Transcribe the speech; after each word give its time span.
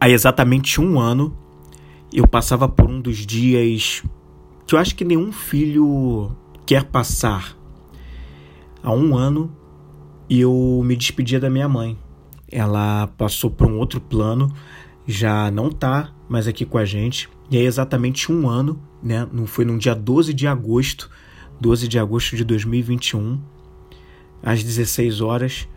há 0.00 0.08
exatamente 0.08 0.80
um 0.80 1.00
ano, 1.00 1.36
eu 2.12 2.26
passava 2.26 2.68
por 2.68 2.88
um 2.88 3.00
dos 3.00 3.18
dias 3.18 4.02
que 4.66 4.74
eu 4.74 4.78
acho 4.78 4.94
que 4.94 5.04
nenhum 5.04 5.30
filho 5.30 6.32
quer 6.64 6.84
passar. 6.84 7.56
Há 8.82 8.92
um 8.92 9.16
ano, 9.16 9.54
eu 10.28 10.82
me 10.84 10.96
despedia 10.96 11.38
da 11.38 11.48
minha 11.48 11.68
mãe. 11.68 11.96
Ela 12.50 13.06
passou 13.18 13.50
por 13.50 13.66
um 13.66 13.78
outro 13.78 14.00
plano, 14.00 14.52
já 15.06 15.50
não 15.50 15.68
está 15.68 16.12
mais 16.28 16.48
aqui 16.48 16.64
com 16.64 16.78
a 16.78 16.84
gente. 16.84 17.28
E 17.50 17.56
é 17.56 17.62
exatamente 17.62 18.30
um 18.30 18.48
ano, 18.48 18.80
né? 19.02 19.26
Não 19.32 19.46
foi 19.46 19.64
no 19.64 19.78
dia 19.78 19.94
12 19.94 20.34
de 20.34 20.48
agosto, 20.48 21.08
12 21.60 21.86
de 21.86 21.98
agosto 21.98 22.36
de 22.36 22.44
2021, 22.44 23.40
às 24.42 24.62
16 24.62 25.20
horas, 25.20 25.68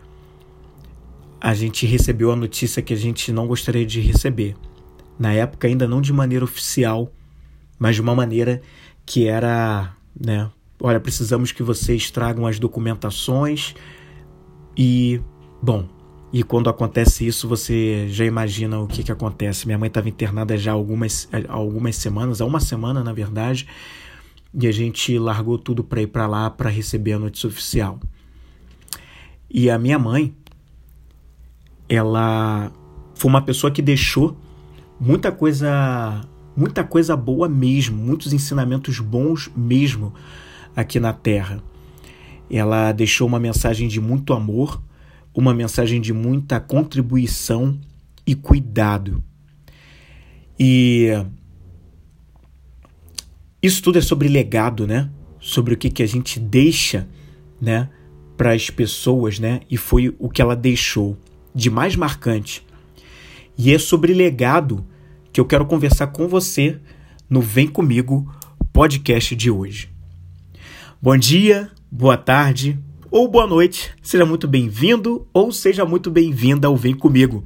a 1.40 1.54
gente 1.54 1.86
recebeu 1.86 2.30
a 2.30 2.36
notícia 2.36 2.82
que 2.82 2.92
a 2.92 2.96
gente 2.96 3.32
não 3.32 3.46
gostaria 3.46 3.86
de 3.86 4.00
receber. 4.00 4.54
Na 5.18 5.32
época, 5.32 5.66
ainda 5.66 5.88
não 5.88 6.00
de 6.00 6.12
maneira 6.12 6.44
oficial, 6.44 7.10
mas 7.78 7.94
de 7.94 8.02
uma 8.02 8.14
maneira 8.14 8.60
que 9.06 9.26
era, 9.26 9.94
né? 10.18 10.50
Olha, 10.82 11.00
precisamos 11.00 11.52
que 11.52 11.62
vocês 11.62 12.10
tragam 12.10 12.46
as 12.46 12.58
documentações 12.58 13.74
e, 14.76 15.20
bom, 15.62 15.86
e 16.32 16.42
quando 16.42 16.70
acontece 16.70 17.26
isso, 17.26 17.48
você 17.48 18.06
já 18.08 18.24
imagina 18.24 18.78
o 18.78 18.86
que, 18.86 19.02
que 19.02 19.12
acontece. 19.12 19.66
Minha 19.66 19.78
mãe 19.78 19.88
estava 19.88 20.08
internada 20.08 20.56
já 20.56 20.70
há 20.70 20.74
algumas, 20.74 21.28
algumas 21.48 21.96
semanas, 21.96 22.40
há 22.40 22.44
uma 22.44 22.60
semana 22.60 23.02
na 23.02 23.12
verdade, 23.12 23.66
e 24.54 24.66
a 24.66 24.72
gente 24.72 25.18
largou 25.18 25.58
tudo 25.58 25.82
para 25.82 26.02
ir 26.02 26.06
para 26.06 26.26
lá 26.26 26.48
para 26.48 26.70
receber 26.70 27.14
a 27.14 27.18
notícia 27.18 27.48
oficial. 27.48 27.98
E 29.50 29.68
a 29.68 29.78
minha 29.78 29.98
mãe, 29.98 30.34
ela 31.90 32.72
foi 33.16 33.28
uma 33.28 33.42
pessoa 33.42 33.72
que 33.72 33.82
deixou 33.82 34.36
muita 34.98 35.32
coisa, 35.32 36.20
muita 36.56 36.84
coisa 36.84 37.16
boa 37.16 37.48
mesmo, 37.48 37.96
muitos 37.96 38.32
ensinamentos 38.32 39.00
bons 39.00 39.50
mesmo 39.56 40.14
aqui 40.74 41.00
na 41.00 41.12
Terra. 41.12 41.60
Ela 42.48 42.92
deixou 42.92 43.26
uma 43.26 43.40
mensagem 43.40 43.88
de 43.88 44.00
muito 44.00 44.32
amor, 44.32 44.80
uma 45.34 45.52
mensagem 45.52 46.00
de 46.00 46.12
muita 46.12 46.60
contribuição 46.60 47.76
e 48.24 48.36
cuidado. 48.36 49.22
E 50.58 51.08
isso 53.60 53.82
tudo 53.82 53.98
é 53.98 54.02
sobre 54.02 54.28
legado, 54.28 54.86
né? 54.86 55.10
Sobre 55.40 55.74
o 55.74 55.76
que, 55.76 55.90
que 55.90 56.04
a 56.04 56.06
gente 56.06 56.38
deixa, 56.38 57.08
né? 57.60 57.88
Para 58.36 58.52
as 58.52 58.70
pessoas, 58.70 59.40
né? 59.40 59.60
E 59.68 59.76
foi 59.76 60.14
o 60.20 60.28
que 60.28 60.40
ela 60.40 60.54
deixou 60.54 61.18
de 61.54 61.70
mais 61.70 61.96
marcante. 61.96 62.64
E 63.56 63.72
é 63.72 63.78
sobre 63.78 64.14
legado 64.14 64.86
que 65.32 65.40
eu 65.40 65.44
quero 65.44 65.66
conversar 65.66 66.08
com 66.08 66.26
você 66.26 66.78
no 67.28 67.40
Vem 67.40 67.66
Comigo 67.66 68.32
podcast 68.72 69.34
de 69.36 69.50
hoje. 69.50 69.90
Bom 71.00 71.16
dia, 71.16 71.70
boa 71.90 72.16
tarde 72.16 72.78
ou 73.10 73.26
boa 73.26 73.46
noite, 73.46 73.90
seja 74.00 74.24
muito 74.24 74.46
bem-vindo 74.46 75.26
ou 75.32 75.50
seja 75.50 75.84
muito 75.84 76.10
bem-vinda 76.10 76.68
ao 76.68 76.76
Vem 76.76 76.94
Comigo. 76.94 77.44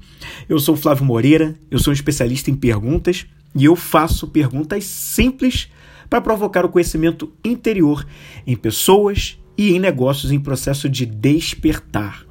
Eu 0.49 0.59
sou 0.59 0.77
Flávio 0.77 1.05
Moreira, 1.05 1.59
eu 1.71 1.79
sou 1.79 1.91
um 1.91 1.95
especialista 1.95 2.51
em 2.51 2.55
perguntas 2.55 3.27
e 3.55 3.65
eu 3.65 3.75
faço 3.75 4.29
perguntas 4.29 4.85
simples 4.85 5.71
para 6.11 6.21
provocar 6.21 6.65
o 6.65 6.69
conhecimento 6.69 7.33
interior 7.45 8.07
em 8.47 8.55
pessoas 8.55 9.39
e 9.57 9.73
em 9.73 9.81
negócios 9.81 10.31
em 10.31 10.39
processo 10.39 10.89
de 10.89 11.07
despertar. 11.07 12.27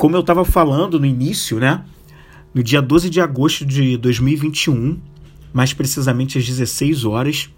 Como 0.00 0.16
eu 0.16 0.20
estava 0.20 0.46
falando 0.46 0.98
no 0.98 1.04
início, 1.04 1.58
né? 1.58 1.84
No 2.54 2.62
dia 2.62 2.80
12 2.80 3.10
de 3.10 3.20
agosto 3.20 3.66
de 3.66 3.98
2021, 3.98 4.98
mais 5.52 5.74
precisamente 5.74 6.38
às 6.38 6.46
16 6.46 7.04
horas, 7.04 7.50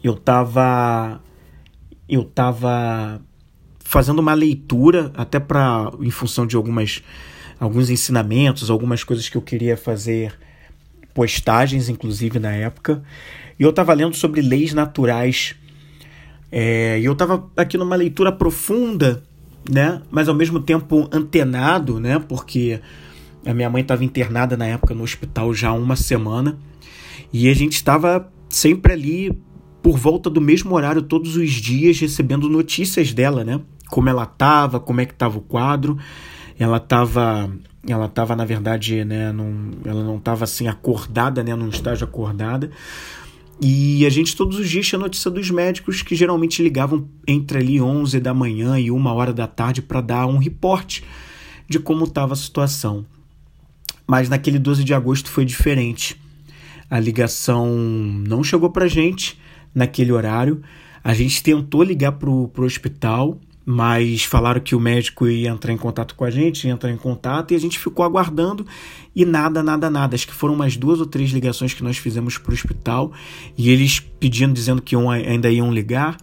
eu 0.00 0.14
estava 0.14 1.20
eu 2.08 2.22
tava 2.22 3.20
fazendo 3.80 4.20
uma 4.20 4.34
leitura 4.34 5.10
até 5.16 5.40
para 5.40 5.90
em 5.98 6.12
função 6.12 6.46
de 6.46 6.54
algumas 6.54 7.02
alguns 7.58 7.90
ensinamentos, 7.90 8.70
algumas 8.70 9.02
coisas 9.02 9.28
que 9.28 9.36
eu 9.36 9.42
queria 9.42 9.76
fazer 9.76 10.38
postagens 11.12 11.88
inclusive 11.88 12.38
na 12.38 12.52
época. 12.52 13.02
E 13.58 13.64
eu 13.64 13.70
estava 13.70 13.92
lendo 13.94 14.14
sobre 14.14 14.40
leis 14.42 14.72
naturais. 14.72 15.56
É, 16.52 17.00
e 17.00 17.04
eu 17.04 17.14
estava 17.14 17.50
aqui 17.56 17.76
numa 17.76 17.96
leitura 17.96 18.30
profunda 18.30 19.24
né? 19.68 20.00
Mas 20.10 20.28
ao 20.28 20.34
mesmo 20.34 20.60
tempo 20.60 21.08
antenado, 21.12 22.00
né? 22.00 22.18
Porque 22.18 22.80
a 23.44 23.52
minha 23.52 23.70
mãe 23.70 23.82
estava 23.82 24.04
internada 24.04 24.56
na 24.56 24.66
época 24.66 24.94
no 24.94 25.02
hospital 25.02 25.52
já 25.54 25.68
há 25.68 25.72
uma 25.72 25.96
semana 25.96 26.58
e 27.32 27.48
a 27.48 27.54
gente 27.54 27.72
estava 27.72 28.30
sempre 28.48 28.92
ali 28.92 29.38
por 29.82 29.96
volta 29.96 30.28
do 30.28 30.40
mesmo 30.40 30.74
horário 30.74 31.02
todos 31.02 31.36
os 31.36 31.50
dias 31.50 31.98
recebendo 32.00 32.48
notícias 32.48 33.12
dela, 33.12 33.44
né? 33.44 33.60
Como 33.88 34.08
ela 34.08 34.24
estava, 34.24 34.80
como 34.80 35.00
é 35.00 35.06
que 35.06 35.12
estava 35.12 35.38
o 35.38 35.42
quadro. 35.42 35.98
Ela 36.58 36.78
estava 36.78 37.50
ela 37.86 38.06
estava 38.06 38.36
na 38.36 38.44
verdade, 38.44 39.04
né, 39.04 39.32
num, 39.32 39.70
ela 39.84 40.02
não 40.02 40.16
estava 40.16 40.44
assim 40.44 40.68
acordada, 40.68 41.42
né, 41.42 41.54
num 41.54 41.68
estágio 41.68 42.04
acordada, 42.04 42.70
e 43.60 44.06
a 44.06 44.10
gente 44.10 44.36
todos 44.36 44.58
os 44.58 44.68
dias 44.68 44.86
tinha 44.86 44.98
notícia 44.98 45.30
dos 45.30 45.50
médicos 45.50 46.02
que 46.02 46.14
geralmente 46.14 46.62
ligavam 46.62 47.08
entre 47.26 47.58
ali 47.58 47.80
11 47.80 48.20
da 48.20 48.32
manhã 48.32 48.78
e 48.78 48.90
1 48.90 49.06
hora 49.06 49.32
da 49.32 49.48
tarde 49.48 49.82
para 49.82 50.00
dar 50.00 50.26
um 50.26 50.38
reporte 50.38 51.02
de 51.68 51.78
como 51.78 52.04
estava 52.04 52.34
a 52.34 52.36
situação. 52.36 53.04
Mas 54.06 54.28
naquele 54.28 54.58
12 54.58 54.84
de 54.84 54.94
agosto 54.94 55.30
foi 55.30 55.44
diferente. 55.44 56.16
A 56.88 56.98
ligação 57.00 57.76
não 57.76 58.42
chegou 58.42 58.70
para 58.70 58.86
gente 58.86 59.38
naquele 59.74 60.12
horário. 60.12 60.62
A 61.02 61.12
gente 61.12 61.42
tentou 61.42 61.82
ligar 61.82 62.12
para 62.12 62.30
o 62.30 62.50
hospital, 62.58 63.38
mas 63.70 64.24
falaram 64.24 64.62
que 64.62 64.74
o 64.74 64.80
médico 64.80 65.28
ia 65.28 65.50
entrar 65.50 65.70
em 65.74 65.76
contato 65.76 66.14
com 66.14 66.24
a 66.24 66.30
gente, 66.30 66.66
ia 66.66 66.72
entrar 66.72 66.90
em 66.90 66.96
contato, 66.96 67.52
e 67.52 67.54
a 67.54 67.60
gente 67.60 67.78
ficou 67.78 68.02
aguardando 68.02 68.66
e 69.14 69.26
nada, 69.26 69.62
nada, 69.62 69.90
nada. 69.90 70.14
Acho 70.14 70.26
que 70.26 70.32
foram 70.32 70.54
umas 70.54 70.74
duas 70.74 71.00
ou 71.00 71.04
três 71.06 71.32
ligações 71.32 71.74
que 71.74 71.84
nós 71.84 71.98
fizemos 71.98 72.38
para 72.38 72.50
o 72.50 72.54
hospital 72.54 73.12
e 73.58 73.68
eles 73.68 74.00
pedindo, 74.00 74.54
dizendo 74.54 74.80
que 74.80 74.94
iam, 74.94 75.10
ainda 75.10 75.50
iam 75.50 75.70
ligar. 75.70 76.16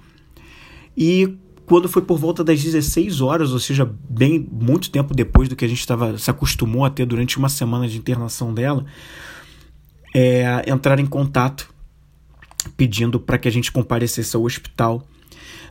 E 0.97 1.37
quando 1.67 1.87
foi 1.87 2.01
por 2.01 2.17
volta 2.17 2.43
das 2.43 2.63
16 2.63 3.21
horas, 3.21 3.51
ou 3.51 3.59
seja, 3.59 3.87
bem 4.09 4.39
muito 4.51 4.89
tempo 4.89 5.13
depois 5.13 5.47
do 5.47 5.55
que 5.55 5.65
a 5.65 5.69
gente 5.69 5.85
tava, 5.85 6.17
se 6.17 6.31
acostumou 6.31 6.83
a 6.83 6.89
ter 6.89 7.05
durante 7.05 7.37
uma 7.37 7.47
semana 7.47 7.87
de 7.87 7.95
internação 7.95 8.55
dela, 8.55 8.83
é, 10.15 10.63
entrar 10.65 10.99
em 10.99 11.05
contato 11.05 11.69
pedindo 12.75 13.19
para 13.19 13.37
que 13.37 13.47
a 13.47 13.51
gente 13.51 13.71
comparecesse 13.71 14.35
ao 14.35 14.41
hospital 14.41 15.05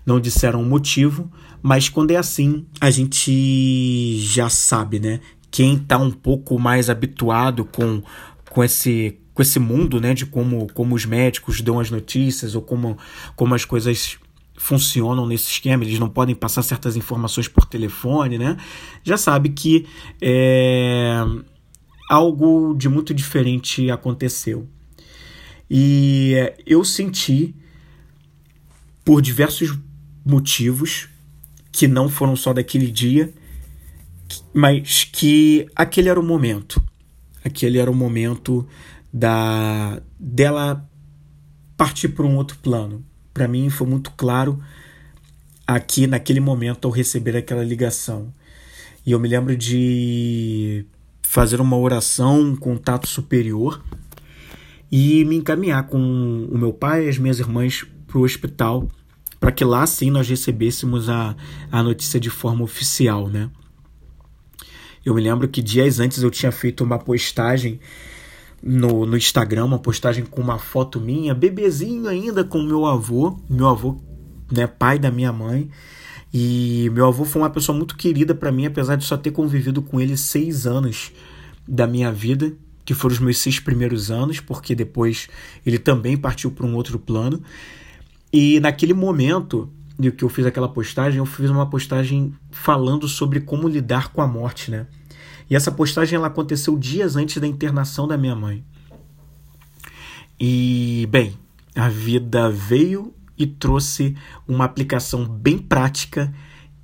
não 0.04 0.20
disseram 0.20 0.62
o 0.62 0.66
motivo, 0.66 1.30
mas 1.62 1.88
quando 1.88 2.10
é 2.10 2.16
assim, 2.16 2.66
a 2.80 2.90
gente 2.90 4.18
já 4.18 4.48
sabe, 4.48 5.00
né? 5.00 5.20
Quem 5.50 5.74
está 5.74 5.98
um 5.98 6.10
pouco 6.10 6.58
mais 6.58 6.90
habituado 6.90 7.64
com, 7.64 8.02
com 8.50 8.64
esse 8.64 9.18
com 9.34 9.42
esse 9.42 9.58
mundo, 9.58 10.00
né, 10.00 10.14
de 10.14 10.24
como, 10.24 10.68
como 10.72 10.94
os 10.94 11.04
médicos 11.04 11.60
dão 11.60 11.80
as 11.80 11.90
notícias 11.90 12.54
ou 12.54 12.62
como, 12.62 12.96
como 13.34 13.52
as 13.52 13.64
coisas 13.64 14.16
funcionam 14.56 15.26
nesse 15.26 15.50
esquema, 15.50 15.82
eles 15.82 15.98
não 15.98 16.08
podem 16.08 16.36
passar 16.36 16.62
certas 16.62 16.94
informações 16.94 17.48
por 17.48 17.66
telefone, 17.66 18.38
né? 18.38 18.56
Já 19.02 19.16
sabe 19.16 19.48
que 19.48 19.86
é, 20.22 21.20
algo 22.08 22.74
de 22.74 22.88
muito 22.88 23.12
diferente 23.12 23.90
aconteceu. 23.90 24.68
E 25.68 26.34
eu 26.64 26.84
senti 26.84 27.54
por 29.04 29.20
diversos 29.20 29.76
motivos 30.24 31.08
que 31.70 31.88
não 31.88 32.08
foram 32.08 32.36
só 32.36 32.52
daquele 32.52 32.90
dia, 32.90 33.32
mas 34.52 35.04
que 35.04 35.66
aquele 35.74 36.08
era 36.08 36.18
o 36.18 36.22
momento. 36.22 36.82
Aquele 37.44 37.78
era 37.78 37.90
o 37.90 37.94
momento 37.94 38.66
da 39.12 40.00
dela 40.18 40.88
partir 41.76 42.08
para 42.08 42.24
um 42.24 42.36
outro 42.36 42.56
plano. 42.58 43.04
Para 43.32 43.48
mim 43.48 43.68
foi 43.68 43.86
muito 43.86 44.10
claro 44.12 44.62
aqui 45.66 46.06
naquele 46.06 46.40
momento 46.40 46.86
ao 46.86 46.92
receber 46.92 47.36
aquela 47.36 47.64
ligação. 47.64 48.32
E 49.04 49.12
eu 49.12 49.20
me 49.20 49.28
lembro 49.28 49.56
de 49.56 50.86
fazer 51.22 51.60
uma 51.60 51.76
oração, 51.76 52.40
um 52.40 52.56
contato 52.56 53.08
superior 53.08 53.82
e 54.90 55.24
me 55.24 55.36
encaminhar 55.36 55.86
com 55.88 55.98
o 56.50 56.56
meu 56.56 56.72
pai 56.72 57.06
e 57.06 57.08
as 57.08 57.18
minhas 57.18 57.40
irmãs 57.40 57.84
para 58.06 58.18
o 58.18 58.22
hospital 58.22 58.88
para 59.44 59.52
que 59.52 59.62
lá 59.62 59.86
sim 59.86 60.10
nós 60.10 60.26
recebêssemos 60.26 61.10
a, 61.10 61.36
a 61.70 61.82
notícia 61.82 62.18
de 62.18 62.30
forma 62.30 62.64
oficial, 62.64 63.28
né? 63.28 63.50
Eu 65.04 65.14
me 65.14 65.20
lembro 65.20 65.46
que 65.46 65.60
dias 65.60 66.00
antes 66.00 66.22
eu 66.22 66.30
tinha 66.30 66.50
feito 66.50 66.82
uma 66.82 66.98
postagem 66.98 67.78
no, 68.62 69.04
no 69.04 69.18
Instagram, 69.18 69.66
uma 69.66 69.78
postagem 69.78 70.24
com 70.24 70.40
uma 70.40 70.58
foto 70.58 70.98
minha, 70.98 71.34
bebezinho 71.34 72.08
ainda 72.08 72.42
com 72.42 72.62
meu 72.62 72.86
avô, 72.86 73.38
meu 73.46 73.68
avô, 73.68 74.00
né, 74.50 74.66
pai 74.66 74.98
da 74.98 75.10
minha 75.10 75.30
mãe. 75.30 75.68
E 76.32 76.90
meu 76.94 77.06
avô 77.06 77.26
foi 77.26 77.42
uma 77.42 77.50
pessoa 77.50 77.76
muito 77.76 77.98
querida 77.98 78.34
para 78.34 78.50
mim, 78.50 78.64
apesar 78.64 78.96
de 78.96 79.04
só 79.04 79.14
ter 79.14 79.30
convivido 79.30 79.82
com 79.82 80.00
ele 80.00 80.16
seis 80.16 80.66
anos 80.66 81.12
da 81.68 81.86
minha 81.86 82.10
vida, 82.10 82.54
que 82.82 82.94
foram 82.94 83.12
os 83.12 83.20
meus 83.20 83.36
seis 83.36 83.60
primeiros 83.60 84.10
anos, 84.10 84.40
porque 84.40 84.74
depois 84.74 85.28
ele 85.66 85.78
também 85.78 86.16
partiu 86.16 86.50
para 86.50 86.64
um 86.64 86.74
outro 86.74 86.98
plano. 86.98 87.42
E 88.36 88.58
naquele 88.58 88.92
momento 88.92 89.72
de 89.96 90.10
que 90.10 90.24
eu 90.24 90.28
fiz 90.28 90.44
aquela 90.44 90.68
postagem, 90.68 91.18
eu 91.18 91.24
fiz 91.24 91.48
uma 91.50 91.70
postagem 91.70 92.34
falando 92.50 93.06
sobre 93.06 93.38
como 93.38 93.68
lidar 93.68 94.08
com 94.08 94.20
a 94.20 94.26
morte, 94.26 94.72
né? 94.72 94.88
E 95.48 95.54
essa 95.54 95.70
postagem 95.70 96.16
ela 96.16 96.26
aconteceu 96.26 96.76
dias 96.76 97.14
antes 97.14 97.40
da 97.40 97.46
internação 97.46 98.08
da 98.08 98.18
minha 98.18 98.34
mãe. 98.34 98.64
E, 100.40 101.06
bem, 101.12 101.38
a 101.76 101.88
vida 101.88 102.50
veio 102.50 103.14
e 103.38 103.46
trouxe 103.46 104.16
uma 104.48 104.64
aplicação 104.64 105.24
bem 105.24 105.56
prática 105.56 106.34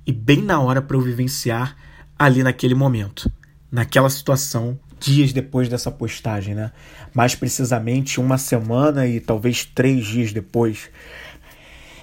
e 0.07 0.13
bem 0.13 0.41
na 0.41 0.57
hora 0.61 0.81
para 0.81 0.95
eu 0.95 1.01
vivenciar 1.01 1.75
ali 2.17 2.43
naquele 2.43 2.75
momento, 2.75 3.29
naquela 3.69 4.09
situação, 4.09 4.79
dias 5.01 5.33
depois 5.33 5.67
dessa 5.67 5.91
postagem, 5.91 6.55
né? 6.55 6.71
Mais 7.13 7.35
precisamente 7.35 8.21
uma 8.21 8.37
semana 8.37 9.05
e 9.05 9.19
talvez 9.19 9.65
três 9.65 10.05
dias 10.05 10.31
depois. 10.31 10.89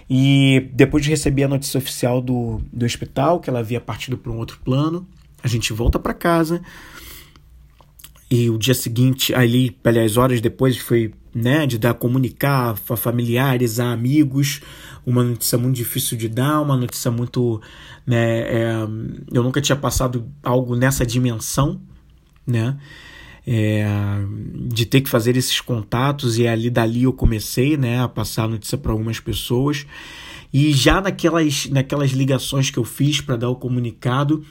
E 0.09 0.71
depois 0.73 1.05
de 1.05 1.11
receber 1.11 1.45
a 1.45 1.49
notícia 1.49 1.79
oficial 1.79 2.21
do, 2.21 2.61
do 2.73 2.87
hospital, 2.87 3.41
que 3.41 3.51
ela 3.51 3.59
havia 3.59 3.81
partido 3.81 4.17
para 4.17 4.33
um 4.33 4.39
outro 4.39 4.59
plano, 4.65 5.07
a 5.43 5.49
gente 5.49 5.73
volta 5.73 5.99
para 5.99 6.15
casa. 6.15 6.63
E 8.31 8.51
o 8.51 8.59
dia 8.59 8.75
seguinte, 8.75 9.35
ali, 9.35 9.77
aliás, 9.85 10.17
horas 10.17 10.41
depois, 10.41 10.77
foi 10.79 11.13
né, 11.35 11.67
de 11.67 11.79
dar 11.79 11.95
comunicar 11.95 12.75
a 12.89 12.97
familiares, 12.97 13.79
a 13.79 13.93
amigos, 13.93 14.61
uma 15.07 15.23
notícia 15.23 15.57
muito 15.57 15.77
difícil 15.77 16.17
de 16.19 16.29
dar, 16.29 16.61
uma 16.61 16.77
notícia 16.77 17.11
muito, 17.11 17.61
né, 18.07 18.41
é, 18.41 18.73
eu 19.33 19.43
nunca 19.43 19.61
tinha 19.61 19.77
passado 19.77 20.29
algo 20.43 20.75
nessa 20.75 21.07
dimensão, 21.07 21.81
né, 22.47 22.77
é, 23.51 23.87
de 24.67 24.85
ter 24.85 25.01
que 25.01 25.09
fazer 25.09 25.35
esses 25.35 25.59
contatos 25.59 26.37
e 26.37 26.47
ali 26.47 26.69
dali 26.69 27.05
eu 27.05 27.15
comecei, 27.15 27.79
né, 27.79 27.99
a 27.99 28.07
passar 28.07 28.45
a 28.45 28.49
notícia 28.49 28.77
para 28.77 28.93
algumas 28.93 29.19
pessoas. 29.19 29.87
E 30.53 30.71
já 30.71 31.01
naquelas, 31.01 31.67
naquelas 31.71 32.11
ligações 32.11 32.69
que 32.71 32.79
eu 32.79 32.85
fiz 32.85 33.23
para 33.23 33.37
dar 33.37 33.49
o 33.49 33.57
comunicado, 33.57 34.45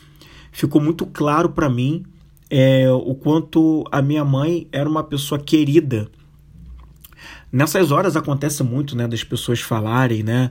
ficou 0.51 0.81
muito 0.81 1.05
claro 1.05 1.49
para 1.49 1.69
mim 1.69 2.05
é, 2.49 2.89
o 2.91 3.13
quanto 3.13 3.83
a 3.91 4.01
minha 4.01 4.25
mãe 4.25 4.67
era 4.71 4.89
uma 4.89 5.03
pessoa 5.03 5.39
querida. 5.39 6.09
Nessas 7.51 7.91
horas 7.91 8.15
acontece 8.15 8.63
muito, 8.63 8.97
né, 8.97 9.07
das 9.07 9.23
pessoas 9.23 9.61
falarem, 9.61 10.23
né, 10.23 10.49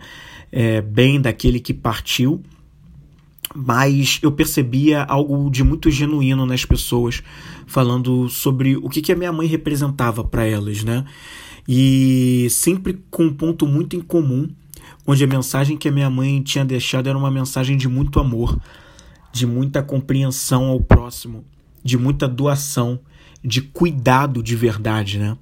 é, 0.52 0.80
bem 0.80 1.20
daquele 1.20 1.58
que 1.58 1.74
partiu, 1.74 2.40
mas 3.56 4.18
eu 4.22 4.30
percebia 4.30 5.02
algo 5.04 5.50
de 5.50 5.64
muito 5.64 5.90
genuíno 5.90 6.44
nas 6.44 6.64
pessoas 6.64 7.22
falando 7.66 8.28
sobre 8.28 8.76
o 8.76 8.88
que, 8.88 9.00
que 9.00 9.12
a 9.12 9.16
minha 9.16 9.32
mãe 9.32 9.46
representava 9.46 10.22
para 10.22 10.44
elas, 10.44 10.84
né? 10.84 11.04
E 11.68 12.46
sempre 12.50 13.02
com 13.10 13.24
um 13.24 13.32
ponto 13.32 13.66
muito 13.66 13.96
em 13.96 14.00
comum, 14.00 14.48
onde 15.06 15.24
a 15.24 15.26
mensagem 15.26 15.76
que 15.76 15.88
a 15.88 15.92
minha 15.92 16.10
mãe 16.10 16.40
tinha 16.42 16.64
deixado 16.64 17.08
era 17.08 17.18
uma 17.18 17.30
mensagem 17.30 17.76
de 17.76 17.88
muito 17.88 18.20
amor, 18.20 18.58
de 19.32 19.46
muita 19.46 19.82
compreensão 19.82 20.66
ao 20.66 20.80
próximo, 20.80 21.44
de 21.82 21.98
muita 21.98 22.28
doação, 22.28 23.00
de 23.42 23.60
cuidado 23.62 24.42
de 24.42 24.54
verdade, 24.54 25.18
né? 25.18 25.36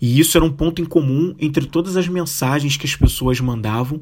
E 0.00 0.18
isso 0.20 0.36
era 0.36 0.44
um 0.44 0.52
ponto 0.52 0.80
em 0.80 0.84
comum 0.84 1.34
entre 1.38 1.66
todas 1.66 1.96
as 1.96 2.06
mensagens 2.06 2.76
que 2.76 2.86
as 2.86 2.94
pessoas 2.94 3.40
mandavam. 3.40 4.00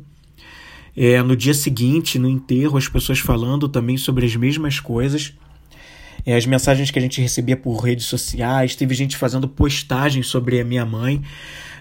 É, 0.96 1.22
no 1.22 1.36
dia 1.36 1.52
seguinte, 1.52 2.18
no 2.18 2.28
enterro, 2.28 2.78
as 2.78 2.88
pessoas 2.88 3.18
falando 3.18 3.68
também 3.68 3.96
sobre 3.96 4.24
as 4.24 4.34
mesmas 4.34 4.80
coisas. 4.80 5.34
É, 6.24 6.36
as 6.36 6.46
mensagens 6.46 6.90
que 6.90 6.98
a 6.98 7.02
gente 7.02 7.20
recebia 7.20 7.56
por 7.56 7.76
redes 7.76 8.06
sociais, 8.06 8.74
teve 8.74 8.94
gente 8.94 9.16
fazendo 9.16 9.46
postagens 9.46 10.26
sobre 10.26 10.60
a 10.60 10.64
minha 10.64 10.86
mãe. 10.86 11.22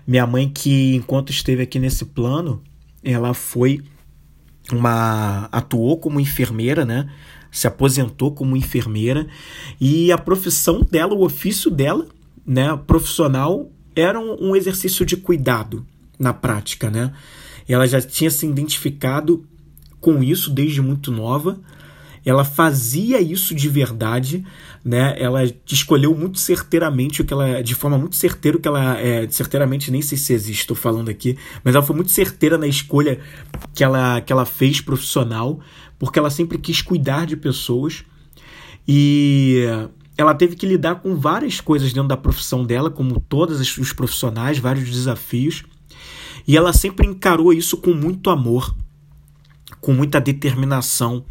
Minha 0.06 0.28
mãe, 0.28 0.48
que 0.48 0.96
enquanto 0.96 1.32
esteve 1.32 1.64
aqui 1.64 1.80
nesse 1.80 2.06
plano, 2.06 2.62
ela 3.04 3.34
foi 3.34 3.82
uma. 4.72 5.48
atuou 5.52 5.98
como 5.98 6.20
enfermeira, 6.20 6.86
né? 6.86 7.10
Se 7.52 7.68
aposentou 7.68 8.34
como 8.34 8.58
enfermeira. 8.58 9.28
E 9.80 10.12
a 10.12 10.18
profissão 10.18 10.82
dela, 10.82 11.14
o 11.14 11.24
ofício 11.24 11.72
dela, 11.72 12.06
né, 12.46 12.78
profissional, 12.86 13.72
era 13.96 14.20
um, 14.20 14.56
exercício 14.56 15.06
de 15.06 15.16
cuidado 15.16 15.86
na 16.20 16.34
prática, 16.34 16.92
né? 16.92 17.14
Ela 17.68 17.88
já 17.88 18.02
tinha 18.02 18.30
se 18.30 18.46
identificado 18.46 19.46
com 20.00 20.24
isso 20.24 20.50
desde 20.50 20.82
muito 20.82 21.12
nova. 21.12 21.60
Ela 22.26 22.44
fazia 22.44 23.22
isso 23.22 23.54
de 23.54 23.70
verdade, 23.70 24.44
né? 24.84 25.16
Ela 25.18 25.44
escolheu 25.68 26.16
muito 26.16 26.40
certeiramente 26.40 27.22
o 27.22 27.26
que 27.26 27.34
ela, 27.34 27.62
de 27.62 27.76
forma 27.76 27.98
muito 27.98 28.16
certeira 28.16 28.58
o 28.58 28.60
que 28.60 28.68
ela, 28.68 29.00
é, 29.00 29.28
certeiramente 29.30 29.92
nem 29.92 30.02
sei 30.02 30.18
se 30.18 30.34
existe, 30.34 30.62
estou 30.62 30.76
falando 30.76 31.10
aqui, 31.10 31.38
mas 31.64 31.76
ela 31.76 31.84
foi 31.84 31.96
muito 31.96 32.12
certeira 32.12 32.58
na 32.58 32.68
escolha 32.68 33.20
que 33.76 33.84
ela, 33.84 34.22
que 34.22 34.34
ela 34.34 34.46
fez 34.46 34.82
profissional, 34.82 35.60
porque 36.00 36.18
ela 36.18 36.32
sempre 36.32 36.58
quis 36.58 36.82
cuidar 36.82 37.28
de 37.28 37.38
pessoas 37.38 38.04
e 38.88 39.66
ela 40.18 40.34
teve 40.34 40.56
que 40.56 40.66
lidar 40.66 40.96
com 40.96 41.16
várias 41.16 41.60
coisas 41.60 41.92
dentro 41.92 42.08
da 42.08 42.18
profissão 42.18 42.64
dela, 42.64 42.90
como 42.90 43.20
todos 43.20 43.60
os 43.60 43.94
profissionais, 43.94 44.58
vários 44.60 44.90
desafios. 44.90 45.64
E 46.48 46.56
ela 46.56 46.74
sempre 46.74 47.08
encarou 47.08 47.52
isso 47.52 47.78
com 47.78 47.94
muito 47.94 48.30
amor, 48.30 48.76
com 49.82 49.94
muita 49.94 50.22
determinação. 50.22 51.26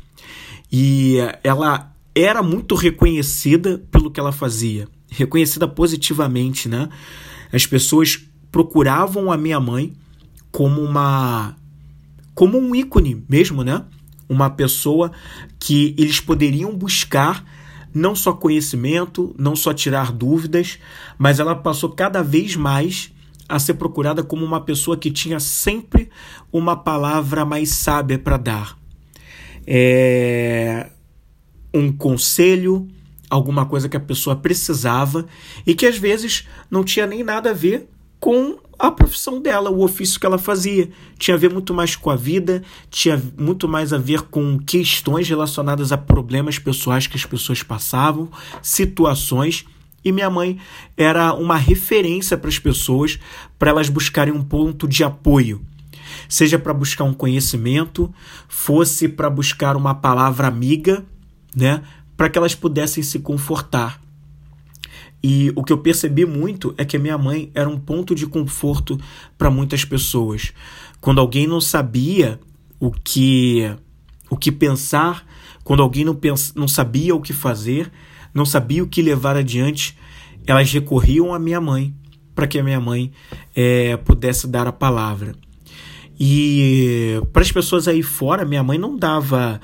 E 0.71 1.19
ela 1.43 1.95
era 2.15 2.43
muito 2.43 2.75
reconhecida 2.75 3.83
pelo 3.91 4.11
que 4.11 4.21
ela 4.21 4.33
fazia, 4.33 4.89
reconhecida 5.11 5.67
positivamente, 5.69 6.69
né? 6.69 6.89
As 7.53 7.67
pessoas 7.67 8.21
procuravam 8.51 9.31
a 9.31 9.37
minha 9.37 9.61
mãe 9.61 9.93
como 10.51 10.81
uma 10.81 11.57
como 12.35 12.59
um 12.59 12.75
ícone 12.75 13.25
mesmo, 13.29 13.63
né? 13.63 13.85
Uma 14.29 14.51
pessoa 14.51 15.13
que 15.59 15.95
eles 15.97 16.21
poderiam 16.21 16.77
buscar 16.77 17.45
não 17.95 18.17
só 18.17 18.33
conhecimento, 18.33 19.35
não 19.39 19.55
só 19.55 19.73
tirar 19.73 20.11
dúvidas, 20.11 20.79
mas 21.17 21.39
ela 21.39 21.55
passou 21.55 21.91
cada 21.91 22.23
vez 22.23 22.57
mais 22.57 23.14
a 23.49 23.59
ser 23.59 23.75
procurada 23.75 24.23
como 24.23 24.45
uma 24.45 24.61
pessoa 24.61 24.97
que 24.97 25.11
tinha 25.11 25.39
sempre 25.41 26.09
uma 26.53 26.77
palavra 26.77 27.45
mais 27.45 27.71
sábia 27.71 28.19
para 28.19 28.37
dar. 28.37 28.79
É... 29.67 30.91
Um 31.73 31.91
conselho, 31.93 32.89
alguma 33.29 33.67
coisa 33.67 33.89
que 33.89 33.97
a 33.97 34.01
pessoa 34.01 34.37
precisava 34.37 35.27
e 35.67 35.75
que 35.75 35.87
às 35.87 35.99
vezes 35.99 36.47
não 36.71 36.85
tinha 36.85 37.07
nem 37.07 37.25
nada 37.25 37.51
a 37.51 37.55
ver 37.55 37.89
com 38.21 38.59
a 38.79 38.91
profissão 38.91 39.41
dela, 39.41 39.71
o 39.71 39.83
ofício 39.83 40.19
que 40.19 40.27
ela 40.27 40.39
fazia. 40.39 40.89
Tinha 41.19 41.35
a 41.37 41.39
ver 41.39 41.53
muito 41.53 41.75
mais 41.75 41.95
com 41.97 42.11
a 42.11 42.17
vida, 42.17 42.63
tinha 42.91 43.23
muito 43.39 43.69
mais 43.69 43.93
a 43.93 43.99
ver 43.99 44.23
com 44.23 44.59
questões 44.59 45.29
relacionadas 45.29 45.93
a 45.93 45.99
problemas 45.99 46.59
pessoais 46.59 47.07
que 47.07 47.17
as 47.17 47.25
pessoas 47.25 47.63
passavam, 47.63 48.31
situações. 48.63 49.65
E 50.05 50.13
minha 50.13 50.29
mãe 50.29 50.59
era 50.97 51.33
uma 51.33 51.57
referência 51.57 52.37
para 52.37 52.49
as 52.49 52.59
pessoas, 52.59 53.19
para 53.59 53.71
elas 53.71 53.89
buscarem 53.89 54.33
um 54.33 54.43
ponto 54.43 54.87
de 54.87 55.03
apoio. 55.03 55.65
Seja 56.29 56.59
para 56.59 56.75
buscar 56.75 57.05
um 57.05 57.15
conhecimento, 57.15 58.13
fosse 58.49 59.09
para 59.09 59.31
buscar 59.31 59.77
uma 59.77 59.95
palavra 59.95 60.47
amiga, 60.47 61.05
né, 61.57 61.83
para 62.17 62.29
que 62.29 62.39
elas 62.39 62.55
pudessem 62.55 63.03
se 63.03 63.19
confortar. 63.19 64.01
E 65.23 65.51
o 65.57 65.65
que 65.65 65.73
eu 65.73 65.79
percebi 65.79 66.27
muito 66.27 66.75
é 66.77 66.85
que 66.85 66.99
a 66.99 67.01
minha 67.01 67.17
mãe 67.17 67.51
era 67.55 67.69
um 67.69 67.79
ponto 67.79 68.15
de 68.15 68.27
conforto 68.27 69.01
para 69.39 69.51
muitas 69.51 69.83
pessoas. 69.83 70.53
Quando 71.01 71.19
alguém 71.19 71.47
não 71.47 71.63
sabia 71.63 72.39
o 72.79 72.91
que 72.91 73.75
o 74.29 74.37
que 74.37 74.53
pensar, 74.53 75.25
quando 75.63 75.83
alguém 75.83 76.05
não, 76.05 76.15
pens 76.15 76.53
não 76.55 76.69
sabia 76.69 77.15
o 77.15 77.21
que 77.21 77.33
fazer, 77.33 77.91
não 78.35 78.45
sabia 78.45 78.83
o 78.83 78.89
que 78.89 79.01
levar 79.01 79.37
adiante, 79.37 79.97
elas 80.47 80.71
recorriam 80.73 81.33
à 81.33 81.39
minha 81.39 81.61
mãe 81.61 81.95
para 82.35 82.47
que 82.47 82.59
a 82.59 82.65
minha 82.65 82.81
mãe 82.81 83.13
é, 83.55 83.97
pudesse 83.99 84.49
dar 84.49 84.67
a 84.67 84.73
palavra. 84.73 85.35
E 86.19 87.21
para 87.33 87.43
as 87.43 87.53
pessoas 87.53 87.87
aí 87.89 88.03
fora, 88.03 88.45
minha 88.45 88.63
mãe 88.63 88.77
não 88.77 88.97
dava 88.97 89.61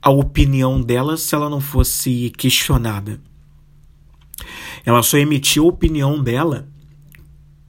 a 0.00 0.10
opinião 0.10 0.80
dela 0.80 1.16
se 1.16 1.34
ela 1.34 1.48
não 1.48 1.60
fosse 1.60 2.30
questionada. 2.36 3.20
Ela 4.84 5.02
só 5.02 5.16
emitiu 5.16 5.64
a 5.64 5.68
opinião 5.68 6.22
dela 6.22 6.68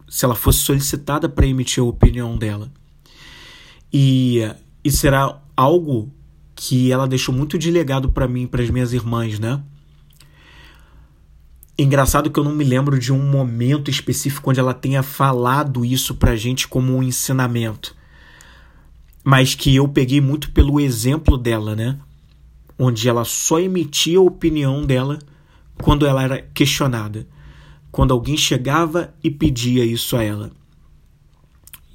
se 0.08 0.24
ela 0.24 0.36
fosse 0.36 0.60
solicitada 0.60 1.28
para 1.28 1.46
emitir 1.46 1.82
a 1.82 1.86
opinião 1.86 2.38
dela. 2.38 2.72
E, 3.92 4.42
e 4.84 4.92
será 4.92 5.42
algo 5.56 6.12
que 6.56 6.92
ela 6.92 7.08
deixou 7.08 7.34
muito 7.34 7.58
de 7.58 7.70
legado 7.70 8.10
para 8.10 8.28
mim, 8.28 8.48
para 8.48 8.64
as 8.64 8.70
minhas 8.70 8.94
irmãs, 8.94 9.40
né? 9.40 9.62
Engraçado 11.78 12.32
que 12.32 12.40
eu 12.40 12.44
não 12.44 12.56
me 12.56 12.64
lembro 12.64 12.98
de 12.98 13.12
um 13.12 13.20
momento 13.20 13.92
específico 13.92 14.50
onde 14.50 14.60
ela 14.60 14.74
tenha 14.74 15.04
falado 15.04 15.84
isso 15.84 16.16
pra 16.16 16.36
gente 16.36 16.68
como 16.68 16.96
um 16.96 17.04
ensinamento. 17.04 17.94
Mas 19.24 19.56
que 19.56 19.76
eu 19.76 19.88
peguei 19.88 20.22
muito 20.22 20.52
pelo 20.52 20.80
exemplo 20.80 21.38
dela, 21.38 21.76
né? 21.76 22.00
Onde 22.80 23.10
ela 23.10 23.26
só 23.26 23.60
emitia 23.60 24.20
a 24.20 24.22
opinião 24.22 24.86
dela 24.86 25.20
quando 25.82 26.06
ela 26.06 26.24
era 26.24 26.42
questionada, 26.42 27.28
quando 27.92 28.14
alguém 28.14 28.38
chegava 28.38 29.14
e 29.22 29.30
pedia 29.30 29.84
isso 29.84 30.16
a 30.16 30.24
ela. 30.24 30.52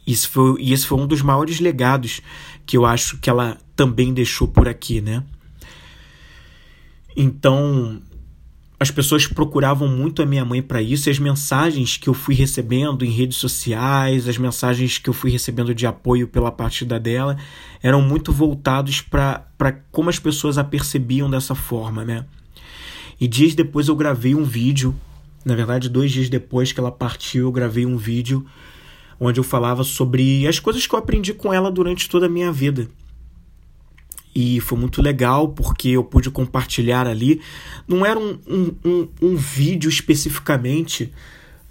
Isso 0.06 0.28
foi, 0.28 0.60
e 0.60 0.72
esse 0.72 0.86
foi 0.86 0.98
um 0.98 1.06
dos 1.06 1.22
maiores 1.22 1.60
legados 1.60 2.20
que 2.66 2.76
eu 2.76 2.84
acho 2.84 3.18
que 3.18 3.30
ela 3.30 3.56
também 3.74 4.12
deixou 4.12 4.46
por 4.46 4.68
aqui, 4.68 5.00
né? 5.00 5.24
Então, 7.16 8.02
as 8.82 8.90
pessoas 8.90 9.26
procuravam 9.26 9.86
muito 9.86 10.22
a 10.22 10.26
minha 10.26 10.42
mãe 10.42 10.62
para 10.62 10.80
isso 10.80 11.10
e 11.10 11.12
as 11.12 11.18
mensagens 11.18 11.98
que 11.98 12.08
eu 12.08 12.14
fui 12.14 12.34
recebendo 12.34 13.04
em 13.04 13.10
redes 13.10 13.36
sociais, 13.36 14.26
as 14.26 14.38
mensagens 14.38 14.96
que 14.96 15.10
eu 15.10 15.12
fui 15.12 15.30
recebendo 15.30 15.74
de 15.74 15.86
apoio 15.86 16.26
pela 16.26 16.50
partida 16.50 16.98
dela, 16.98 17.36
eram 17.82 18.00
muito 18.00 18.32
voltados 18.32 19.02
para 19.02 19.44
como 19.92 20.08
as 20.08 20.18
pessoas 20.18 20.56
a 20.56 20.64
percebiam 20.64 21.28
dessa 21.28 21.54
forma, 21.54 22.06
né? 22.06 22.24
E 23.20 23.28
dias 23.28 23.54
depois 23.54 23.88
eu 23.88 23.94
gravei 23.94 24.34
um 24.34 24.44
vídeo, 24.44 24.98
na 25.44 25.54
verdade, 25.54 25.90
dois 25.90 26.10
dias 26.10 26.30
depois 26.30 26.72
que 26.72 26.80
ela 26.80 26.90
partiu, 26.90 27.48
eu 27.48 27.52
gravei 27.52 27.84
um 27.84 27.98
vídeo 27.98 28.46
onde 29.20 29.38
eu 29.38 29.44
falava 29.44 29.84
sobre 29.84 30.46
as 30.46 30.58
coisas 30.58 30.86
que 30.86 30.94
eu 30.94 30.98
aprendi 30.98 31.34
com 31.34 31.52
ela 31.52 31.70
durante 31.70 32.08
toda 32.08 32.24
a 32.24 32.30
minha 32.30 32.50
vida 32.50 32.88
e 34.34 34.60
foi 34.60 34.78
muito 34.78 35.02
legal 35.02 35.48
porque 35.48 35.88
eu 35.90 36.04
pude 36.04 36.30
compartilhar 36.30 37.06
ali. 37.06 37.40
Não 37.86 38.04
era 38.06 38.18
um, 38.18 38.38
um, 38.46 38.74
um, 38.84 39.08
um 39.22 39.36
vídeo 39.36 39.88
especificamente 39.88 41.12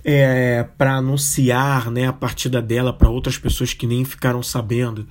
é, 0.03 0.63
para 0.77 0.95
anunciar 0.95 1.91
né, 1.91 2.07
a 2.07 2.13
partida 2.13 2.61
dela 2.61 2.93
para 2.93 3.09
outras 3.09 3.37
pessoas 3.37 3.73
que 3.73 3.85
nem 3.85 4.03
ficaram 4.05 4.41
sabendo, 4.41 5.07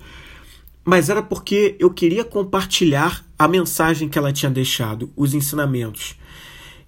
mas 0.85 1.11
era 1.11 1.23
porque 1.23 1.77
eu 1.79 1.91
queria 1.91 2.25
compartilhar 2.25 3.25
a 3.39 3.47
mensagem 3.47 4.09
que 4.09 4.19
ela 4.19 4.33
tinha 4.33 4.51
deixado, 4.51 5.13
os 5.15 5.35
ensinamentos. 5.35 6.17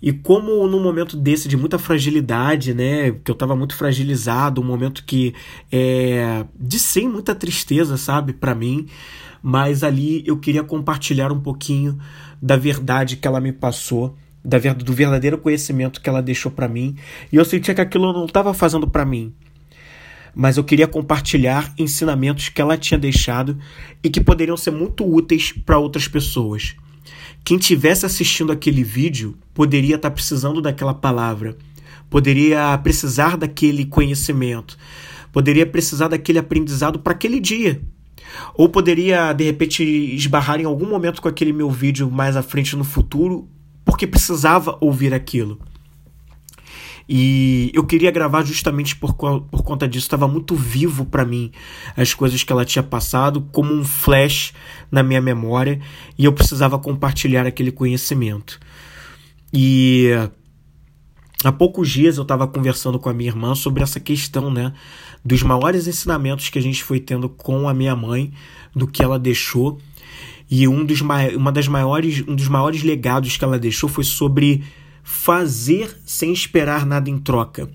E 0.02 0.12
como 0.12 0.66
num 0.66 0.82
momento 0.82 1.16
desse 1.16 1.46
de 1.46 1.56
muita 1.56 1.78
fragilidade, 1.78 2.72
né, 2.72 3.12
que 3.24 3.30
eu 3.30 3.34
estava 3.34 3.54
muito 3.54 3.76
fragilizado, 3.76 4.60
um 4.60 4.64
momento 4.64 5.04
que 5.04 5.34
é 5.70 6.44
de 6.58 6.78
sem 6.78 7.08
muita 7.08 7.34
tristeza, 7.34 7.96
sabe, 7.96 8.32
para 8.32 8.54
mim, 8.54 8.86
mas 9.42 9.82
ali 9.82 10.22
eu 10.26 10.38
queria 10.38 10.62
compartilhar 10.62 11.30
um 11.30 11.40
pouquinho 11.40 11.98
da 12.40 12.56
verdade 12.56 13.16
que 13.16 13.28
ela 13.28 13.40
me 13.40 13.52
passou, 13.52 14.16
da 14.42 14.58
do 14.58 14.92
verdadeiro 14.92 15.36
conhecimento 15.36 16.00
que 16.00 16.08
ela 16.08 16.22
deixou 16.22 16.50
para 16.50 16.66
mim, 16.66 16.96
e 17.30 17.36
eu 17.36 17.44
sentia 17.44 17.74
que 17.74 17.80
aquilo 17.80 18.12
não 18.12 18.24
estava 18.24 18.54
fazendo 18.54 18.88
para 18.88 19.04
mim. 19.04 19.34
Mas 20.34 20.56
eu 20.56 20.64
queria 20.64 20.86
compartilhar 20.86 21.74
ensinamentos 21.76 22.48
que 22.48 22.60
ela 22.60 22.78
tinha 22.78 22.96
deixado 22.96 23.58
e 24.02 24.08
que 24.08 24.20
poderiam 24.20 24.56
ser 24.56 24.70
muito 24.70 25.04
úteis 25.04 25.52
para 25.52 25.78
outras 25.78 26.06
pessoas. 26.06 26.76
Quem 27.50 27.58
tivesse 27.58 28.06
assistindo 28.06 28.52
aquele 28.52 28.84
vídeo 28.84 29.36
poderia 29.52 29.96
estar 29.96 30.08
tá 30.08 30.14
precisando 30.14 30.62
daquela 30.62 30.94
palavra, 30.94 31.58
poderia 32.08 32.78
precisar 32.78 33.36
daquele 33.36 33.84
conhecimento, 33.84 34.78
poderia 35.32 35.66
precisar 35.66 36.06
daquele 36.06 36.38
aprendizado 36.38 37.00
para 37.00 37.12
aquele 37.12 37.40
dia, 37.40 37.82
ou 38.54 38.68
poderia, 38.68 39.32
de 39.32 39.42
repente, 39.42 39.82
esbarrar 39.82 40.60
em 40.60 40.64
algum 40.64 40.86
momento 40.86 41.20
com 41.20 41.26
aquele 41.26 41.52
meu 41.52 41.68
vídeo 41.68 42.08
mais 42.08 42.36
à 42.36 42.42
frente 42.44 42.76
no 42.76 42.84
futuro, 42.84 43.48
porque 43.84 44.06
precisava 44.06 44.78
ouvir 44.80 45.12
aquilo. 45.12 45.58
E 47.12 47.72
eu 47.74 47.82
queria 47.82 48.12
gravar 48.12 48.44
justamente 48.44 48.94
por, 48.94 49.14
por 49.14 49.64
conta 49.64 49.88
disso. 49.88 50.06
Estava 50.06 50.28
muito 50.28 50.54
vivo 50.54 51.04
para 51.04 51.24
mim 51.24 51.50
as 51.96 52.14
coisas 52.14 52.44
que 52.44 52.52
ela 52.52 52.64
tinha 52.64 52.84
passado, 52.84 53.40
como 53.50 53.74
um 53.74 53.84
flash 53.84 54.52
na 54.92 55.02
minha 55.02 55.20
memória, 55.20 55.80
e 56.16 56.24
eu 56.24 56.32
precisava 56.32 56.78
compartilhar 56.78 57.44
aquele 57.48 57.72
conhecimento. 57.72 58.60
E 59.52 60.10
há 61.42 61.50
poucos 61.50 61.90
dias 61.90 62.16
eu 62.16 62.22
estava 62.22 62.46
conversando 62.46 62.96
com 62.96 63.08
a 63.08 63.12
minha 63.12 63.30
irmã 63.30 63.56
sobre 63.56 63.82
essa 63.82 63.98
questão, 63.98 64.48
né? 64.48 64.72
dos 65.24 65.42
maiores 65.42 65.88
ensinamentos 65.88 66.48
que 66.48 66.60
a 66.60 66.62
gente 66.62 66.84
foi 66.84 67.00
tendo 67.00 67.28
com 67.28 67.68
a 67.68 67.74
minha 67.74 67.96
mãe, 67.96 68.32
do 68.72 68.86
que 68.86 69.02
ela 69.02 69.18
deixou. 69.18 69.80
E 70.48 70.68
um 70.68 70.84
dos, 70.84 71.00
uma 71.00 71.50
das 71.50 71.66
maiores, 71.66 72.22
um 72.26 72.36
dos 72.36 72.46
maiores 72.46 72.84
legados 72.84 73.36
que 73.36 73.44
ela 73.44 73.58
deixou 73.58 73.88
foi 73.88 74.04
sobre 74.04 74.62
fazer 75.02 75.96
sem 76.04 76.32
esperar 76.32 76.86
nada 76.86 77.08
em 77.08 77.18
troca. 77.18 77.68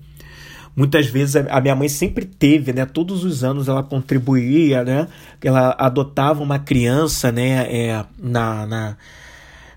Muitas 0.74 1.06
vezes 1.06 1.36
a 1.36 1.60
minha 1.60 1.74
mãe 1.74 1.88
sempre 1.88 2.26
teve, 2.26 2.72
né? 2.72 2.84
Todos 2.84 3.24
os 3.24 3.42
anos 3.42 3.66
ela 3.66 3.82
contribuía, 3.82 4.84
né? 4.84 5.08
Ela 5.42 5.74
adotava 5.78 6.42
uma 6.42 6.58
criança, 6.58 7.32
né? 7.32 7.66
É, 7.72 8.04
na, 8.18 8.66
na, 8.66 8.96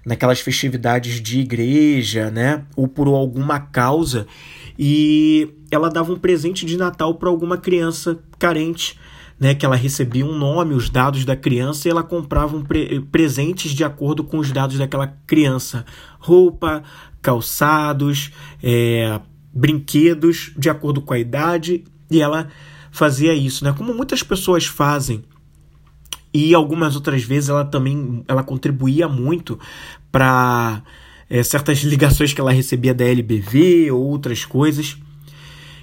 naquelas 0.06 0.42
festividades 0.42 1.22
de 1.22 1.40
igreja, 1.40 2.30
né? 2.30 2.64
Ou 2.76 2.86
por 2.86 3.08
alguma 3.08 3.60
causa 3.62 4.28
e 4.82 5.50
ela 5.70 5.90
dava 5.90 6.14
um 6.14 6.18
presente 6.18 6.66
de 6.66 6.78
Natal 6.78 7.14
para 7.16 7.28
alguma 7.28 7.58
criança 7.58 8.18
carente, 8.40 8.98
né, 9.38 9.54
que 9.54 9.66
ela 9.66 9.76
recebia 9.76 10.26
um 10.26 10.38
nome, 10.38 10.74
os 10.74 10.90
dados 10.90 11.26
da 11.26 11.36
criança 11.36 11.88
e 11.88 11.92
ela 11.92 12.02
comprava 12.02 12.56
um 12.56 12.64
pre 12.64 13.02
presentes 13.12 13.72
de 13.74 13.84
acordo 13.84 14.24
com 14.24 14.38
os 14.38 14.54
dados 14.54 14.78
daquela 14.78 15.08
criança, 15.28 15.86
roupa, 16.18 16.82
calçados, 17.22 18.32
é, 18.64 19.20
brinquedos 19.54 20.52
de 20.58 20.70
acordo 20.70 21.02
com 21.02 21.14
a 21.14 21.20
idade 21.20 21.84
e 22.10 22.22
ela 22.22 22.50
fazia 22.92 23.34
isso, 23.34 23.64
né? 23.64 23.74
Como 23.78 23.94
muitas 23.94 24.24
pessoas 24.24 24.66
fazem 24.66 25.24
e 26.34 26.54
algumas 26.54 26.96
outras 26.96 27.24
vezes 27.24 27.50
ela 27.50 27.66
também 27.66 28.24
ela 28.28 28.44
contribuía 28.44 29.08
muito 29.08 29.60
para 30.12 30.84
é, 31.30 31.42
certas 31.44 31.80
ligações 31.84 32.34
que 32.34 32.42
ela 32.42 32.52
recebia 32.52 32.94
da 32.94 33.06
LBV 33.06 33.92
ou 33.92 34.02
outras 34.02 34.46
coisas. 34.46 34.98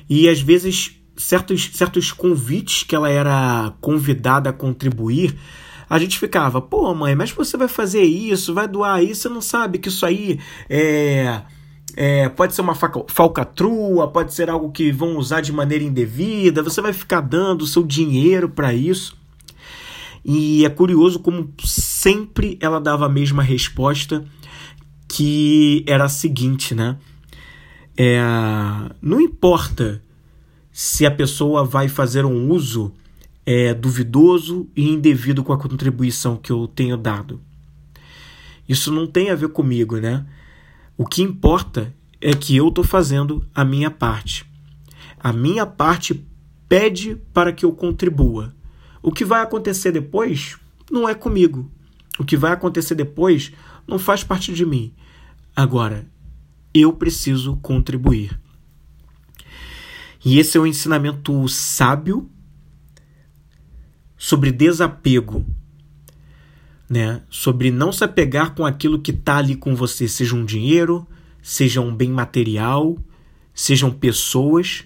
E 0.09 0.29
às 0.29 0.41
vezes 0.41 0.97
certos, 1.17 1.71
certos 1.73 2.13
convites 2.13 2.83
que 2.83 2.95
ela 2.95 3.11
era 3.11 3.73
convidada 3.81 4.51
a 4.51 4.53
contribuir, 4.53 5.37
a 5.89 5.99
gente 5.99 6.19
ficava, 6.19 6.61
pô, 6.61 6.93
mãe, 6.95 7.15
mas 7.15 7.31
você 7.31 7.57
vai 7.57 7.69
fazer 7.69 8.03
isso, 8.03 8.53
vai 8.53 8.67
doar 8.67 9.03
isso, 9.03 9.23
você 9.23 9.29
não 9.29 9.41
sabe 9.41 9.79
que 9.79 9.89
isso 9.89 10.05
aí 10.05 10.41
é, 10.69 11.43
é, 11.97 12.29
pode 12.29 12.55
ser 12.55 12.61
uma 12.61 12.75
falcatrua, 12.75 14.09
pode 14.09 14.35
ser 14.35 14.51
algo 14.51 14.73
que 14.73 14.91
vão 14.91 15.17
usar 15.17 15.41
de 15.41 15.53
maneira 15.53 15.85
indevida, 15.85 16.63
você 16.63 16.81
vai 16.81 16.93
ficar 16.93 17.21
dando 17.21 17.63
o 17.63 17.67
seu 17.67 17.83
dinheiro 17.83 18.49
para 18.49 18.75
isso. 18.75 19.17
E 20.25 20.65
é 20.65 20.69
curioso 20.69 21.21
como 21.21 21.55
sempre 21.65 22.59
ela 22.61 22.81
dava 22.81 23.07
a 23.07 23.09
mesma 23.09 23.45
resposta 23.45 24.25
que 25.09 25.85
era 25.87 26.05
a 26.05 26.09
seguinte, 26.09 26.75
né? 26.75 26.97
É, 27.97 28.21
não 29.01 29.21
importa 29.21 30.03
se 30.73 31.07
a 31.07 31.11
pessoa 31.11 31.65
vai 31.65 31.89
fazer 31.89 32.25
um 32.25 32.51
uso 32.51 32.93
é, 33.47 33.73
duvidoso 33.73 34.69
e 34.75 34.89
indevido 34.89 35.45
com 35.45 35.53
a 35.53 35.59
contribuição 35.59 36.37
que 36.37 36.51
eu 36.51 36.67
tenho 36.67 36.97
dado. 36.97 37.41
Isso 38.69 38.91
não 38.91 39.07
tem 39.07 39.31
a 39.31 39.37
ver 39.37 39.51
comigo, 39.51 39.99
né? 39.99 40.27
O 40.99 41.07
que 41.07 41.23
importa 41.23 41.95
é 42.21 42.35
que 42.35 42.57
eu 42.57 42.69
estou 42.69 42.83
fazendo 42.83 43.47
a 43.55 43.65
minha 43.65 43.91
parte. 43.91 44.45
A 45.21 45.33
minha 45.33 45.65
parte 45.65 46.27
pede 46.69 47.17
para 47.33 47.53
que 47.53 47.65
eu 47.65 47.73
contribua. 47.73 48.53
O 49.01 49.13
que 49.13 49.25
vai 49.25 49.41
acontecer 49.43 49.93
depois 49.93 50.59
não 50.91 51.09
é 51.09 51.15
comigo. 51.15 51.71
O 52.19 52.25
que 52.25 52.37
vai 52.37 52.51
acontecer 52.51 52.97
depois 52.97 53.53
não 53.87 53.99
faz 53.99 54.25
parte 54.25 54.53
de 54.53 54.67
mim. 54.67 54.93
Agora, 55.55 56.07
eu 56.75 56.93
preciso 56.93 57.57
contribuir. 57.59 58.39
E 60.25 60.41
esse 60.41 60.59
é 60.59 60.61
um 60.61 60.67
ensinamento 60.67 61.49
sábio 61.49 62.29
sobre 64.17 64.51
desapego, 64.53 65.45
né? 66.89 67.23
Sobre 67.29 67.71
não 67.71 67.93
se 67.93 68.05
apegar 68.05 68.55
com 68.55 68.65
aquilo 68.65 69.01
que 69.01 69.11
está 69.11 69.39
ali 69.39 69.55
com 69.55 69.75
você, 69.75 70.09
seja 70.09 70.35
um 70.35 70.45
dinheiro, 70.45 71.07
seja 71.43 71.81
um 71.81 71.95
bem 71.95 72.11
material, 72.11 72.99
sejam 73.55 73.91
pessoas. 73.91 74.85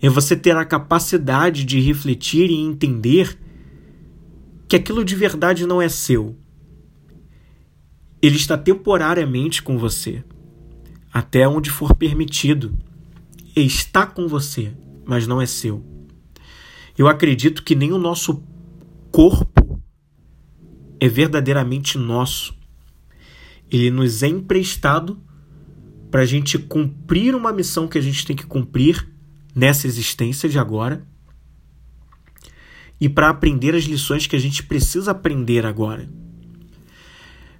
É 0.00 0.08
você 0.08 0.34
ter 0.36 0.56
a 0.56 0.64
capacidade 0.64 1.64
de 1.64 1.80
refletir 1.80 2.50
e 2.50 2.60
entender 2.60 3.38
que 4.68 4.76
aquilo 4.76 5.04
de 5.04 5.14
verdade 5.14 5.66
não 5.66 5.82
é 5.82 5.88
seu, 5.88 6.36
ele 8.22 8.36
está 8.36 8.56
temporariamente 8.56 9.62
com 9.62 9.76
você, 9.76 10.24
até 11.12 11.46
onde 11.46 11.70
for 11.70 11.94
permitido. 11.94 12.72
Está 13.54 14.06
com 14.06 14.28
você, 14.28 14.72
mas 15.04 15.26
não 15.26 15.42
é 15.42 15.46
seu. 15.46 15.91
Eu 17.02 17.08
acredito 17.08 17.64
que 17.64 17.74
nem 17.74 17.90
o 17.90 17.98
nosso 17.98 18.44
corpo 19.10 19.82
é 21.00 21.08
verdadeiramente 21.08 21.98
nosso. 21.98 22.54
Ele 23.68 23.90
nos 23.90 24.22
é 24.22 24.28
emprestado 24.28 25.20
para 26.12 26.20
a 26.20 26.24
gente 26.24 26.56
cumprir 26.56 27.34
uma 27.34 27.52
missão 27.52 27.88
que 27.88 27.98
a 27.98 28.00
gente 28.00 28.24
tem 28.24 28.36
que 28.36 28.46
cumprir 28.46 29.04
nessa 29.52 29.88
existência 29.88 30.48
de 30.48 30.60
agora 30.60 31.04
e 33.00 33.08
para 33.08 33.30
aprender 33.30 33.74
as 33.74 33.82
lições 33.82 34.28
que 34.28 34.36
a 34.36 34.38
gente 34.38 34.62
precisa 34.62 35.10
aprender 35.10 35.66
agora 35.66 36.08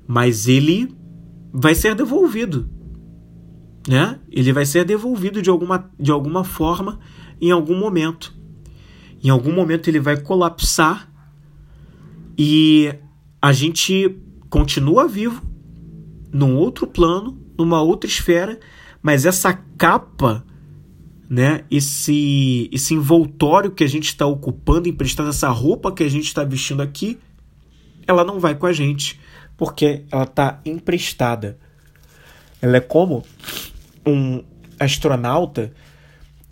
mas 0.07 0.47
ele 0.47 0.95
vai 1.53 1.75
ser 1.75 1.97
devolvido. 1.97 2.71
né? 3.89 4.21
Ele 4.31 4.53
vai 4.53 4.65
ser 4.65 4.85
devolvido 4.85 5.43
de 5.43 5.51
alguma, 5.51 5.91
de 5.99 6.13
alguma 6.13 6.45
forma 6.45 7.01
em 7.41 7.51
algum 7.51 7.77
momento. 7.77 8.41
Em 9.23 9.31
algum 9.31 9.53
momento 9.53 9.89
ele 9.89 10.01
vai 10.01 10.21
colapsar 10.21 11.09
e 12.37 12.93
a 13.41 13.53
gente 13.53 14.19
continua 14.51 15.07
vivo 15.07 15.43
num 16.33 16.57
outro 16.57 16.87
plano, 16.87 17.39
numa 17.57 17.81
outra 17.83 18.09
esfera, 18.09 18.59
mas 19.01 19.25
essa 19.25 19.53
capa, 19.77 20.45
né, 21.29 21.65
esse, 21.71 22.69
esse 22.73 22.95
envoltório 22.95 23.71
que 23.71 23.85
a 23.85 23.89
gente 23.89 24.07
está 24.07 24.27
ocupando, 24.27 24.89
emprestado, 24.89 25.29
essa 25.29 25.49
roupa 25.51 25.93
que 25.93 26.03
a 26.03 26.09
gente 26.09 26.27
está 26.27 26.43
vestindo 26.43 26.83
aqui, 26.83 27.19
ela 28.07 28.25
não 28.25 28.41
vai 28.41 28.55
com 28.55 28.67
a 28.67 28.73
gente, 28.73 29.21
porque 29.57 30.05
ela 30.11 30.25
está 30.25 30.61
emprestada. 30.65 31.59
Ela 32.61 32.79
é 32.79 32.81
como 32.81 33.25
um 34.07 34.43
astronauta 34.79 35.73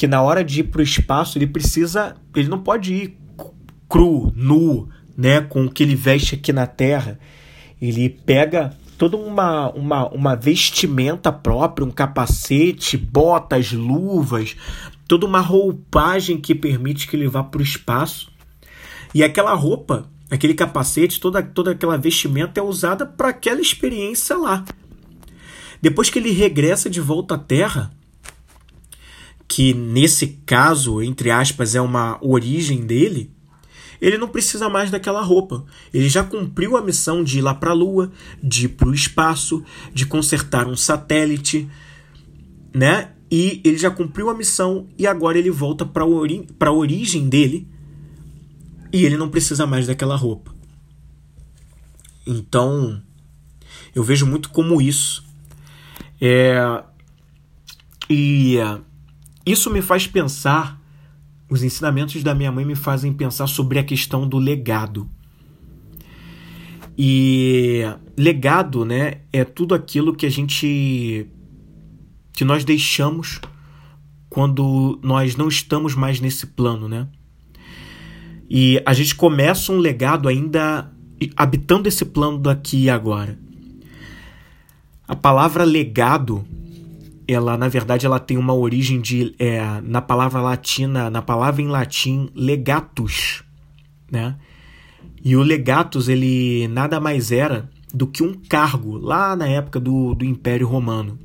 que 0.00 0.07
na 0.07 0.23
hora 0.23 0.42
de 0.42 0.61
ir 0.61 0.64
para 0.64 0.80
o 0.80 0.83
espaço 0.83 1.37
ele 1.37 1.47
precisa, 1.47 2.16
ele 2.35 2.49
não 2.49 2.62
pode 2.62 2.95
ir 2.95 3.19
cru, 3.87 4.33
nu, 4.35 4.88
né, 5.14 5.42
com 5.42 5.66
o 5.66 5.71
que 5.71 5.83
ele 5.83 5.95
veste 5.95 6.37
aqui 6.37 6.54
na 6.54 6.66
Terra. 6.66 7.21
Ele 7.83 8.09
pega 8.09 8.75
toda 8.97 9.19
uma, 9.19 9.69
uma, 9.73 10.09
uma 10.09 10.35
vestimenta 10.35 11.30
própria, 11.30 11.87
um 11.87 11.90
capacete, 11.90 12.97
botas, 12.97 13.73
luvas, 13.73 14.57
toda 15.07 15.26
uma 15.26 15.40
roupagem 15.40 16.38
que 16.40 16.54
permite 16.54 17.07
que 17.07 17.14
ele 17.14 17.28
vá 17.28 17.45
para 17.45 17.61
o 17.61 17.62
espaço. 17.62 18.33
E 19.14 19.23
aquela 19.23 19.52
roupa, 19.52 20.09
aquele 20.30 20.54
capacete, 20.54 21.21
toda, 21.21 21.42
toda 21.42 21.73
aquela 21.73 21.99
vestimenta 21.99 22.59
é 22.59 22.62
usada 22.62 23.04
para 23.04 23.28
aquela 23.28 23.61
experiência 23.61 24.35
lá. 24.35 24.64
Depois 25.83 26.09
que 26.09 26.19
ele 26.19 26.30
regressa 26.30 26.88
de 26.88 27.02
volta 27.02 27.35
à 27.35 27.38
Terra, 27.38 27.90
que 29.50 29.75
nesse 29.75 30.28
caso, 30.47 31.02
entre 31.02 31.28
aspas, 31.28 31.75
é 31.75 31.80
uma 31.80 32.25
origem 32.25 32.87
dele, 32.87 33.33
ele 34.00 34.16
não 34.16 34.28
precisa 34.28 34.69
mais 34.69 34.92
daquela 34.92 35.21
roupa. 35.23 35.64
Ele 35.92 36.09
já 36.09 36.23
cumpriu 36.23 36.76
a 36.76 36.80
missão 36.80 37.25
de 37.25 37.38
ir 37.38 37.42
lá 37.42 37.52
para 37.52 37.73
a 37.73 37.75
Lua, 37.75 38.12
de 38.40 38.66
ir 38.66 38.69
para 38.69 38.88
o 38.88 38.95
espaço, 38.95 39.64
de 39.92 40.07
consertar 40.07 40.69
um 40.69 40.76
satélite, 40.76 41.69
né? 42.73 43.11
E 43.28 43.61
ele 43.64 43.76
já 43.76 43.90
cumpriu 43.90 44.30
a 44.30 44.35
missão 44.35 44.87
e 44.97 45.04
agora 45.04 45.37
ele 45.37 45.50
volta 45.50 45.85
para 45.85 46.07
ori 46.07 46.47
a 46.61 46.71
origem 46.71 47.28
dele 47.28 47.66
e 48.92 49.04
ele 49.04 49.16
não 49.16 49.28
precisa 49.28 49.66
mais 49.66 49.85
daquela 49.85 50.14
roupa. 50.14 50.54
Então, 52.25 53.02
eu 53.97 54.04
vejo 54.04 54.26
muito 54.26 54.49
como 54.50 54.80
isso. 54.80 55.25
É, 56.21 56.85
e 58.09 58.57
isso 59.50 59.71
me 59.71 59.83
faz 59.83 60.07
pensar 60.07 60.80
os 61.50 61.64
ensinamentos 61.64 62.23
da 62.23 62.35
minha 62.35 62.52
mãe 62.52 62.64
me 62.64 62.76
fazem 62.76 63.12
pensar 63.12 63.49
sobre 63.49 63.78
a 63.78 63.85
questão 63.85 64.26
do 64.26 64.38
legado. 64.38 65.11
E 66.97 67.83
legado, 68.16 68.85
né, 68.85 69.23
é 69.33 69.45
tudo 69.45 69.75
aquilo 69.75 70.14
que 70.14 70.26
a 70.26 70.30
gente 70.30 71.26
que 72.33 72.45
nós 72.45 72.64
deixamos 72.64 73.40
quando 74.28 74.99
nós 75.02 75.35
não 75.35 75.49
estamos 75.49 75.95
mais 75.95 76.21
nesse 76.21 76.47
plano, 76.47 76.88
né? 76.88 77.09
E 78.49 78.80
a 78.87 78.92
gente 78.92 79.14
começa 79.14 79.73
um 79.73 79.78
legado 79.78 80.28
ainda 80.28 80.90
habitando 81.37 81.88
esse 81.88 82.04
plano 82.04 82.38
daqui 82.38 82.85
e 82.85 82.90
agora. 82.90 83.38
A 85.07 85.16
palavra 85.16 85.64
legado 85.64 86.45
ela 87.32 87.56
na 87.56 87.68
verdade 87.68 88.06
ela 88.06 88.18
tem 88.18 88.37
uma 88.37 88.54
origem 88.54 89.00
de 89.00 89.34
é, 89.38 89.80
na 89.82 90.00
palavra 90.00 90.40
latina 90.40 91.10
na 91.10 91.22
palavra 91.22 91.62
em 91.62 91.69
latim 91.69 92.28
legatus 92.34 93.45
né? 94.10 94.36
E 95.23 95.36
o 95.36 95.43
legatus 95.43 96.08
ele 96.08 96.66
nada 96.69 96.99
mais 96.99 97.30
era 97.30 97.71
do 97.93 98.06
que 98.06 98.23
um 98.23 98.34
cargo 98.34 98.97
lá 98.97 99.36
na 99.36 99.47
época 99.47 99.78
do, 99.78 100.14
do 100.14 100.25
Império 100.25 100.66
Romano. 100.66 101.19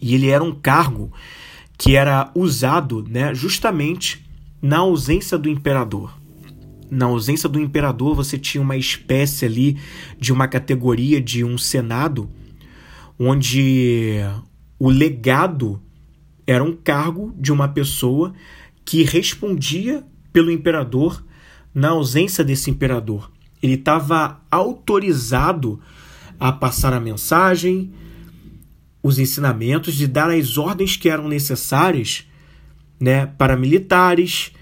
E 0.00 0.14
ele 0.14 0.28
era 0.28 0.42
um 0.42 0.54
cargo 0.54 1.12
que 1.76 1.96
era 1.96 2.30
usado 2.34 3.04
né 3.08 3.34
justamente 3.34 4.24
na 4.62 4.78
ausência 4.78 5.36
do 5.36 5.48
imperador. 5.48 6.16
Na 6.90 7.06
ausência 7.06 7.48
do 7.48 7.60
imperador 7.60 8.14
você 8.14 8.38
tinha 8.38 8.62
uma 8.62 8.76
espécie 8.76 9.44
ali 9.44 9.78
de 10.18 10.32
uma 10.32 10.46
categoria 10.46 11.20
de 11.20 11.44
um 11.44 11.58
senado 11.58 12.30
onde 13.18 14.20
o 14.78 14.88
legado 14.88 15.80
era 16.46 16.62
um 16.62 16.76
cargo 16.76 17.34
de 17.36 17.52
uma 17.52 17.68
pessoa 17.68 18.32
que 18.84 19.02
respondia 19.02 20.04
pelo 20.32 20.50
imperador 20.50 21.24
na 21.74 21.90
ausência 21.90 22.44
desse 22.44 22.70
imperador. 22.70 23.30
Ele 23.62 23.74
estava 23.74 24.40
autorizado 24.50 25.80
a 26.38 26.52
passar 26.52 26.92
a 26.92 27.00
mensagem, 27.00 27.92
os 29.02 29.18
ensinamentos, 29.18 29.94
de 29.94 30.06
dar 30.06 30.30
as 30.30 30.56
ordens 30.56 30.96
que 30.96 31.08
eram 31.08 31.26
necessárias 31.28 32.26
né, 33.00 33.26
para 33.26 33.56
militares 33.56 34.52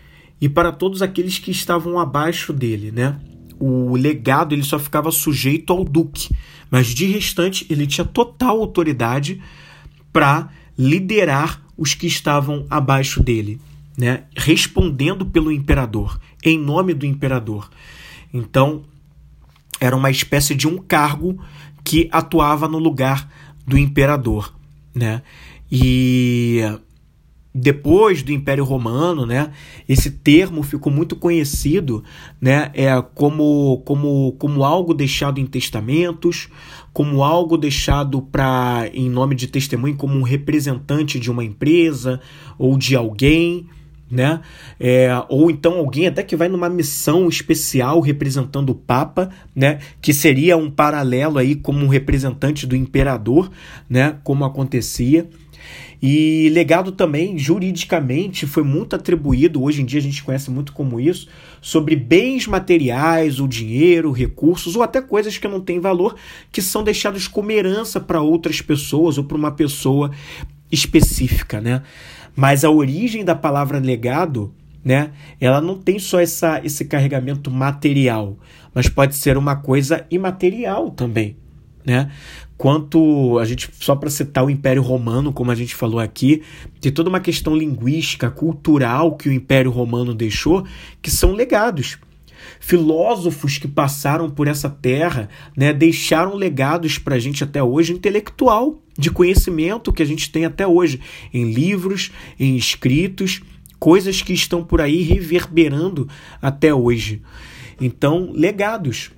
e 0.40 0.48
para 0.48 0.72
todos 0.72 1.02
aqueles 1.02 1.38
que 1.38 1.50
estavam 1.50 1.98
abaixo 1.98 2.52
dele. 2.52 2.90
Né? 2.90 3.18
O 3.58 3.96
legado 3.96 4.54
ele 4.54 4.62
só 4.62 4.78
ficava 4.78 5.10
sujeito 5.10 5.72
ao 5.72 5.84
duque, 5.84 6.34
mas 6.70 6.88
de 6.88 7.06
restante 7.06 7.66
ele 7.68 7.86
tinha 7.86 8.04
total 8.04 8.60
autoridade 8.60 9.40
para 10.14 10.48
liderar 10.78 11.60
os 11.76 11.92
que 11.92 12.06
estavam 12.06 12.64
abaixo 12.70 13.20
dele, 13.20 13.60
né? 13.98 14.22
respondendo 14.36 15.26
pelo 15.26 15.50
imperador, 15.50 16.20
em 16.44 16.56
nome 16.56 16.94
do 16.94 17.04
imperador. 17.04 17.68
Então, 18.32 18.84
era 19.80 19.96
uma 19.96 20.12
espécie 20.12 20.54
de 20.54 20.68
um 20.68 20.78
cargo 20.78 21.44
que 21.82 22.08
atuava 22.12 22.68
no 22.68 22.78
lugar 22.78 23.28
do 23.66 23.76
imperador. 23.76 24.54
Né? 24.94 25.20
E 25.70 26.60
depois 27.54 28.22
do 28.24 28.32
Império 28.32 28.64
Romano, 28.64 29.24
né, 29.24 29.52
esse 29.88 30.10
termo 30.10 30.62
ficou 30.64 30.92
muito 30.92 31.14
conhecido, 31.14 32.02
né, 32.40 32.72
é 32.74 33.00
como 33.14 33.80
como 33.84 34.32
como 34.32 34.64
algo 34.64 34.92
deixado 34.92 35.38
em 35.38 35.46
testamentos, 35.46 36.48
como 36.92 37.22
algo 37.22 37.56
deixado 37.56 38.20
para 38.20 38.90
em 38.92 39.08
nome 39.08 39.36
de 39.36 39.46
testemunho, 39.46 39.96
como 39.96 40.18
um 40.18 40.22
representante 40.22 41.20
de 41.20 41.30
uma 41.30 41.44
empresa 41.44 42.20
ou 42.58 42.76
de 42.76 42.96
alguém, 42.96 43.68
né? 44.10 44.40
É, 44.78 45.10
ou 45.28 45.50
então 45.50 45.78
alguém 45.78 46.06
até 46.06 46.22
que 46.22 46.36
vai 46.36 46.48
numa 46.48 46.68
missão 46.68 47.28
especial 47.28 48.00
representando 48.00 48.70
o 48.70 48.74
Papa, 48.74 49.30
né? 49.54 49.78
Que 50.00 50.12
seria 50.12 50.56
um 50.56 50.70
paralelo 50.70 51.38
aí 51.38 51.54
como 51.54 51.84
um 51.84 51.88
representante 51.88 52.66
do 52.66 52.76
imperador, 52.76 53.50
né? 53.88 54.16
Como 54.22 54.44
acontecia. 54.44 55.28
E 56.06 56.50
legado 56.50 56.92
também, 56.92 57.38
juridicamente, 57.38 58.46
foi 58.46 58.62
muito 58.62 58.94
atribuído, 58.94 59.62
hoje 59.62 59.80
em 59.80 59.86
dia 59.86 59.98
a 59.98 60.02
gente 60.02 60.22
conhece 60.22 60.50
muito 60.50 60.70
como 60.74 61.00
isso, 61.00 61.28
sobre 61.62 61.96
bens 61.96 62.46
materiais, 62.46 63.40
o 63.40 63.48
dinheiro, 63.48 64.12
recursos, 64.12 64.76
ou 64.76 64.82
até 64.82 65.00
coisas 65.00 65.38
que 65.38 65.48
não 65.48 65.62
têm 65.62 65.80
valor, 65.80 66.14
que 66.52 66.60
são 66.60 66.84
deixados 66.84 67.26
como 67.26 67.50
herança 67.50 67.98
para 67.98 68.20
outras 68.20 68.60
pessoas 68.60 69.16
ou 69.16 69.24
para 69.24 69.38
uma 69.38 69.52
pessoa 69.52 70.10
específica, 70.70 71.58
né? 71.58 71.80
Mas 72.36 72.66
a 72.66 72.70
origem 72.70 73.24
da 73.24 73.34
palavra 73.34 73.78
legado, 73.78 74.52
né? 74.84 75.10
Ela 75.40 75.62
não 75.62 75.74
tem 75.74 75.98
só 75.98 76.20
essa, 76.20 76.60
esse 76.62 76.84
carregamento 76.84 77.50
material, 77.50 78.36
mas 78.74 78.90
pode 78.90 79.16
ser 79.16 79.38
uma 79.38 79.56
coisa 79.56 80.04
imaterial 80.10 80.90
também, 80.90 81.34
né? 81.84 82.10
quanto 82.56 83.38
a 83.38 83.44
gente 83.44 83.68
só 83.78 83.94
para 83.96 84.10
citar 84.10 84.44
o 84.44 84.50
Império 84.50 84.82
Romano, 84.82 85.32
como 85.32 85.50
a 85.50 85.54
gente 85.54 85.74
falou 85.74 86.00
aqui, 86.00 86.42
tem 86.80 86.92
toda 86.92 87.08
uma 87.08 87.20
questão 87.20 87.56
linguística, 87.56 88.30
cultural 88.30 89.16
que 89.16 89.28
o 89.28 89.32
Império 89.32 89.70
Romano 89.70 90.14
deixou, 90.14 90.64
que 91.02 91.10
são 91.10 91.32
legados. 91.32 91.98
Filósofos 92.60 93.58
que 93.58 93.66
passaram 93.66 94.30
por 94.30 94.46
essa 94.46 94.68
terra, 94.68 95.28
né, 95.56 95.72
deixaram 95.72 96.34
legados 96.34 96.98
para 96.98 97.16
a 97.16 97.18
gente 97.18 97.42
até 97.42 97.62
hoje, 97.62 97.92
intelectual, 97.92 98.80
de 98.96 99.10
conhecimento 99.10 99.92
que 99.92 100.02
a 100.02 100.06
gente 100.06 100.30
tem 100.30 100.44
até 100.44 100.66
hoje, 100.66 101.00
em 101.32 101.52
livros, 101.52 102.12
em 102.38 102.56
escritos, 102.56 103.42
coisas 103.78 104.22
que 104.22 104.32
estão 104.32 104.62
por 104.62 104.80
aí 104.80 105.02
reverberando 105.02 106.08
até 106.40 106.72
hoje. 106.72 107.22
Então, 107.80 108.30
legados. 108.32 109.10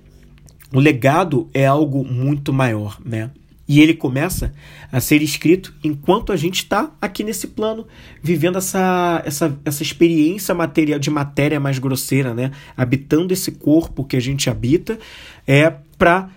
O 0.73 0.79
legado 0.79 1.49
é 1.53 1.65
algo 1.65 2.03
muito 2.03 2.51
maior, 2.51 2.99
né? 3.03 3.31
E 3.67 3.81
ele 3.81 3.93
começa 3.93 4.53
a 4.91 4.99
ser 5.01 5.21
escrito 5.21 5.73
enquanto 5.83 6.31
a 6.31 6.37
gente 6.37 6.63
está 6.63 6.89
aqui 7.01 7.21
nesse 7.21 7.47
plano, 7.47 7.85
vivendo 8.23 8.57
essa, 8.57 9.21
essa, 9.25 9.59
essa 9.65 9.83
experiência 9.83 10.55
material 10.55 10.97
de 10.97 11.09
matéria 11.09 11.59
mais 11.59 11.77
grosseira, 11.77 12.33
né? 12.33 12.51
Habitando 12.77 13.33
esse 13.33 13.51
corpo 13.51 14.05
que 14.05 14.15
a 14.15 14.21
gente 14.21 14.49
habita, 14.49 14.97
é 15.45 15.69
para 15.97 16.29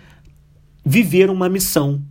viver 0.85 1.31
uma 1.31 1.49
missão. 1.49 2.03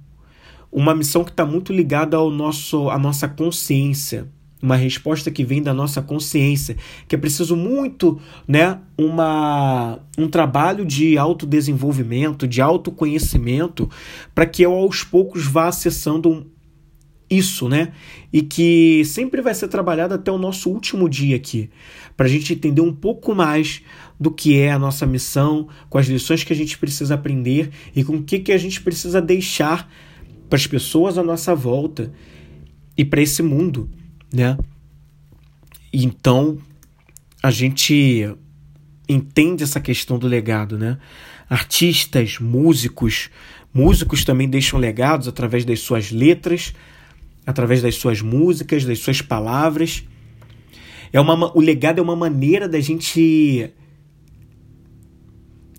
uma 0.72 0.96
missão 0.96 1.24
que 1.24 1.32
está 1.32 1.46
muito 1.46 1.74
ligada 1.74 2.16
ao 2.16 2.30
nosso, 2.30 2.90
à 2.90 2.98
nossa 2.98 3.28
consciência, 3.28 4.28
uma 4.62 4.76
resposta 4.76 5.32
que 5.32 5.44
vem 5.44 5.62
da 5.62 5.74
nossa 5.74 6.02
consciência, 6.02 6.76
que 7.08 7.16
é 7.16 7.18
preciso 7.18 7.56
muito, 7.56 8.20
né, 8.48 8.80
uma, 8.98 10.00
um 10.18 10.28
trabalho 10.28 10.86
de 10.86 11.18
autodesenvolvimento, 11.18 12.48
de 12.48 12.62
autoconhecimento, 12.62 13.90
para 14.36 14.46
que 14.46 14.62
eu 14.62 14.74
aos 14.74 15.04
poucos 15.04 15.46
vá 15.46 15.68
acessando 15.68 16.46
isso, 17.30 17.70
né? 17.70 17.94
E 18.34 18.42
que 18.42 19.04
sempre 19.06 19.42
vai 19.42 19.54
ser 19.54 19.68
trabalhado 19.68 20.16
até 20.16 20.32
o 20.32 20.38
nosso 20.38 20.70
último 20.70 21.08
dia 21.08 21.36
aqui, 21.36 21.70
para 22.18 22.26
a 22.26 22.30
gente 22.30 22.54
entender 22.54 22.82
um 22.82 22.94
pouco 22.94 23.36
mais 23.36 23.84
do 24.20 24.32
que 24.32 24.58
é 24.58 24.72
a 24.72 24.80
nossa 24.80 25.06
missão, 25.06 25.68
com 25.90 25.98
as 25.98 26.08
lições 26.08 26.44
que 26.44 26.52
a 26.52 26.56
gente 26.56 26.78
precisa 26.78 27.14
aprender 27.14 27.70
e 27.96 28.04
com 28.04 28.18
o 28.18 28.24
que, 28.24 28.40
que 28.40 28.52
a 28.52 28.58
gente 28.58 28.82
precisa 28.82 29.22
deixar 29.22 29.90
para 30.50 30.58
as 30.58 30.66
pessoas 30.66 31.18
à 31.18 31.24
nossa 31.24 31.54
volta 31.54 32.12
e 32.98 33.06
para 33.06 33.22
esse 33.22 33.42
mundo, 33.42 33.90
né? 34.32 34.58
Então 35.92 36.58
a 37.42 37.52
gente 37.52 38.30
entende 39.08 39.64
essa 39.64 39.80
questão 39.80 40.20
do 40.20 40.28
legado, 40.28 40.78
né? 40.78 40.98
Artistas, 41.50 42.38
músicos, 42.40 43.30
músicos 43.74 44.24
também 44.24 44.48
deixam 44.48 44.80
legados 44.80 45.28
através 45.28 45.66
das 45.66 45.80
suas 45.80 46.12
letras, 46.12 46.74
através 47.46 47.82
das 47.82 47.96
suas 47.96 48.22
músicas, 48.22 48.86
das 48.86 49.00
suas 49.00 49.22
palavras. 49.22 50.04
É 51.12 51.20
uma, 51.20 51.58
o 51.58 51.60
legado 51.60 52.00
é 52.00 52.02
uma 52.02 52.16
maneira 52.16 52.68
da 52.68 52.80
gente 52.80 53.72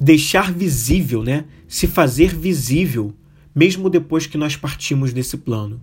deixar 0.01 0.53
visível, 0.53 1.23
né? 1.23 1.45
Se 1.69 1.87
fazer 1.87 2.35
visível, 2.35 3.15
mesmo 3.55 3.89
depois 3.89 4.27
que 4.27 4.37
nós 4.37 4.57
partimos 4.57 5.13
desse 5.13 5.37
plano, 5.37 5.81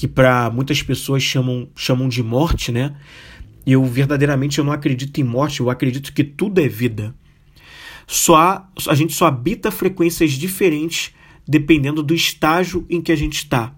que 0.00 0.08
para 0.08 0.48
muitas 0.48 0.82
pessoas 0.82 1.22
chamam, 1.22 1.68
chamam 1.76 2.08
de 2.08 2.22
morte, 2.22 2.72
né? 2.72 2.96
Eu 3.66 3.84
verdadeiramente 3.84 4.58
eu 4.58 4.64
não 4.64 4.72
acredito 4.72 5.20
em 5.20 5.24
morte, 5.24 5.60
eu 5.60 5.68
acredito 5.68 6.14
que 6.14 6.24
tudo 6.24 6.58
é 6.58 6.66
vida. 6.66 7.14
Só 8.06 8.66
a 8.88 8.94
gente 8.94 9.12
só 9.12 9.26
habita 9.26 9.70
frequências 9.70 10.32
diferentes 10.32 11.14
dependendo 11.46 12.02
do 12.02 12.14
estágio 12.14 12.86
em 12.88 13.02
que 13.02 13.12
a 13.12 13.14
gente 13.14 13.34
está. 13.34 13.74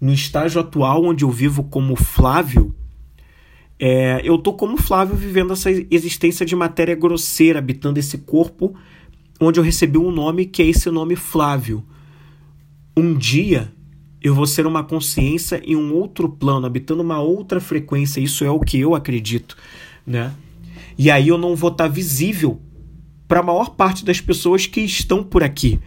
No 0.00 0.10
estágio 0.10 0.58
atual, 0.58 1.04
onde 1.04 1.22
eu 1.22 1.30
vivo 1.30 1.64
como 1.64 1.94
Flávio, 1.96 2.74
é, 3.78 4.22
eu 4.24 4.38
tô 4.38 4.54
como 4.54 4.78
Flávio 4.78 5.16
vivendo 5.16 5.52
essa 5.52 5.70
existência 5.70 6.46
de 6.46 6.56
matéria 6.56 6.94
grosseira, 6.94 7.58
habitando 7.58 7.98
esse 7.98 8.16
corpo 8.16 8.74
onde 9.38 9.60
eu 9.60 9.64
recebi 9.64 9.98
um 9.98 10.10
nome 10.10 10.46
que 10.46 10.62
é 10.62 10.66
esse 10.66 10.90
nome 10.90 11.14
Flávio. 11.14 11.84
Um 12.96 13.12
dia 13.12 13.70
eu 14.24 14.34
vou 14.34 14.46
ser 14.46 14.66
uma 14.66 14.82
consciência 14.82 15.60
em 15.66 15.76
um 15.76 15.92
outro 15.92 16.30
plano, 16.30 16.66
habitando 16.66 17.02
uma 17.02 17.20
outra 17.20 17.60
frequência. 17.60 18.20
Isso 18.20 18.42
é 18.42 18.50
o 18.50 18.58
que 18.58 18.80
eu 18.80 18.94
acredito, 18.94 19.54
né? 20.06 20.32
E 20.96 21.10
aí 21.10 21.28
eu 21.28 21.36
não 21.36 21.54
vou 21.54 21.70
estar 21.70 21.88
visível 21.88 22.58
para 23.28 23.40
a 23.40 23.42
maior 23.42 23.70
parte 23.70 24.02
das 24.02 24.22
pessoas 24.22 24.66
que 24.66 24.80
estão 24.80 25.22
por 25.22 25.42
aqui. 25.42 25.78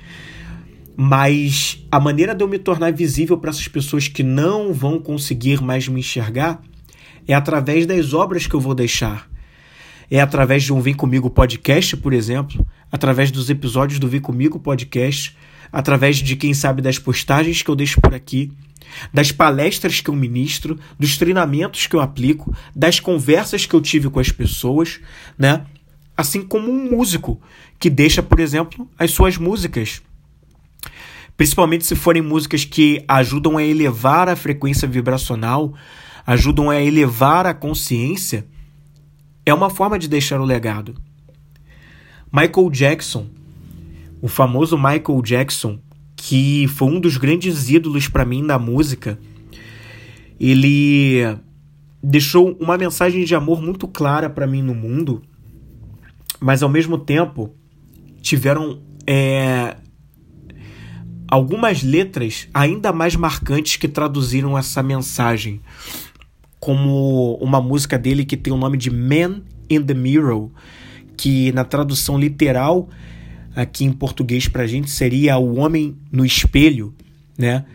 Mas 0.95 1.84
a 1.91 2.00
maneira 2.00 2.36
de 2.36 2.43
eu 2.43 2.47
me 2.47 2.60
tornar 2.60 2.93
visível 2.93 3.39
para 3.39 3.50
essas 3.50 3.67
pessoas 3.67 4.08
que 4.08 4.21
não 4.21 4.71
vão 4.71 5.00
conseguir 5.00 5.60
mais 5.60 5.88
me 5.88 6.02
enxergar 6.02 6.62
é 7.28 7.34
através 7.34 7.88
das 7.88 8.13
obras 8.13 8.45
que 8.45 8.54
eu 8.54 8.60
vou 8.60 8.76
deixar. 8.76 9.28
É 10.12 10.21
através 10.21 10.62
de 10.62 10.71
um 10.71 10.80
Vem 10.80 10.93
Comigo 10.93 11.30
podcast, 11.30 11.97
por 11.97 12.13
exemplo, 12.13 12.65
através 12.91 13.32
dos 13.32 13.50
episódios 13.50 14.00
do 14.00 14.08
Vem 14.08 14.21
Comigo 14.21 14.60
podcast, 14.60 15.36
através 15.71 16.17
de 16.17 16.36
quem 16.36 16.53
sabe 16.53 16.82
das 16.82 16.99
postagens 16.99 17.62
que 17.62 17.69
eu 17.69 17.75
deixo 17.75 17.99
por 18.01 18.13
aqui, 18.13 18.51
das 19.13 19.32
palestras 19.32 20.01
que 20.01 20.10
eu 20.10 20.15
ministro, 20.15 20.80
dos 20.97 21.17
treinamentos 21.17 21.88
que 21.88 21.95
eu 21.95 21.99
aplico, 21.99 22.56
das 22.75 22.99
conversas 22.99 23.65
que 23.65 23.73
eu 23.73 23.82
tive 23.82 24.10
com 24.10 24.19
as 24.19 24.32
pessoas, 24.32 24.99
né? 25.38 25.65
Assim 26.15 26.41
como 26.41 26.71
um 26.71 26.89
músico 26.89 27.39
que 27.80 27.89
deixa, 27.89 28.23
por 28.23 28.39
exemplo, 28.39 28.89
as 28.97 29.12
suas 29.12 29.38
músicas. 29.38 30.01
Principalmente 31.36 31.86
se 31.86 31.95
forem 31.95 32.21
músicas 32.21 32.65
que 32.65 33.03
ajudam 33.08 33.58
a 33.58 33.63
elevar 33.63 34.27
a 34.27 34.36
frequência 34.36 34.88
vibracional, 34.88 35.73
ajudam 36.25 36.69
a 36.69 36.82
elevar 36.82 37.45
a 37.45 37.53
consciência, 37.53 38.47
é 39.45 39.53
uma 39.53 39.69
forma 39.69 39.99
de 39.99 40.08
deixar 40.08 40.41
o 40.41 40.45
legado. 40.45 40.95
Michael 42.32 42.69
Jackson, 42.71 43.30
o 44.21 44.27
famoso 44.27 44.77
Michael 44.77 45.21
Jackson, 45.23 45.80
que 46.15 46.67
foi 46.67 46.88
um 46.88 46.99
dos 46.99 47.17
grandes 47.17 47.69
ídolos 47.69 48.08
para 48.08 48.25
mim 48.25 48.45
da 48.45 48.58
música, 48.58 49.19
ele 50.39 51.38
deixou 52.01 52.56
uma 52.60 52.77
mensagem 52.77 53.23
de 53.23 53.36
amor 53.36 53.62
muito 53.62 53.88
clara 53.88 54.30
para 54.30 54.47
mim 54.47 54.62
no 54.62 54.73
mundo, 54.73 55.21
mas 56.39 56.62
ao 56.63 56.69
mesmo 56.69 56.97
tempo 56.97 57.53
tiveram 58.21 58.80
é, 59.06 59.77
algumas 61.27 61.84
letras 61.84 62.47
ainda 62.53 62.91
mais 62.91 63.15
marcantes 63.15 63.75
que 63.75 63.88
traduziram 63.88 64.58
essa 64.58 64.82
mensagem 64.82 65.62
como 66.60 67.36
uma 67.36 67.62
música 67.62 67.97
dele 67.97 68.25
que 68.25 68.38
tem 68.38 68.51
o 68.51 68.58
nome 68.58 68.77
de 68.77 68.89
Man 68.89 69.41
in 69.69 69.82
the 69.84 69.93
Mirror, 69.93 70.49
que 71.15 71.51
na 71.51 71.63
tradução 71.63 72.19
literal 72.19 72.89
aqui 73.58 73.86
em 73.86 73.91
português 73.91 74.48
para 74.48 74.62
a 74.62 74.67
gente 74.67 74.88
seria 74.91 75.36
O 75.39 75.56
Homem 75.56 75.98
no 76.12 76.24
Espelho, 76.24 76.93
né? 77.36 77.65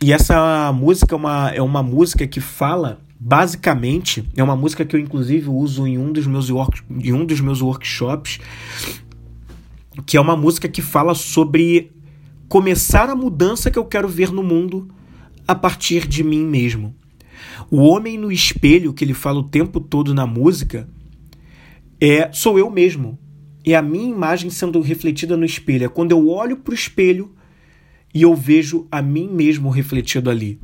E 0.00 0.12
essa 0.12 0.70
música 0.70 1.14
é 1.14 1.16
uma, 1.16 1.50
é 1.50 1.62
uma 1.62 1.82
música 1.82 2.26
que 2.26 2.40
fala, 2.40 3.00
basicamente, 3.18 4.22
é 4.36 4.44
uma 4.44 4.54
música 4.54 4.84
que 4.84 4.94
eu 4.94 5.00
inclusive 5.00 5.48
uso 5.48 5.86
em 5.86 5.96
um 5.96 6.12
dos 6.12 6.26
meus, 6.26 6.50
work, 6.50 6.82
em 6.90 7.12
um 7.14 7.24
dos 7.24 7.40
meus 7.40 7.62
workshops, 7.62 8.38
que 10.04 10.18
é 10.18 10.20
uma 10.20 10.36
música 10.36 10.68
que 10.68 10.82
fala 10.82 11.14
sobre 11.14 11.90
começar 12.46 13.08
a 13.08 13.16
mudança 13.16 13.70
que 13.70 13.78
eu 13.78 13.86
quero 13.86 14.08
ver 14.08 14.30
no 14.30 14.42
mundo 14.42 14.88
a 15.46 15.54
partir 15.54 16.06
de 16.06 16.22
mim 16.22 16.44
mesmo. 16.44 16.94
O 17.70 17.78
homem 17.78 18.18
no 18.18 18.30
espelho 18.30 18.92
que 18.92 19.04
ele 19.04 19.14
fala 19.14 19.38
o 19.38 19.44
tempo 19.44 19.80
todo 19.80 20.12
na 20.12 20.26
música 20.26 20.86
é 21.98 22.30
sou 22.30 22.58
eu 22.58 22.70
mesmo. 22.70 23.18
É 23.72 23.76
a 23.76 23.82
minha 23.82 24.10
imagem 24.10 24.50
sendo 24.50 24.80
refletida 24.80 25.36
no 25.36 25.44
espelho. 25.44 25.86
É 25.86 25.88
quando 25.88 26.12
eu 26.12 26.28
olho 26.28 26.56
para 26.56 26.72
o 26.72 26.74
espelho 26.74 27.34
e 28.14 28.22
eu 28.22 28.34
vejo 28.34 28.86
a 28.90 29.02
mim 29.02 29.28
mesmo 29.28 29.70
refletido 29.70 30.30
ali. 30.30 30.60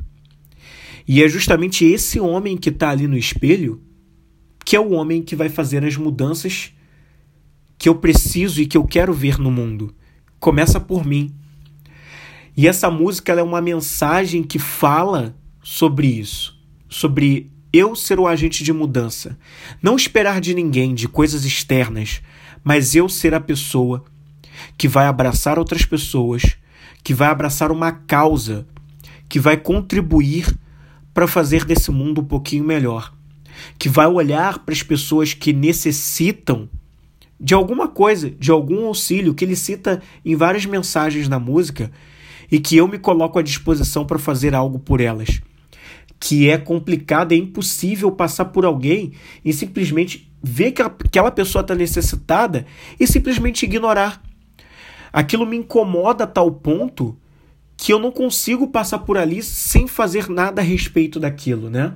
E 1.07 1.23
é 1.23 1.27
justamente 1.27 1.85
esse 1.85 2.19
homem 2.19 2.57
que 2.57 2.69
está 2.69 2.89
ali 2.89 3.07
no 3.07 3.17
espelho 3.17 3.81
que 4.63 4.75
é 4.75 4.79
o 4.79 4.93
homem 4.93 5.21
que 5.21 5.35
vai 5.35 5.47
fazer 5.47 5.85
as 5.85 5.95
mudanças 5.95 6.73
que 7.77 7.87
eu 7.87 7.93
preciso 7.93 8.59
e 8.59 8.65
que 8.65 8.75
eu 8.75 8.83
quero 8.83 9.13
ver 9.13 9.37
no 9.37 9.51
mundo. 9.51 9.93
Começa 10.39 10.79
por 10.79 11.05
mim. 11.05 11.35
E 12.57 12.67
essa 12.67 12.89
música 12.89 13.33
é 13.33 13.43
uma 13.43 13.61
mensagem 13.61 14.41
que 14.41 14.57
fala 14.57 15.37
sobre 15.61 16.07
isso 16.07 16.55
sobre 16.95 17.51
eu 17.73 17.93
ser 17.93 18.19
o 18.19 18.27
agente 18.27 18.63
de 18.63 18.71
mudança. 18.71 19.37
Não 19.81 19.97
esperar 19.97 20.39
de 20.39 20.53
ninguém, 20.53 20.93
de 20.93 21.09
coisas 21.09 21.43
externas, 21.43 22.21
mas 22.65 22.95
eu 22.95 23.07
ser 23.07 23.35
a 23.35 23.39
pessoa 23.39 24.03
que 24.75 24.87
vai 24.87 25.05
abraçar 25.05 25.59
outras 25.59 25.85
pessoas, 25.85 26.57
que 27.03 27.13
vai 27.13 27.27
abraçar 27.27 27.71
uma 27.71 27.91
causa, 27.91 28.65
que 29.29 29.39
vai 29.39 29.55
contribuir 29.55 30.51
para 31.13 31.27
fazer 31.27 31.63
desse 31.63 31.91
mundo 31.91 32.21
um 32.21 32.25
pouquinho 32.25 32.63
melhor, 32.63 33.13
que 33.77 33.87
vai 33.87 34.07
olhar 34.07 34.59
para 34.59 34.73
as 34.73 34.81
pessoas 34.81 35.31
que 35.31 35.53
necessitam 35.53 36.67
de 37.39 37.53
alguma 37.53 37.87
coisa, 37.87 38.31
de 38.31 38.49
algum 38.49 38.87
auxílio 38.87 39.35
que 39.35 39.45
ele 39.45 39.55
cita 39.55 40.01
em 40.25 40.35
várias 40.35 40.65
mensagens 40.65 41.29
na 41.29 41.37
música 41.37 41.91
e 42.51 42.59
que 42.59 42.75
eu 42.77 42.87
me 42.87 42.97
coloco 42.97 43.37
à 43.37 43.43
disposição 43.43 44.05
para 44.05 44.17
fazer 44.17 44.55
algo 44.55 44.79
por 44.79 44.99
elas. 44.99 45.39
Que 46.19 46.49
é 46.49 46.57
complicado, 46.57 47.33
é 47.33 47.35
impossível 47.35 48.11
passar 48.11 48.45
por 48.45 48.65
alguém 48.65 49.11
e 49.43 49.53
simplesmente 49.53 50.31
ver 50.45 50.71
que 50.71 50.81
aquela 50.81 51.31
pessoa 51.31 51.61
está 51.61 51.73
necessitada 51.73 52.65
e 52.99 53.07
simplesmente 53.07 53.65
ignorar. 53.65 54.21
Aquilo 55.11 55.45
me 55.45 55.57
incomoda 55.57 56.25
a 56.25 56.27
tal 56.27 56.51
ponto 56.51 57.17
que 57.75 57.91
eu 57.91 57.99
não 57.99 58.11
consigo 58.11 58.67
passar 58.67 58.99
por 58.99 59.17
ali 59.17 59.41
sem 59.41 59.87
fazer 59.87 60.29
nada 60.29 60.61
a 60.61 60.63
respeito 60.63 61.19
daquilo, 61.19 61.69
né? 61.69 61.93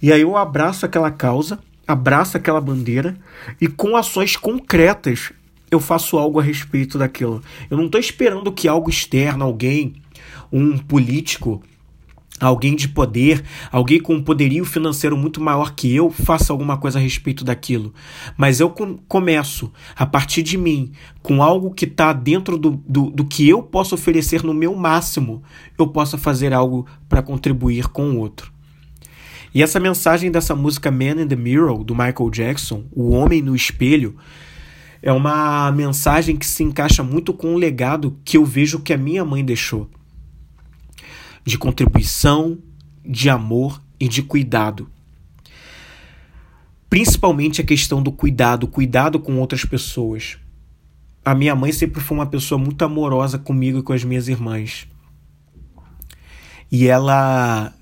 E 0.00 0.12
aí 0.12 0.20
eu 0.20 0.36
abraço 0.36 0.86
aquela 0.86 1.10
causa, 1.10 1.58
abraço 1.86 2.36
aquela 2.36 2.60
bandeira 2.60 3.16
e 3.60 3.66
com 3.66 3.96
ações 3.96 4.36
concretas 4.36 5.32
eu 5.70 5.80
faço 5.80 6.18
algo 6.18 6.38
a 6.38 6.42
respeito 6.42 6.98
daquilo. 6.98 7.42
Eu 7.70 7.76
não 7.76 7.86
estou 7.86 8.00
esperando 8.00 8.52
que 8.52 8.68
algo 8.68 8.90
externo, 8.90 9.44
alguém, 9.44 9.94
um 10.52 10.76
político, 10.78 11.62
alguém 12.46 12.74
de 12.74 12.88
poder, 12.88 13.44
alguém 13.70 14.00
com 14.00 14.14
um 14.14 14.22
poderio 14.22 14.64
financeiro 14.64 15.16
muito 15.16 15.40
maior 15.40 15.74
que 15.74 15.94
eu, 15.94 16.10
faça 16.10 16.52
alguma 16.52 16.76
coisa 16.76 16.98
a 16.98 17.02
respeito 17.02 17.44
daquilo. 17.44 17.94
Mas 18.36 18.58
eu 18.58 18.68
com 18.68 18.98
começo, 19.08 19.72
a 19.94 20.04
partir 20.04 20.42
de 20.42 20.58
mim, 20.58 20.92
com 21.22 21.42
algo 21.42 21.72
que 21.72 21.84
está 21.84 22.12
dentro 22.12 22.58
do, 22.58 22.70
do, 22.86 23.10
do, 23.10 23.24
que 23.24 23.48
eu 23.48 23.62
posso 23.62 23.94
oferecer 23.94 24.42
no 24.42 24.52
meu 24.52 24.74
máximo, 24.74 25.42
eu 25.78 25.86
possa 25.86 26.18
fazer 26.18 26.52
algo 26.52 26.86
para 27.08 27.22
contribuir 27.22 27.88
com 27.88 28.10
o 28.10 28.18
outro. 28.18 28.52
E 29.54 29.62
essa 29.62 29.78
mensagem 29.78 30.30
dessa 30.30 30.56
música 30.56 30.90
Man 30.90 31.22
in 31.22 31.28
the 31.28 31.36
Mirror, 31.36 31.84
do 31.84 31.94
Michael 31.94 32.30
Jackson, 32.30 32.84
O 32.90 33.10
Homem 33.10 33.42
no 33.42 33.54
Espelho, 33.54 34.16
é 35.00 35.12
uma 35.12 35.70
mensagem 35.70 36.36
que 36.36 36.46
se 36.46 36.62
encaixa 36.62 37.02
muito 37.02 37.32
com 37.32 37.54
o 37.54 37.58
legado 37.58 38.16
que 38.24 38.36
eu 38.36 38.44
vejo 38.44 38.80
que 38.80 38.92
a 38.92 38.96
minha 38.96 39.24
mãe 39.24 39.44
deixou 39.44 39.88
de 41.44 41.58
contribuição, 41.58 42.58
de 43.04 43.28
amor 43.28 43.82
e 43.98 44.08
de 44.08 44.22
cuidado. 44.22 44.90
Principalmente 46.88 47.60
a 47.60 47.64
questão 47.64 48.02
do 48.02 48.12
cuidado, 48.12 48.66
cuidado 48.66 49.18
com 49.18 49.38
outras 49.38 49.64
pessoas. 49.64 50.38
A 51.24 51.34
minha 51.34 51.54
mãe 51.54 51.72
sempre 51.72 52.00
foi 52.00 52.16
uma 52.16 52.26
pessoa 52.26 52.58
muito 52.58 52.84
amorosa 52.84 53.38
comigo 53.38 53.78
e 53.78 53.82
com 53.82 53.92
as 53.92 54.04
minhas 54.04 54.28
irmãs. 54.28 54.86
E 56.70 56.86
ela 56.86 57.72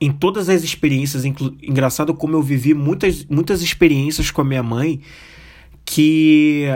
em 0.00 0.12
todas 0.12 0.48
as 0.48 0.62
experiências, 0.62 1.24
engraçado 1.24 2.14
como 2.14 2.36
eu 2.36 2.42
vivi 2.42 2.72
muitas, 2.72 3.24
muitas 3.24 3.62
experiências 3.62 4.30
com 4.30 4.40
a 4.40 4.44
minha 4.44 4.62
mãe 4.62 5.00
que 5.84 6.66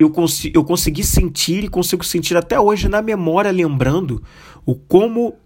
eu, 0.00 0.08
cons 0.08 0.46
eu 0.54 0.64
consegui 0.64 1.04
sentir 1.04 1.62
e 1.62 1.68
consigo 1.68 2.02
sentir 2.02 2.34
até 2.34 2.58
hoje 2.58 2.88
na 2.88 3.02
memória, 3.02 3.50
lembrando 3.52 4.22
o 4.64 4.74
como 4.74 5.36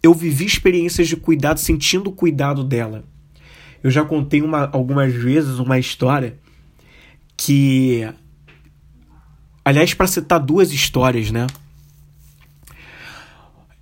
eu 0.00 0.14
vivi 0.14 0.46
experiências 0.46 1.08
de 1.08 1.16
cuidado, 1.16 1.58
sentindo 1.58 2.10
o 2.10 2.12
cuidado 2.12 2.62
dela. 2.62 3.02
Eu 3.82 3.90
já 3.90 4.04
contei 4.04 4.42
uma, 4.42 4.70
algumas 4.72 5.12
vezes 5.12 5.58
uma 5.58 5.76
história 5.76 6.38
que. 7.36 8.08
Aliás, 9.64 9.92
para 9.92 10.06
citar 10.06 10.38
duas 10.38 10.72
histórias, 10.72 11.32
né? 11.32 11.48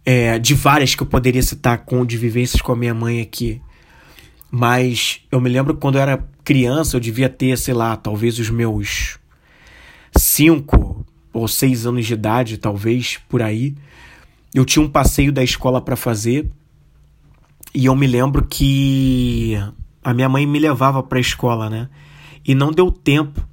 É, 0.07 0.39
de 0.39 0.55
várias 0.55 0.95
que 0.95 1.03
eu 1.03 1.07
poderia 1.07 1.43
citar 1.43 1.85
com 1.85 2.05
de 2.05 2.17
vivências 2.17 2.63
com 2.63 2.73
a 2.73 2.77
minha 2.77 2.95
mãe 2.95 3.21
aqui. 3.21 3.61
Mas 4.51 5.21
eu 5.31 5.39
me 5.39 5.51
lembro 5.51 5.77
quando 5.77 5.97
eu 5.97 6.01
era 6.01 6.27
criança, 6.43 6.97
eu 6.97 7.01
devia 7.01 7.29
ter, 7.29 7.59
sei 7.59 7.75
lá, 7.75 7.95
talvez 7.97 8.39
os 8.39 8.49
meus 8.49 9.19
cinco 10.17 11.05
ou 11.33 11.49
seis 11.49 11.87
anos 11.87 12.07
de 12.07 12.15
idade, 12.15 12.59
talvez, 12.59 13.19
por 13.29 13.43
aí. 13.43 13.75
Eu 14.55 14.65
tinha 14.65 14.85
um 14.85 14.89
passeio 14.89 15.33
da 15.33 15.43
escola 15.43 15.81
para 15.81 15.97
fazer 15.97 16.51
e 17.75 17.87
eu 17.87 17.97
me 17.97 18.07
lembro 18.07 18.47
que 18.47 19.55
a 20.03 20.15
minha 20.15 20.29
mãe 20.29 20.47
me 20.47 20.59
levava 20.59 21.03
para 21.03 21.19
a 21.19 21.21
escola, 21.21 21.69
né? 21.69 21.89
E 22.47 22.55
não 22.55 22.71
deu 22.71 22.93
tempo 22.93 23.45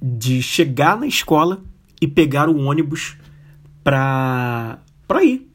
de 0.00 0.40
chegar 0.40 0.96
na 0.96 1.06
escola 1.06 1.62
e 2.00 2.06
pegar 2.06 2.48
o 2.48 2.64
ônibus 2.64 3.16
para 3.82 4.78
para 5.08 5.24
ir, 5.24 5.50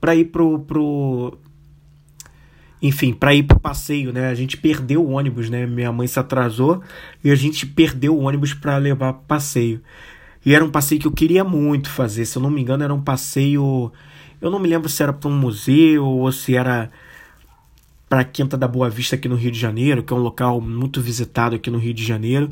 para 0.00 0.14
ir 0.14 0.26
pro, 0.26 0.58
pro 0.60 1.38
enfim, 2.80 3.12
para 3.12 3.34
ir 3.34 3.42
pro 3.42 3.58
passeio, 3.58 4.12
né? 4.12 4.28
A 4.28 4.34
gente 4.34 4.56
perdeu 4.56 5.04
o 5.04 5.10
ônibus, 5.10 5.50
né? 5.50 5.66
Minha 5.66 5.92
mãe 5.92 6.06
se 6.06 6.18
atrasou 6.18 6.82
e 7.22 7.30
a 7.30 7.34
gente 7.34 7.66
perdeu 7.66 8.16
o 8.16 8.22
ônibus 8.22 8.54
para 8.54 8.76
levar 8.76 9.12
pro 9.12 9.24
passeio. 9.24 9.80
E 10.44 10.54
era 10.54 10.64
um 10.64 10.70
passeio 10.70 11.00
que 11.00 11.06
eu 11.06 11.12
queria 11.12 11.44
muito 11.44 11.90
fazer, 11.90 12.24
se 12.24 12.38
eu 12.38 12.42
não 12.42 12.50
me 12.50 12.60
engano, 12.60 12.84
era 12.84 12.94
um 12.94 13.02
passeio 13.02 13.92
eu 14.40 14.50
não 14.50 14.58
me 14.58 14.68
lembro 14.68 14.88
se 14.88 15.02
era 15.02 15.12
para 15.12 15.28
um 15.28 15.36
museu 15.36 16.06
ou 16.06 16.30
se 16.30 16.54
era 16.54 16.90
para 18.08 18.20
a 18.20 18.24
Quinta 18.24 18.56
da 18.56 18.68
Boa 18.68 18.88
Vista 18.88 19.16
aqui 19.16 19.28
no 19.28 19.34
Rio 19.34 19.50
de 19.50 19.58
Janeiro, 19.58 20.02
que 20.02 20.12
é 20.12 20.16
um 20.16 20.20
local 20.20 20.60
muito 20.60 21.00
visitado 21.00 21.56
aqui 21.56 21.70
no 21.70 21.78
Rio 21.78 21.92
de 21.92 22.04
Janeiro. 22.04 22.48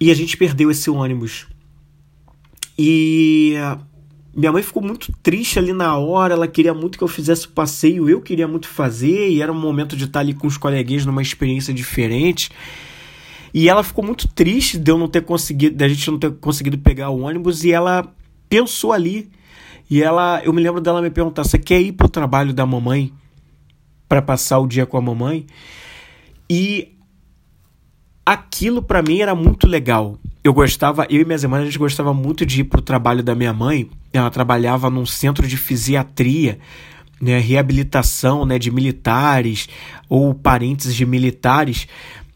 E 0.00 0.10
a 0.10 0.14
gente 0.14 0.36
perdeu 0.36 0.70
esse 0.70 0.90
ônibus. 0.90 1.46
E 2.76 3.54
minha 4.34 4.50
mãe 4.50 4.62
ficou 4.62 4.82
muito 4.82 5.12
triste 5.22 5.58
ali 5.58 5.72
na 5.72 5.96
hora, 5.96 6.34
ela 6.34 6.48
queria 6.48 6.72
muito 6.72 6.96
que 6.96 7.04
eu 7.04 7.08
fizesse 7.08 7.46
o 7.46 7.50
passeio, 7.50 8.08
eu 8.08 8.20
queria 8.20 8.48
muito 8.48 8.66
fazer, 8.66 9.30
e 9.30 9.42
era 9.42 9.52
um 9.52 9.60
momento 9.60 9.96
de 9.96 10.04
estar 10.04 10.20
ali 10.20 10.32
com 10.32 10.46
os 10.46 10.56
coleguinhas 10.56 11.04
numa 11.04 11.20
experiência 11.20 11.72
diferente. 11.74 12.50
E 13.52 13.68
ela 13.68 13.82
ficou 13.82 14.02
muito 14.04 14.26
triste 14.28 14.78
de 14.78 14.90
eu 14.90 14.96
não 14.96 15.08
ter 15.08 15.22
conseguido, 15.22 15.76
da 15.76 15.86
gente 15.86 16.10
não 16.10 16.18
ter 16.18 16.32
conseguido 16.32 16.78
pegar 16.78 17.10
o 17.10 17.20
ônibus, 17.20 17.62
e 17.64 17.72
ela 17.72 18.10
pensou 18.48 18.92
ali 18.92 19.30
e 19.90 20.02
ela, 20.02 20.40
eu 20.42 20.52
me 20.54 20.62
lembro 20.62 20.80
dela 20.80 21.02
me 21.02 21.10
perguntar: 21.10 21.44
"Você 21.44 21.58
quer 21.58 21.80
ir 21.80 21.92
pro 21.92 22.08
trabalho 22.08 22.54
da 22.54 22.64
mamãe 22.64 23.12
para 24.08 24.22
passar 24.22 24.58
o 24.58 24.66
dia 24.66 24.86
com 24.86 24.96
a 24.96 25.02
mamãe?" 25.02 25.46
E 26.48 26.96
aquilo 28.24 28.82
para 28.82 29.02
mim 29.02 29.20
era 29.20 29.34
muito 29.34 29.66
legal. 29.66 30.18
Eu 30.42 30.54
gostava, 30.54 31.06
eu 31.10 31.20
e 31.20 31.24
minhas 31.26 31.42
irmãs 31.42 31.60
a 31.62 31.64
gente 31.66 31.78
gostava 31.78 32.14
muito 32.14 32.46
de 32.46 32.62
ir 32.62 32.64
pro 32.64 32.80
trabalho 32.80 33.22
da 33.22 33.34
minha 33.34 33.52
mãe. 33.52 33.90
Ela 34.12 34.30
trabalhava 34.30 34.90
num 34.90 35.06
centro 35.06 35.46
de 35.46 35.56
fisiatria, 35.56 36.58
né, 37.20 37.38
reabilitação, 37.38 38.44
né, 38.44 38.58
de 38.58 38.70
militares 38.70 39.68
ou 40.08 40.34
parentes 40.34 40.94
de 40.94 41.06
militares. 41.06 41.86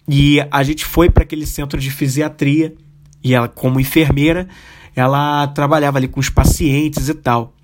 E 0.08 0.38
a 0.50 0.62
gente 0.62 0.84
foi 0.84 1.10
para 1.10 1.24
aquele 1.24 1.46
centro 1.46 1.78
de 1.80 1.90
fisiatria 1.90 2.74
e 3.22 3.34
ela 3.34 3.48
como 3.48 3.80
enfermeira 3.80 4.48
ela 4.96 5.46
trabalhava 5.48 5.98
ali 5.98 6.08
com 6.08 6.18
os 6.18 6.30
pacientes 6.30 7.10
e 7.10 7.14
tal. 7.14 7.54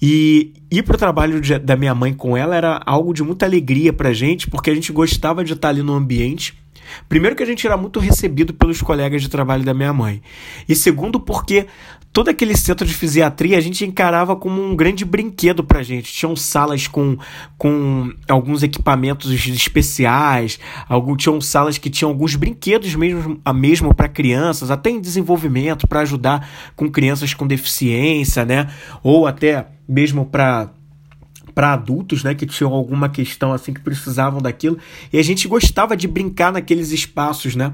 E 0.00 0.54
ir 0.70 0.82
para 0.82 0.96
o 0.96 0.98
trabalho 0.98 1.40
de, 1.40 1.58
da 1.58 1.76
minha 1.76 1.94
mãe 1.94 2.14
com 2.14 2.34
ela 2.36 2.56
era 2.56 2.80
algo 2.84 3.12
de 3.12 3.22
muita 3.22 3.44
alegria 3.44 3.92
para 3.92 4.12
gente, 4.12 4.48
porque 4.48 4.70
a 4.70 4.74
gente 4.74 4.90
gostava 4.90 5.44
de 5.44 5.52
estar 5.52 5.68
ali 5.68 5.82
no 5.82 5.92
ambiente. 5.92 6.54
Primeiro, 7.08 7.36
que 7.36 7.42
a 7.42 7.46
gente 7.46 7.66
era 7.66 7.76
muito 7.76 8.00
recebido 8.00 8.54
pelos 8.54 8.80
colegas 8.80 9.20
de 9.20 9.28
trabalho 9.28 9.64
da 9.64 9.74
minha 9.74 9.92
mãe. 9.92 10.22
E 10.68 10.74
segundo, 10.74 11.20
porque 11.20 11.66
todo 12.16 12.30
aquele 12.30 12.56
centro 12.56 12.86
de 12.86 12.94
fisiatria 12.94 13.58
a 13.58 13.60
gente 13.60 13.84
encarava 13.84 14.34
como 14.34 14.58
um 14.58 14.74
grande 14.74 15.04
brinquedo 15.04 15.62
pra 15.62 15.82
gente. 15.82 16.10
Tinham 16.10 16.34
salas 16.34 16.88
com, 16.88 17.18
com 17.58 18.10
alguns 18.26 18.62
equipamentos 18.62 19.30
especiais, 19.30 20.58
algum, 20.88 21.14
tinham 21.14 21.38
salas 21.42 21.76
que 21.76 21.90
tinham 21.90 22.10
alguns 22.10 22.34
brinquedos 22.34 22.94
mesmo, 22.94 23.38
mesmo 23.54 23.94
para 23.94 24.08
crianças, 24.08 24.70
até 24.70 24.88
em 24.88 24.98
desenvolvimento, 24.98 25.86
para 25.86 26.00
ajudar 26.00 26.48
com 26.74 26.90
crianças 26.90 27.34
com 27.34 27.46
deficiência, 27.46 28.46
né? 28.46 28.70
Ou 29.02 29.26
até 29.26 29.66
mesmo 29.86 30.24
para 30.24 30.70
para 31.56 31.72
adultos, 31.72 32.22
né, 32.22 32.34
que 32.34 32.44
tinham 32.44 32.70
alguma 32.70 33.08
questão 33.08 33.50
assim 33.50 33.72
que 33.72 33.80
precisavam 33.80 34.42
daquilo, 34.42 34.76
e 35.10 35.18
a 35.18 35.22
gente 35.22 35.48
gostava 35.48 35.96
de 35.96 36.06
brincar 36.06 36.52
naqueles 36.52 36.92
espaços, 36.92 37.56
né? 37.56 37.72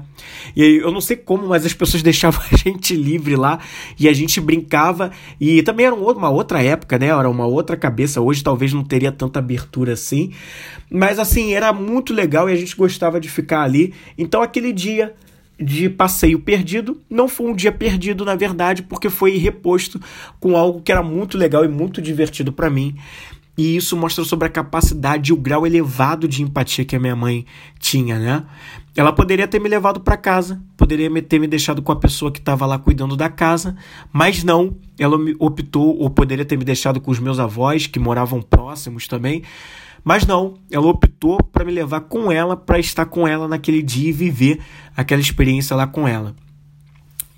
E 0.55 0.79
eu 0.81 0.89
não 0.89 1.01
sei 1.01 1.17
como, 1.17 1.49
mas 1.49 1.65
as 1.65 1.73
pessoas 1.73 2.01
deixavam 2.01 2.41
a 2.49 2.55
gente 2.55 2.95
livre 2.95 3.35
lá 3.35 3.59
e 3.99 4.07
a 4.07 4.13
gente 4.13 4.39
brincava 4.39 5.11
e 5.37 5.61
também 5.63 5.85
era 5.85 5.93
uma 5.93 6.29
outra 6.29 6.63
época, 6.63 6.97
né? 6.97 7.07
Era 7.07 7.29
uma 7.29 7.45
outra 7.45 7.75
cabeça. 7.75 8.21
Hoje 8.21 8.41
talvez 8.41 8.71
não 8.71 8.85
teria 8.85 9.11
tanta 9.11 9.39
abertura 9.39 9.91
assim, 9.91 10.31
mas 10.89 11.19
assim, 11.19 11.53
era 11.53 11.73
muito 11.73 12.13
legal 12.13 12.49
e 12.49 12.53
a 12.53 12.55
gente 12.55 12.77
gostava 12.77 13.19
de 13.19 13.27
ficar 13.27 13.63
ali. 13.63 13.93
Então 14.17 14.41
aquele 14.41 14.71
dia 14.71 15.13
de 15.59 15.89
passeio 15.89 16.39
perdido 16.39 17.01
não 17.09 17.27
foi 17.27 17.51
um 17.51 17.55
dia 17.55 17.71
perdido, 17.71 18.23
na 18.23 18.35
verdade, 18.35 18.81
porque 18.81 19.09
foi 19.09 19.35
reposto 19.35 19.99
com 20.39 20.55
algo 20.55 20.81
que 20.81 20.91
era 20.91 21.03
muito 21.03 21.37
legal 21.37 21.65
e 21.65 21.67
muito 21.67 22.01
divertido 22.01 22.51
para 22.53 22.69
mim, 22.69 22.95
e 23.57 23.75
isso 23.75 23.95
mostra 23.95 24.23
sobre 24.23 24.47
a 24.47 24.51
capacidade 24.51 25.29
e 25.29 25.33
o 25.33 25.37
grau 25.37 25.65
elevado 25.65 26.27
de 26.27 26.41
empatia 26.41 26.83
que 26.83 26.95
a 26.95 26.99
minha 26.99 27.15
mãe 27.15 27.45
tinha, 27.79 28.17
né? 28.17 28.43
Ela 28.95 29.11
poderia 29.11 29.47
ter 29.47 29.59
me 29.59 29.69
levado 29.69 29.99
para 29.99 30.17
casa, 30.17 30.61
poderia 30.75 31.09
ter 31.21 31.39
me 31.39 31.47
deixado 31.47 31.81
com 31.81 31.91
a 31.91 31.95
pessoa 31.95 32.31
que 32.31 32.39
estava 32.39 32.65
lá 32.65 32.77
cuidando 32.79 33.15
da 33.15 33.29
casa, 33.29 33.75
mas 34.11 34.43
não, 34.43 34.75
ela 34.99 35.17
optou, 35.39 35.97
ou 35.97 36.09
poderia 36.09 36.45
ter 36.45 36.57
me 36.57 36.65
deixado 36.65 36.99
com 36.99 37.11
os 37.11 37.19
meus 37.19 37.39
avós, 37.39 37.87
que 37.87 37.99
moravam 37.99 38.41
próximos 38.41 39.07
também, 39.07 39.43
mas 40.03 40.25
não, 40.25 40.55
ela 40.69 40.87
optou 40.87 41.41
para 41.43 41.63
me 41.63 41.71
levar 41.71 42.01
com 42.01 42.31
ela, 42.31 42.57
para 42.57 42.77
estar 42.77 43.05
com 43.05 43.27
ela 43.27 43.47
naquele 43.47 43.81
dia 43.81 44.09
e 44.09 44.11
viver 44.11 44.59
aquela 44.97 45.21
experiência 45.21 45.75
lá 45.75 45.87
com 45.87 46.07
ela. 46.07 46.35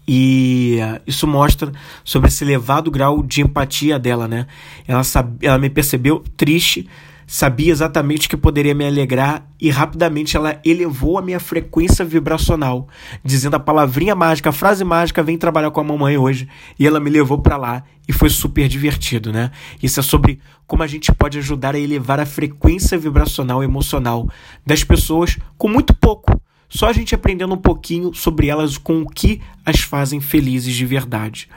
E 0.07 0.79
uh, 0.81 1.01
isso 1.07 1.25
mostra 1.25 1.71
sobre 2.03 2.27
esse 2.27 2.43
elevado 2.43 2.91
grau 2.91 3.23
de 3.23 3.41
empatia 3.41 3.97
dela, 3.97 4.27
né? 4.27 4.45
Ela, 4.87 5.03
sabe, 5.03 5.45
ela 5.45 5.57
me 5.57 5.69
percebeu 5.69 6.23
triste, 6.37 6.87
sabia 7.25 7.71
exatamente 7.71 8.29
que 8.29 8.37
poderia 8.37 8.75
me 8.75 8.85
alegrar 8.85 9.47
e 9.59 9.69
rapidamente 9.69 10.37
ela 10.37 10.59
elevou 10.63 11.17
a 11.17 11.21
minha 11.21 11.39
frequência 11.39 12.05
vibracional, 12.05 12.87
dizendo 13.23 13.55
a 13.55 13.59
palavrinha 13.59 14.13
mágica, 14.13 14.49
a 14.49 14.53
frase 14.53 14.83
mágica, 14.83 15.23
vem 15.23 15.37
trabalhar 15.37 15.71
com 15.71 15.81
a 15.81 15.83
mamãe 15.83 16.17
hoje. 16.17 16.47
E 16.77 16.85
ela 16.85 16.99
me 16.99 17.09
levou 17.09 17.39
para 17.39 17.57
lá 17.57 17.83
e 18.07 18.13
foi 18.13 18.29
super 18.29 18.67
divertido, 18.67 19.31
né? 19.33 19.49
Isso 19.81 19.99
é 19.99 20.03
sobre 20.03 20.39
como 20.67 20.83
a 20.83 20.87
gente 20.87 21.11
pode 21.11 21.39
ajudar 21.39 21.73
a 21.73 21.79
elevar 21.79 22.19
a 22.19 22.25
frequência 22.25 22.97
vibracional 22.97 23.63
emocional 23.63 24.29
das 24.65 24.83
pessoas 24.83 25.37
com 25.57 25.67
muito 25.67 25.95
pouco 25.95 26.39
só 26.75 26.89
a 26.89 26.93
gente 26.93 27.15
aprendendo 27.15 27.53
um 27.53 27.57
pouquinho 27.57 28.13
sobre 28.13 28.47
elas 28.47 28.77
com 28.77 29.01
o 29.01 29.09
que 29.09 29.41
as 29.65 29.79
fazem 29.79 30.19
felizes 30.19 30.75
de 30.75 30.85
verdade. 30.85 31.47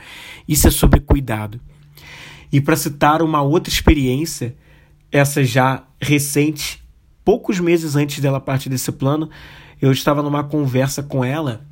Isso 0.46 0.68
é 0.68 0.70
sobre 0.70 1.00
cuidado. 1.00 1.60
E 2.52 2.60
para 2.60 2.76
citar 2.76 3.20
uma 3.20 3.42
outra 3.42 3.72
experiência 3.72 4.54
essa 5.10 5.42
já 5.42 5.82
recente, 6.00 6.80
poucos 7.24 7.58
meses 7.58 7.96
antes 7.96 8.20
dela 8.20 8.38
partir 8.38 8.68
desse 8.68 8.92
plano, 8.92 9.28
eu 9.82 9.90
estava 9.90 10.22
numa 10.22 10.44
conversa 10.44 11.02
com 11.02 11.24
ela 11.24 11.66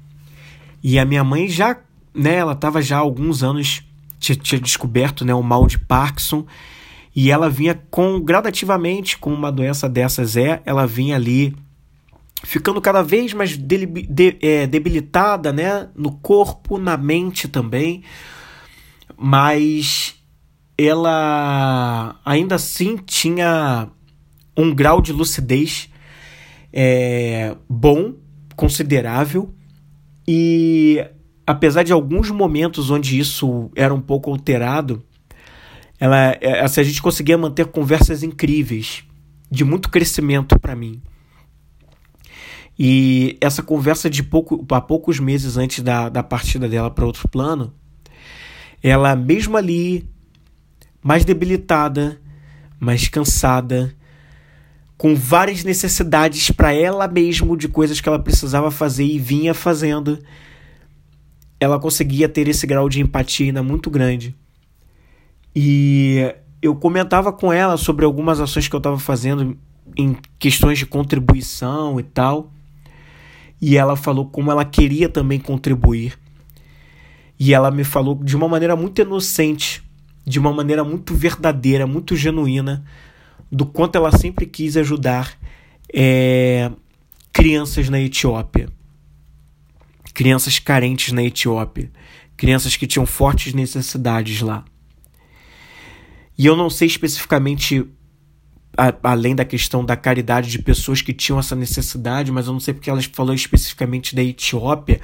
e 0.83 0.99
a 0.99 1.05
minha 1.05 1.23
mãe 1.23 1.49
já, 1.49 1.79
né, 2.13 2.35
ela 2.35 2.53
estava 2.53 2.83
já 2.83 2.97
há 2.97 3.01
alguns 3.01 3.45
anos 3.45 3.85
tinha, 4.19 4.35
tinha 4.35 4.61
descoberto, 4.61 5.25
né, 5.25 5.33
o 5.33 5.43
mal 5.43 5.69
de 5.69 5.79
Parkinson 5.79 6.45
e 7.15 7.31
ela 7.31 7.49
vinha 7.49 7.81
com 7.93 8.21
gradativamente, 8.21 9.17
com 9.17 9.33
uma 9.33 9.53
doença 9.53 9.89
dessas 9.89 10.37
é, 10.37 10.61
ela 10.67 10.85
vinha 10.85 11.15
ali 11.15 11.55
ficando 12.45 12.81
cada 12.81 13.03
vez 13.03 13.33
mais 13.33 13.59
é, 14.41 14.67
debilitada, 14.67 15.53
né, 15.53 15.89
no 15.95 16.13
corpo, 16.13 16.79
na 16.79 16.97
mente 16.97 17.49
também, 17.49 18.03
mas 19.17 20.15
ela 20.79 22.21
ainda 22.25 22.57
assim 22.57 22.97
tinha 22.97 23.89
um 24.57 24.75
grau 24.75 25.01
de 25.01 25.13
lucidez 25.13 25.89
é, 26.73 27.57
bom, 27.69 28.15
considerável, 28.55 29.55
e 30.29 31.05
apesar 31.47 31.83
de 31.83 31.93
alguns 31.93 32.31
momentos 32.31 32.91
onde 32.91 33.19
isso 33.19 33.71
era 33.75 33.95
um 33.95 34.01
pouco 34.01 34.31
alterado, 34.31 35.03
ela, 35.99 36.37
é, 36.41 36.61
assim, 36.61 36.81
a 36.81 36.85
gente 36.85 37.01
conseguia 37.01 37.39
manter 37.39 37.67
conversas 37.67 38.23
incríveis, 38.23 39.05
de 39.51 39.65
muito 39.65 39.89
crescimento 39.89 40.59
para 40.59 40.75
mim. 40.75 41.01
E 42.79 43.39
essa 43.41 43.63
conversa 43.63 44.11
de 44.11 44.23
pouco, 44.23 44.65
há 44.71 44.81
poucos 44.81 45.19
meses 45.19 45.57
antes 45.57 45.83
da, 45.83 46.09
da 46.09 46.23
partida 46.23 46.69
dela 46.69 46.91
para 46.91 47.07
outro 47.07 47.29
plano, 47.29 47.73
ela 48.83 49.17
mesmo 49.17 49.57
ali, 49.57 50.09
mais 51.03 51.25
debilitada, 51.25 52.21
mais 52.79 53.09
cansada, 53.09 53.95
com 54.99 55.15
várias 55.15 55.65
necessidades 55.65 56.51
para 56.51 56.73
ela 56.73 57.07
mesmo 57.09 57.57
de 57.57 57.69
coisas 57.69 58.01
que 58.01 58.09
ela 58.09 58.19
precisava 58.19 58.71
fazer 58.71 59.05
e 59.05 59.19
vinha 59.19 59.55
fazendo, 59.55 60.19
ela 61.61 61.79
conseguia 61.79 62.29
ter 62.29 62.49
esse 62.49 62.67
grau 62.67 62.89
de 62.89 63.01
empatia 63.01 63.47
ainda 63.47 63.63
muito 63.63 63.91
grande. 63.91 64.35
E 65.55 66.35
eu 66.61 66.75
comentava 66.75 67.33
com 67.33 67.53
ela 67.53 67.77
sobre 67.77 68.05
algumas 68.05 68.41
ações 68.41 68.69
que 68.69 68.75
eu 68.75 68.79
estava 68.79 68.99
fazendo 68.99 69.57
em 69.97 70.17
questões 70.39 70.79
de 70.79 70.87
contribuição 70.87 71.99
e 71.99 72.03
tal. 72.03 72.53
E 73.61 73.77
ela 73.77 73.97
falou 73.97 74.27
como 74.27 74.51
ela 74.51 74.65
queria 74.65 75.09
também 75.09 75.41
contribuir. 75.41 76.19
E 77.39 77.53
ela 77.53 77.71
me 77.71 77.85
falou 77.85 78.15
de 78.23 78.37
uma 78.37 78.49
maneira 78.49 78.77
muito 78.77 79.01
inocente, 79.01 79.83
de 80.25 80.39
uma 80.39 80.53
maneira 80.53 80.83
muito 80.83 81.15
verdadeira, 81.15 81.87
muito 81.87 82.17
genuína, 82.17 82.85
do 83.51 83.65
quanto 83.65 83.97
ela 83.97 84.11
sempre 84.11 84.47
quis 84.47 84.77
ajudar 84.77 85.39
é, 85.93 86.71
crianças 87.33 87.89
na 87.89 88.01
Etiópia, 88.01 88.69
crianças 90.13 90.59
carentes 90.59 91.13
na 91.13 91.23
Etiópia, 91.23 91.91
crianças 92.37 92.77
que 92.77 92.87
tinham 92.87 93.07
fortes 93.07 93.55
necessidades 93.55 94.41
lá. 94.41 94.65
E 96.39 96.45
eu 96.45 96.57
não 96.57 96.69
sei 96.69 96.87
especificamente, 96.87 97.87
a, 98.77 98.95
além 99.03 99.35
da 99.35 99.45
questão 99.45 99.85
da 99.85 99.97
caridade 99.97 100.51
de 100.51 100.59
pessoas 100.61 101.03
que 101.03 101.13
tinham 101.13 101.39
essa 101.39 101.57
necessidade, 101.57 102.31
mas 102.31 102.47
eu 102.47 102.53
não 102.53 102.61
sei 102.61 102.75
porque 102.75 102.91
ela 102.91 103.01
falou 103.13 103.35
especificamente 103.35 104.15
da 104.15 104.23
Etiópia, 104.23 105.01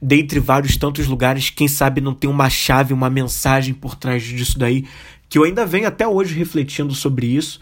dentre 0.00 0.40
vários 0.40 0.76
tantos 0.76 1.06
lugares, 1.06 1.50
quem 1.50 1.68
sabe 1.68 2.00
não 2.00 2.14
tem 2.14 2.28
uma 2.28 2.48
chave, 2.50 2.92
uma 2.92 3.10
mensagem 3.10 3.74
por 3.74 3.94
trás 3.94 4.22
disso 4.22 4.58
daí 4.58 4.84
que 5.30 5.38
eu 5.38 5.44
ainda 5.44 5.64
venho 5.64 5.86
até 5.86 6.06
hoje 6.06 6.34
refletindo 6.34 6.92
sobre 6.92 7.28
isso, 7.28 7.60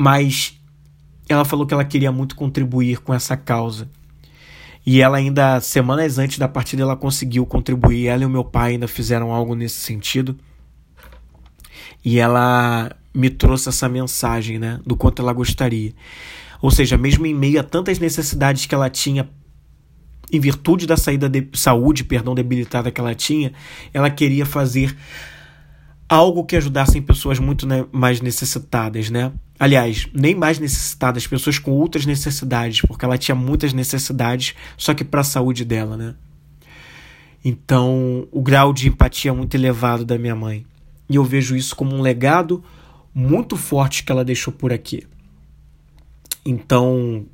mas 0.00 0.56
ela 1.28 1.44
falou 1.44 1.66
que 1.66 1.74
ela 1.74 1.84
queria 1.84 2.12
muito 2.12 2.36
contribuir 2.36 3.00
com 3.00 3.12
essa 3.12 3.36
causa. 3.36 3.90
E 4.86 5.02
ela 5.02 5.18
ainda, 5.18 5.60
semanas 5.60 6.18
antes 6.18 6.38
da 6.38 6.46
partida, 6.46 6.82
ela 6.82 6.96
conseguiu 6.96 7.44
contribuir. 7.44 8.06
Ela 8.06 8.22
e 8.22 8.26
o 8.26 8.30
meu 8.30 8.44
pai 8.44 8.72
ainda 8.72 8.86
fizeram 8.86 9.32
algo 9.32 9.56
nesse 9.56 9.80
sentido. 9.80 10.38
E 12.02 12.20
ela 12.20 12.96
me 13.18 13.28
trouxe 13.28 13.68
essa 13.68 13.88
mensagem, 13.88 14.60
né? 14.60 14.78
Do 14.86 14.94
quanto 14.94 15.20
ela 15.20 15.32
gostaria. 15.32 15.92
Ou 16.62 16.70
seja, 16.70 16.96
mesmo 16.96 17.26
em 17.26 17.34
meio 17.34 17.58
a 17.58 17.64
tantas 17.64 17.98
necessidades 17.98 18.64
que 18.64 18.74
ela 18.74 18.88
tinha, 18.88 19.28
em 20.32 20.38
virtude 20.38 20.86
da 20.86 20.96
saída 20.96 21.28
de 21.28 21.48
saúde, 21.54 22.04
perdão, 22.04 22.32
debilitada 22.32 22.92
que 22.92 23.00
ela 23.00 23.16
tinha, 23.16 23.52
ela 23.92 24.08
queria 24.08 24.46
fazer 24.46 24.96
algo 26.08 26.44
que 26.44 26.54
ajudassem 26.54 27.02
pessoas 27.02 27.40
muito 27.40 27.66
né, 27.66 27.84
mais 27.90 28.20
necessitadas, 28.20 29.10
né? 29.10 29.32
Aliás, 29.58 30.06
nem 30.14 30.36
mais 30.36 30.60
necessitadas, 30.60 31.26
pessoas 31.26 31.58
com 31.58 31.72
outras 31.72 32.06
necessidades, 32.06 32.82
porque 32.82 33.04
ela 33.04 33.18
tinha 33.18 33.34
muitas 33.34 33.72
necessidades, 33.72 34.54
só 34.76 34.94
que 34.94 35.04
para 35.04 35.22
a 35.22 35.24
saúde 35.24 35.64
dela, 35.64 35.96
né? 35.96 36.14
Então, 37.44 38.28
o 38.30 38.40
grau 38.40 38.72
de 38.72 38.88
empatia 38.88 39.32
é 39.32 39.34
muito 39.34 39.56
elevado 39.56 40.04
da 40.04 40.16
minha 40.16 40.36
mãe. 40.36 40.64
E 41.10 41.16
eu 41.16 41.24
vejo 41.24 41.56
isso 41.56 41.74
como 41.74 41.94
um 41.96 42.00
legado 42.00 42.62
muito 43.18 43.56
forte 43.56 44.04
que 44.04 44.12
ela 44.12 44.24
deixou 44.24 44.52
por 44.52 44.72
aqui. 44.72 45.02
Então, 46.46 47.26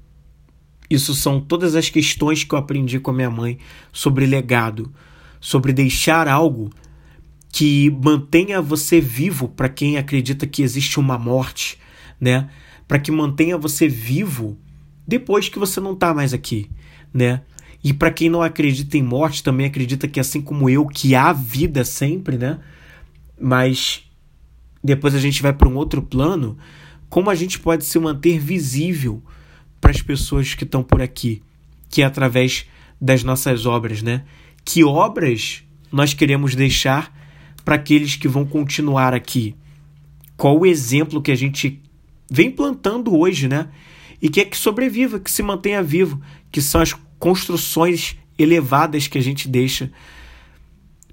isso 0.88 1.14
são 1.14 1.38
todas 1.38 1.76
as 1.76 1.90
questões 1.90 2.42
que 2.42 2.54
eu 2.54 2.58
aprendi 2.58 2.98
com 2.98 3.10
a 3.10 3.14
minha 3.14 3.30
mãe 3.30 3.58
sobre 3.92 4.24
legado, 4.24 4.90
sobre 5.38 5.74
deixar 5.74 6.26
algo 6.26 6.70
que 7.52 7.90
mantenha 8.02 8.62
você 8.62 8.98
vivo 8.98 9.46
para 9.46 9.68
quem 9.68 9.98
acredita 9.98 10.46
que 10.46 10.62
existe 10.62 10.98
uma 10.98 11.18
morte, 11.18 11.78
né? 12.18 12.48
Para 12.88 12.98
que 12.98 13.12
mantenha 13.12 13.58
você 13.58 13.86
vivo 13.86 14.56
depois 15.06 15.50
que 15.50 15.58
você 15.58 15.80
não 15.80 15.92
está 15.92 16.14
mais 16.14 16.32
aqui, 16.32 16.70
né? 17.12 17.42
E 17.84 17.92
para 17.92 18.10
quem 18.10 18.30
não 18.30 18.40
acredita 18.40 18.96
em 18.96 19.02
morte, 19.02 19.42
também 19.42 19.66
acredita 19.66 20.08
que 20.08 20.18
assim 20.18 20.40
como 20.40 20.70
eu, 20.70 20.86
que 20.86 21.14
há 21.14 21.30
vida 21.30 21.84
sempre, 21.84 22.38
né? 22.38 22.58
Mas 23.38 24.04
depois 24.84 25.14
a 25.14 25.18
gente 25.18 25.40
vai 25.40 25.54
para 25.54 25.66
um 25.66 25.76
outro 25.76 26.02
plano, 26.02 26.58
como 27.08 27.30
a 27.30 27.34
gente 27.34 27.58
pode 27.58 27.86
se 27.86 27.98
manter 27.98 28.38
visível 28.38 29.22
para 29.80 29.90
as 29.90 30.02
pessoas 30.02 30.52
que 30.52 30.64
estão 30.64 30.82
por 30.82 31.00
aqui, 31.00 31.42
que 31.88 32.02
é 32.02 32.04
através 32.04 32.66
das 33.00 33.24
nossas 33.24 33.64
obras, 33.64 34.02
né? 34.02 34.24
Que 34.62 34.84
obras 34.84 35.64
nós 35.90 36.12
queremos 36.12 36.54
deixar 36.54 37.10
para 37.64 37.76
aqueles 37.76 38.14
que 38.14 38.28
vão 38.28 38.44
continuar 38.44 39.14
aqui? 39.14 39.56
Qual 40.36 40.58
o 40.58 40.66
exemplo 40.66 41.22
que 41.22 41.32
a 41.32 41.36
gente 41.36 41.80
vem 42.30 42.50
plantando 42.50 43.16
hoje, 43.16 43.48
né? 43.48 43.68
E 44.20 44.28
que 44.28 44.40
é 44.40 44.44
que 44.44 44.56
sobreviva, 44.56 45.18
que 45.18 45.30
se 45.30 45.42
mantenha 45.42 45.82
vivo, 45.82 46.20
que 46.52 46.60
são 46.60 46.80
as 46.80 46.94
construções 47.18 48.18
elevadas 48.38 49.08
que 49.08 49.16
a 49.16 49.22
gente 49.22 49.48
deixa 49.48 49.90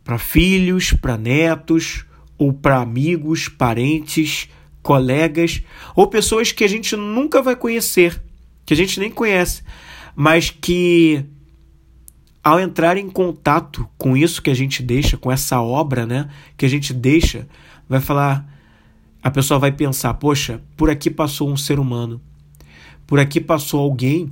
para 0.03 0.17
filhos, 0.17 0.91
para 0.93 1.17
netos, 1.17 2.05
ou 2.41 2.51
para 2.51 2.81
amigos, 2.81 3.47
parentes, 3.47 4.49
colegas, 4.81 5.61
ou 5.95 6.07
pessoas 6.07 6.51
que 6.51 6.63
a 6.63 6.67
gente 6.67 6.95
nunca 6.95 7.39
vai 7.39 7.55
conhecer, 7.55 8.19
que 8.65 8.73
a 8.73 8.77
gente 8.77 8.99
nem 8.99 9.11
conhece, 9.11 9.61
mas 10.15 10.49
que 10.49 11.23
ao 12.43 12.59
entrar 12.59 12.97
em 12.97 13.07
contato 13.07 13.87
com 13.95 14.17
isso 14.17 14.41
que 14.41 14.49
a 14.49 14.55
gente 14.55 14.81
deixa, 14.81 15.17
com 15.17 15.31
essa 15.31 15.61
obra, 15.61 16.07
né, 16.07 16.31
que 16.57 16.65
a 16.65 16.67
gente 16.67 16.95
deixa, 16.95 17.47
vai 17.87 17.99
falar, 17.99 18.43
a 19.21 19.29
pessoa 19.29 19.59
vai 19.59 19.71
pensar, 19.71 20.15
poxa, 20.15 20.59
por 20.75 20.89
aqui 20.89 21.11
passou 21.11 21.47
um 21.47 21.55
ser 21.55 21.77
humano, 21.77 22.19
por 23.05 23.19
aqui 23.19 23.39
passou 23.39 23.79
alguém 23.79 24.31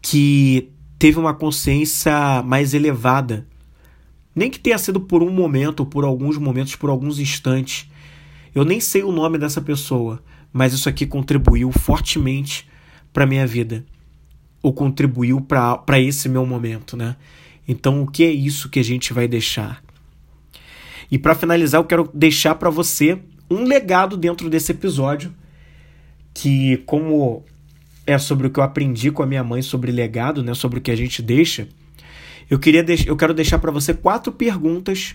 que 0.00 0.68
teve 0.98 1.16
uma 1.16 1.32
consciência 1.32 2.42
mais 2.42 2.74
elevada, 2.74 3.46
nem 4.34 4.50
que 4.50 4.58
tenha 4.58 4.78
sido 4.78 5.00
por 5.00 5.22
um 5.22 5.30
momento, 5.30 5.84
por 5.84 6.04
alguns 6.04 6.38
momentos, 6.38 6.76
por 6.76 6.90
alguns 6.90 7.18
instantes. 7.18 7.88
Eu 8.54 8.64
nem 8.64 8.80
sei 8.80 9.02
o 9.02 9.12
nome 9.12 9.38
dessa 9.38 9.60
pessoa, 9.60 10.22
mas 10.52 10.72
isso 10.72 10.88
aqui 10.88 11.06
contribuiu 11.06 11.70
fortemente 11.72 12.68
para 13.12 13.26
minha 13.26 13.46
vida 13.46 13.84
ou 14.62 14.72
contribuiu 14.72 15.40
para 15.40 16.00
esse 16.00 16.28
meu 16.28 16.46
momento, 16.46 16.96
né? 16.96 17.16
Então, 17.66 18.02
o 18.02 18.06
que 18.06 18.24
é 18.24 18.30
isso 18.30 18.68
que 18.68 18.78
a 18.78 18.84
gente 18.84 19.12
vai 19.12 19.26
deixar? 19.26 19.82
E 21.10 21.18
para 21.18 21.34
finalizar, 21.34 21.80
eu 21.80 21.84
quero 21.84 22.08
deixar 22.14 22.54
para 22.54 22.70
você 22.70 23.18
um 23.50 23.64
legado 23.64 24.16
dentro 24.16 24.48
desse 24.48 24.72
episódio, 24.72 25.32
que 26.32 26.78
como 26.86 27.44
é 28.06 28.16
sobre 28.18 28.46
o 28.46 28.50
que 28.50 28.58
eu 28.58 28.64
aprendi 28.64 29.10
com 29.10 29.22
a 29.22 29.26
minha 29.26 29.44
mãe 29.44 29.62
sobre 29.62 29.92
legado, 29.92 30.42
né, 30.42 30.54
sobre 30.54 30.78
o 30.78 30.82
que 30.82 30.90
a 30.90 30.96
gente 30.96 31.20
deixa, 31.20 31.68
eu 32.50 32.58
queria 32.58 32.84
eu 33.06 33.16
quero 33.16 33.34
deixar 33.34 33.58
para 33.58 33.70
você 33.70 33.94
quatro 33.94 34.32
perguntas 34.32 35.14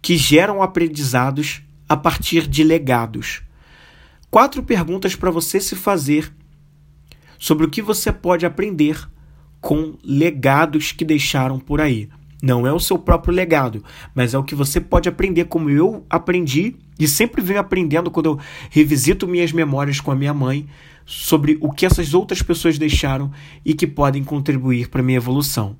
que 0.00 0.16
geram 0.16 0.62
aprendizados 0.62 1.62
a 1.88 1.96
partir 1.96 2.46
de 2.46 2.62
legados. 2.62 3.42
Quatro 4.30 4.62
perguntas 4.62 5.14
para 5.14 5.30
você 5.30 5.60
se 5.60 5.76
fazer 5.76 6.32
sobre 7.38 7.66
o 7.66 7.70
que 7.70 7.80
você 7.80 8.12
pode 8.12 8.44
aprender 8.44 9.08
com 9.60 9.96
legados 10.02 10.92
que 10.92 11.04
deixaram 11.04 11.58
por 11.58 11.80
aí. 11.80 12.08
Não 12.42 12.66
é 12.66 12.72
o 12.72 12.78
seu 12.78 12.98
próprio 12.98 13.32
legado, 13.32 13.82
mas 14.14 14.34
é 14.34 14.38
o 14.38 14.44
que 14.44 14.54
você 14.54 14.78
pode 14.78 15.08
aprender, 15.08 15.46
como 15.46 15.70
eu 15.70 16.04
aprendi 16.10 16.76
e 16.98 17.08
sempre 17.08 17.40
venho 17.40 17.60
aprendendo 17.60 18.10
quando 18.10 18.26
eu 18.26 18.38
revisito 18.68 19.26
minhas 19.26 19.52
memórias 19.52 20.00
com 20.00 20.10
a 20.10 20.14
minha 20.14 20.34
mãe 20.34 20.66
sobre 21.06 21.56
o 21.60 21.72
que 21.72 21.86
essas 21.86 22.12
outras 22.12 22.42
pessoas 22.42 22.78
deixaram 22.78 23.30
e 23.64 23.72
que 23.72 23.86
podem 23.86 24.22
contribuir 24.22 24.88
para 24.88 25.02
minha 25.02 25.16
evolução. 25.16 25.76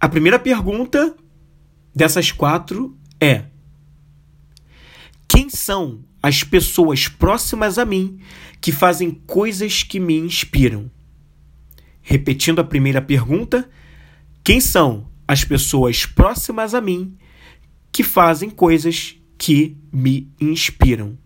A 0.00 0.08
primeira 0.08 0.38
pergunta 0.38 1.14
dessas 1.94 2.32
quatro 2.32 2.96
é: 3.20 3.44
Quem 5.28 5.50
são 5.50 6.02
as 6.22 6.42
pessoas 6.42 7.06
próximas 7.06 7.76
a 7.76 7.84
mim 7.84 8.18
que 8.62 8.72
fazem 8.72 9.10
coisas 9.10 9.82
que 9.82 10.00
me 10.00 10.16
inspiram? 10.16 10.90
Repetindo 12.00 12.60
a 12.60 12.64
primeira 12.64 13.02
pergunta, 13.02 13.68
quem 14.42 14.58
são 14.58 15.06
as 15.28 15.44
pessoas 15.44 16.06
próximas 16.06 16.74
a 16.74 16.80
mim 16.80 17.14
que 17.92 18.02
fazem 18.02 18.48
coisas 18.48 19.16
que 19.36 19.76
me 19.92 20.32
inspiram? 20.40 21.18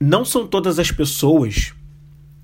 Não 0.00 0.24
são 0.24 0.46
todas 0.46 0.78
as 0.78 0.90
pessoas 0.90 1.74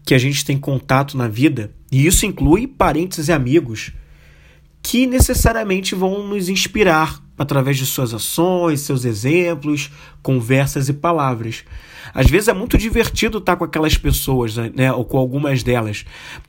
que 0.05 0.13
a 0.13 0.19
gente 0.19 0.45
tem 0.45 0.59
contato 0.59 1.17
na 1.17 1.29
vida, 1.29 1.75
e 1.95 2.09
isso 2.09 2.27
inclui 2.27 2.67
parentes 2.67 3.29
e 3.29 3.33
amigos, 3.33 3.93
que 4.83 5.07
necessariamente 5.07 5.95
vão 5.95 6.27
nos 6.27 6.49
inspirar 6.49 7.23
através 7.39 7.79
de 7.79 7.87
suas 7.87 8.13
ações, 8.13 8.81
seus 8.81 9.05
exemplos, 9.05 9.93
conversas 10.21 10.89
e 10.89 10.93
palavras. 10.93 11.63
Às 12.13 12.29
vezes 12.29 12.49
é 12.49 12.53
muito 12.53 12.77
divertido 12.77 13.39
estar 13.39 13.55
com 13.55 13.63
aquelas 13.63 13.97
pessoas, 13.97 14.57
né, 14.57 14.93
ou 14.93 15.05
com 15.05 15.19
algumas 15.19 15.63
delas, 15.63 16.05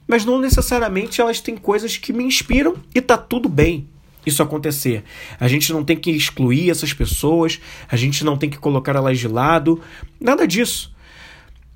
mas 0.08 0.26
não 0.26 0.42
necessariamente 0.42 1.22
elas 1.22 1.40
têm 1.40 1.56
coisas 1.56 1.96
que 1.96 2.12
me 2.12 2.24
inspiram 2.24 2.78
e 2.96 3.00
tá 3.00 3.16
tudo 3.16 3.48
bem 3.48 3.88
isso 4.26 4.42
acontecer. 4.42 5.04
A 5.40 5.48
gente 5.48 5.72
não 5.72 5.84
tem 5.84 5.96
que 5.96 6.10
excluir 6.10 6.72
essas 6.72 6.92
pessoas, 6.92 7.62
a 7.88 7.96
gente 7.96 8.26
não 8.26 8.36
tem 8.36 8.50
que 8.50 8.58
colocar 8.58 8.96
elas 8.96 9.20
de 9.20 9.28
lado, 9.28 9.80
nada 10.20 10.48
disso. 10.48 10.92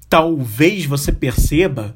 Talvez 0.10 0.86
você 0.86 1.12
perceba 1.12 1.96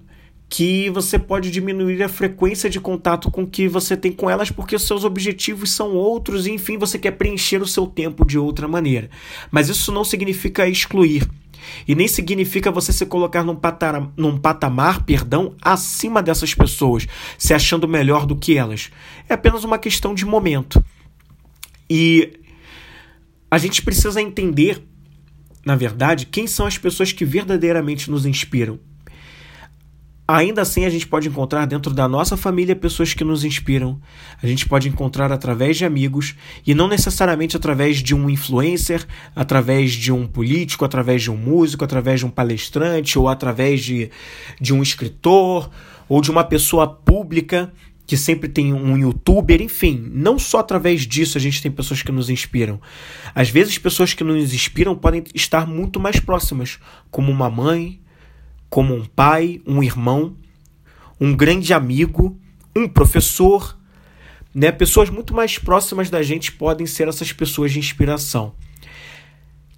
que 0.53 0.87
você 0.91 1.17
pode 1.17 1.49
diminuir 1.49 2.03
a 2.03 2.07
frequência 2.07 2.69
de 2.69 2.79
contato 2.79 3.31
com 3.31 3.43
que 3.43 3.67
você 3.67 3.97
tem 3.97 4.11
com 4.11 4.29
elas 4.29 4.51
porque 4.51 4.75
os 4.75 4.83
seus 4.83 5.03
objetivos 5.03 5.71
são 5.71 5.95
outros 5.95 6.45
e 6.45 6.51
enfim 6.51 6.77
você 6.77 6.99
quer 6.99 7.09
preencher 7.13 7.59
o 7.59 7.65
seu 7.65 7.87
tempo 7.87 8.23
de 8.23 8.37
outra 8.37 8.67
maneira. 8.67 9.09
Mas 9.49 9.67
isso 9.67 9.91
não 9.91 10.03
significa 10.03 10.67
excluir. 10.67 11.27
E 11.87 11.95
nem 11.95 12.07
significa 12.07 12.69
você 12.69 12.93
se 12.93 13.03
colocar 13.07 13.43
num 13.43 13.55
patamar, 13.55 14.11
num 14.15 14.37
patamar, 14.37 15.03
perdão, 15.03 15.55
acima 15.59 16.21
dessas 16.21 16.53
pessoas, 16.53 17.07
se 17.35 17.51
achando 17.51 17.87
melhor 17.87 18.27
do 18.27 18.35
que 18.35 18.55
elas. 18.55 18.91
É 19.27 19.33
apenas 19.33 19.63
uma 19.63 19.79
questão 19.79 20.13
de 20.13 20.23
momento. 20.23 20.85
E 21.89 22.31
a 23.49 23.57
gente 23.57 23.81
precisa 23.81 24.21
entender, 24.21 24.83
na 25.65 25.75
verdade, 25.75 26.27
quem 26.27 26.45
são 26.45 26.67
as 26.67 26.77
pessoas 26.77 27.11
que 27.11 27.25
verdadeiramente 27.25 28.11
nos 28.11 28.23
inspiram. 28.23 28.79
Ainda 30.25 30.61
assim, 30.61 30.85
a 30.85 30.89
gente 30.89 31.05
pode 31.05 31.27
encontrar 31.27 31.65
dentro 31.65 31.93
da 31.93 32.07
nossa 32.07 32.37
família 32.37 32.73
pessoas 32.75 33.13
que 33.13 33.25
nos 33.25 33.43
inspiram. 33.43 33.99
A 34.41 34.47
gente 34.47 34.65
pode 34.67 34.87
encontrar 34.87 35.33
através 35.33 35.75
de 35.75 35.83
amigos 35.83 36.35
e 36.65 36.73
não 36.73 36.87
necessariamente 36.87 37.57
através 37.57 37.97
de 37.97 38.15
um 38.15 38.29
influencer, 38.29 39.05
através 39.35 39.91
de 39.91 40.13
um 40.13 40.25
político, 40.25 40.85
através 40.85 41.21
de 41.21 41.29
um 41.29 41.35
músico, 41.35 41.83
através 41.83 42.21
de 42.21 42.25
um 42.25 42.29
palestrante 42.29 43.19
ou 43.19 43.27
através 43.27 43.83
de, 43.83 44.09
de 44.61 44.73
um 44.73 44.81
escritor 44.81 45.69
ou 46.07 46.21
de 46.21 46.31
uma 46.31 46.45
pessoa 46.45 46.87
pública 46.87 47.73
que 48.07 48.15
sempre 48.15 48.47
tem 48.49 48.73
um 48.73 48.97
youtuber, 48.97 49.61
enfim, 49.61 50.09
não 50.13 50.37
só 50.37 50.59
através 50.59 51.01
disso 51.01 51.37
a 51.37 51.41
gente 51.41 51.61
tem 51.61 51.71
pessoas 51.71 52.01
que 52.01 52.11
nos 52.11 52.29
inspiram. 52.29 52.79
Às 53.33 53.49
vezes, 53.49 53.77
pessoas 53.77 54.13
que 54.13 54.23
nos 54.23 54.53
inspiram 54.53 54.95
podem 54.95 55.23
estar 55.33 55.65
muito 55.65 55.99
mais 55.99 56.19
próximas, 56.19 56.79
como 57.09 57.31
uma 57.31 57.49
mãe, 57.49 57.99
como 58.73 58.95
um 58.95 59.05
pai, 59.05 59.61
um 59.67 59.83
irmão, 59.83 60.35
um 61.21 61.35
grande 61.35 61.75
amigo, 61.75 62.35
um 62.75 62.87
professor, 62.87 63.77
né? 64.51 64.71
Pessoas 64.71 65.11
muito 65.11 65.31
mais 65.31 65.59
próximas 65.59 66.09
da 66.09 66.23
gente 66.23 66.51
podem 66.51 66.87
ser 66.87 67.07
essas 67.07 67.31
pessoas 67.31 67.71
de 67.71 67.77
inspiração, 67.77 68.55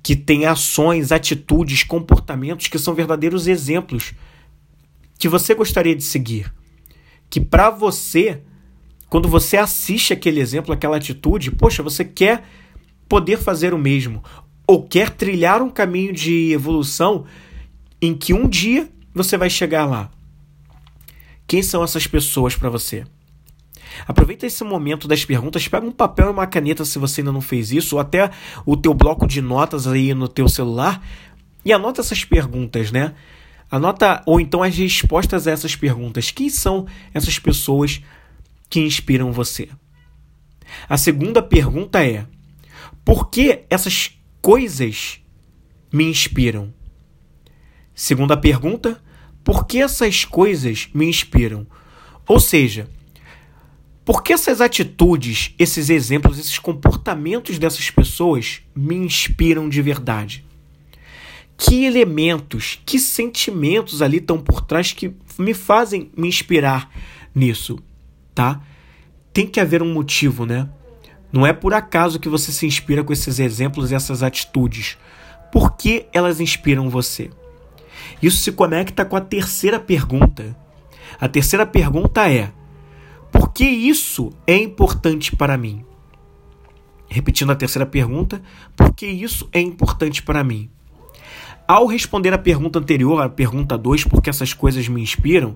que 0.01 0.15
têm 0.15 0.45
ações, 0.45 1.11
atitudes, 1.11 1.83
comportamentos 1.83 2.69
que 2.69 2.79
são 2.79 2.95
verdadeiros 2.95 3.47
exemplos 3.47 4.13
que 5.19 5.27
você 5.27 5.53
gostaria 5.53 5.93
de 5.93 6.03
seguir. 6.03 6.49
Que 7.29 7.41
para 7.41 7.69
você, 7.69 8.43
quando 9.09 9.27
você 9.27 9.57
assiste 9.57 10.13
aquele 10.13 10.39
exemplo, 10.39 10.73
aquela 10.73 10.95
atitude, 10.95 11.51
poxa, 11.51 11.83
você 11.83 12.05
quer 12.05 12.45
poder 13.09 13.39
fazer 13.39 13.73
o 13.73 13.77
mesmo 13.77 14.23
ou 14.65 14.87
quer 14.87 15.09
trilhar 15.09 15.61
um 15.61 15.69
caminho 15.69 16.13
de 16.13 16.53
evolução 16.53 17.25
em 18.05 18.13
que 18.13 18.33
um 18.33 18.47
dia 18.47 18.89
você 19.13 19.37
vai 19.37 19.49
chegar 19.49 19.85
lá. 19.85 20.11
Quem 21.47 21.61
são 21.61 21.83
essas 21.83 22.05
pessoas 22.07 22.55
para 22.55 22.69
você? 22.69 23.05
Aproveita 24.07 24.45
esse 24.45 24.63
momento 24.63 25.07
das 25.07 25.23
perguntas, 25.23 25.67
pega 25.67 25.85
um 25.85 25.91
papel 25.91 26.27
e 26.27 26.31
uma 26.31 26.47
caneta 26.47 26.83
se 26.83 26.99
você 26.99 27.21
ainda 27.21 27.31
não 27.31 27.41
fez 27.41 27.71
isso, 27.71 27.95
ou 27.95 28.01
até 28.01 28.29
o 28.65 28.75
teu 28.75 28.93
bloco 28.93 29.27
de 29.27 29.41
notas 29.41 29.87
aí 29.87 30.13
no 30.13 30.27
teu 30.27 30.49
celular 30.49 31.01
e 31.63 31.71
anota 31.71 32.01
essas 32.01 32.23
perguntas, 32.23 32.91
né? 32.91 33.13
Anota 33.71 34.21
ou 34.25 34.39
então 34.39 34.61
as 34.61 34.75
respostas 34.75 35.47
a 35.47 35.51
essas 35.51 35.75
perguntas. 35.75 36.29
Quem 36.29 36.49
são 36.49 36.85
essas 37.13 37.39
pessoas 37.39 38.01
que 38.69 38.79
inspiram 38.79 39.31
você? 39.31 39.69
A 40.89 40.97
segunda 40.97 41.41
pergunta 41.41 42.05
é: 42.05 42.25
por 43.03 43.29
que 43.29 43.63
essas 43.69 44.11
coisas 44.41 45.19
me 45.91 46.03
inspiram? 46.03 46.73
Segunda 47.95 48.35
pergunta: 48.35 49.01
por 49.41 49.65
que 49.65 49.81
essas 49.81 50.25
coisas 50.25 50.89
me 50.93 51.07
inspiram? 51.07 51.65
Ou 52.27 52.39
seja, 52.39 52.89
por 54.03 54.21
que 54.21 54.33
essas 54.33 54.59
atitudes, 54.59 55.55
esses 55.57 55.89
exemplos, 55.89 56.37
esses 56.37 56.59
comportamentos 56.59 57.57
dessas 57.57 57.89
pessoas 57.89 58.61
me 58.75 58.95
inspiram 58.95 59.69
de 59.69 59.81
verdade? 59.81 60.45
Que 61.57 61.85
elementos, 61.85 62.81
que 62.85 62.99
sentimentos 62.99 64.01
ali 64.01 64.17
estão 64.17 64.37
por 64.39 64.61
trás 64.61 64.91
que 64.91 65.13
me 65.39 65.53
fazem 65.53 66.11
me 66.17 66.27
inspirar 66.27 66.91
nisso, 67.33 67.79
tá? 68.33 68.61
Tem 69.31 69.47
que 69.47 69.59
haver 69.59 69.81
um 69.81 69.93
motivo, 69.93 70.45
né? 70.45 70.69
Não 71.31 71.45
é 71.45 71.53
por 71.53 71.73
acaso 71.73 72.19
que 72.19 72.29
você 72.29 72.51
se 72.51 72.65
inspira 72.65 73.03
com 73.03 73.13
esses 73.13 73.39
exemplos 73.39 73.91
e 73.91 73.95
essas 73.95 74.21
atitudes. 74.21 74.97
Por 75.51 75.77
que 75.77 76.07
elas 76.13 76.39
inspiram 76.39 76.89
você? 76.89 77.29
Isso 78.25 78.37
se 78.37 78.51
conecta 78.51 79.05
com 79.05 79.15
a 79.15 79.21
terceira 79.21 79.79
pergunta. 79.79 80.57
A 81.21 81.27
terceira 81.27 81.63
pergunta 81.63 82.27
é: 82.27 82.51
por 83.31 83.53
que 83.53 83.63
isso 83.63 84.33
é 84.47 84.57
importante 84.57 85.35
para 85.35 85.55
mim? 85.55 85.85
Repetindo 87.07 87.51
a 87.51 87.55
terceira 87.55 87.85
pergunta, 87.85 88.41
por 88.75 88.95
que 88.95 89.05
isso 89.05 89.47
é 89.53 89.61
importante 89.61 90.23
para 90.23 90.43
mim? 90.43 90.71
Ao 91.67 91.85
responder 91.85 92.33
a 92.33 92.39
pergunta 92.39 92.79
anterior, 92.79 93.21
a 93.21 93.29
pergunta 93.29 93.77
2, 93.77 94.05
por 94.05 94.23
que 94.23 94.31
essas 94.31 94.53
coisas 94.53 94.87
me 94.87 95.03
inspiram, 95.03 95.55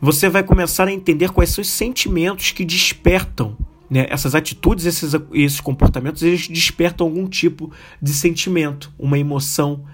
você 0.00 0.30
vai 0.30 0.42
começar 0.42 0.88
a 0.88 0.92
entender 0.92 1.28
quais 1.28 1.50
são 1.50 1.60
os 1.60 1.68
sentimentos 1.68 2.50
que 2.50 2.64
despertam 2.64 3.58
né? 3.90 4.06
essas 4.08 4.34
atitudes, 4.34 4.86
esses, 4.86 5.12
esses 5.34 5.60
comportamentos, 5.60 6.22
eles 6.22 6.48
despertam 6.48 7.06
algum 7.06 7.28
tipo 7.28 7.70
de 8.00 8.14
sentimento, 8.14 8.90
uma 8.98 9.18
emoção, 9.18 9.84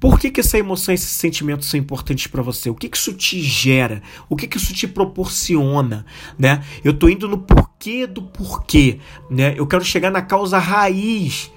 por 0.00 0.18
que, 0.18 0.30
que 0.30 0.40
essa 0.40 0.56
emoção 0.56 0.94
esses 0.94 1.08
sentimentos 1.08 1.68
são 1.68 1.78
importantes 1.78 2.28
para 2.28 2.42
você? 2.42 2.70
O 2.70 2.74
que, 2.74 2.88
que 2.88 2.96
isso 2.96 3.12
te 3.12 3.40
gera? 3.42 4.00
O 4.28 4.36
que, 4.36 4.46
que 4.46 4.56
isso 4.56 4.72
te 4.72 4.86
proporciona? 4.86 6.06
Né? 6.38 6.62
Eu 6.84 6.92
estou 6.92 7.10
indo 7.10 7.26
no 7.26 7.38
porquê 7.38 8.06
do 8.06 8.22
porquê. 8.22 9.00
Né? 9.28 9.54
Eu 9.56 9.66
quero 9.66 9.84
chegar 9.84 10.10
na 10.10 10.22
causa 10.22 10.58
raiz 10.58 11.50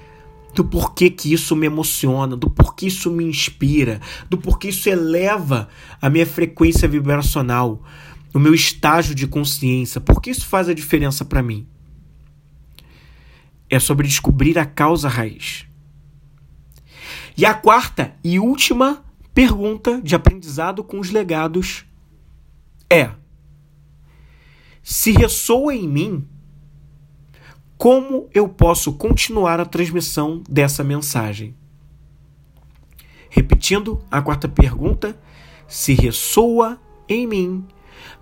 do 0.56 0.66
porquê 0.66 1.10
que 1.10 1.32
isso 1.32 1.56
me 1.56 1.68
emociona, 1.68 2.36
do 2.36 2.50
porquê 2.50 2.88
isso 2.88 3.12
me 3.12 3.24
inspira, 3.24 4.02
do 4.30 4.38
porquê 4.38 4.70
isso 4.70 4.90
eleva 4.90 5.70
a 6.02 6.10
minha 6.10 6.26
frequência 6.26 6.88
vibracional, 6.88 7.82
o 8.34 8.40
meu 8.40 8.54
estágio 8.54 9.16
de 9.16 9.28
consciência, 9.28 10.02
por 10.02 10.22
que 10.22 10.30
isso 10.30 10.46
faz 10.46 10.68
a 10.68 10.74
diferença 10.74 11.24
para 11.24 11.42
mim? 11.42 11.66
É 13.70 13.80
sobre 13.80 14.08
descobrir 14.08 14.60
a 14.60 14.66
causa 14.66 15.08
raiz. 15.08 15.66
E 17.38 17.46
a 17.46 17.54
quarta 17.54 18.14
e 18.24 18.40
última 18.40 19.04
pergunta 19.34 20.02
de 20.02 20.16
aprendizado 20.16 20.84
com 20.84 21.00
os 21.00 21.10
legados 21.10 21.86
é: 22.90 23.12
se 24.84 25.12
ressoa 25.12 25.74
em 25.74 25.88
mim, 25.88 26.28
como 27.78 28.30
eu 28.34 28.48
posso 28.48 28.94
continuar 28.94 29.60
a 29.60 29.66
transmissão 29.66 30.44
dessa 30.50 30.84
mensagem? 30.84 31.56
Repetindo 33.30 34.04
a 34.12 34.22
quarta 34.22 34.48
pergunta: 34.48 35.18
se 35.68 35.94
ressoa 35.94 36.80
em 37.08 37.26
mim, 37.26 37.66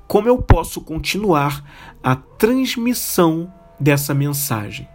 como 0.07 0.27
eu 0.27 0.41
posso 0.41 0.81
continuar 0.81 1.63
a 2.03 2.15
transmissão 2.15 3.51
dessa 3.79 4.13
mensagem? 4.13 4.87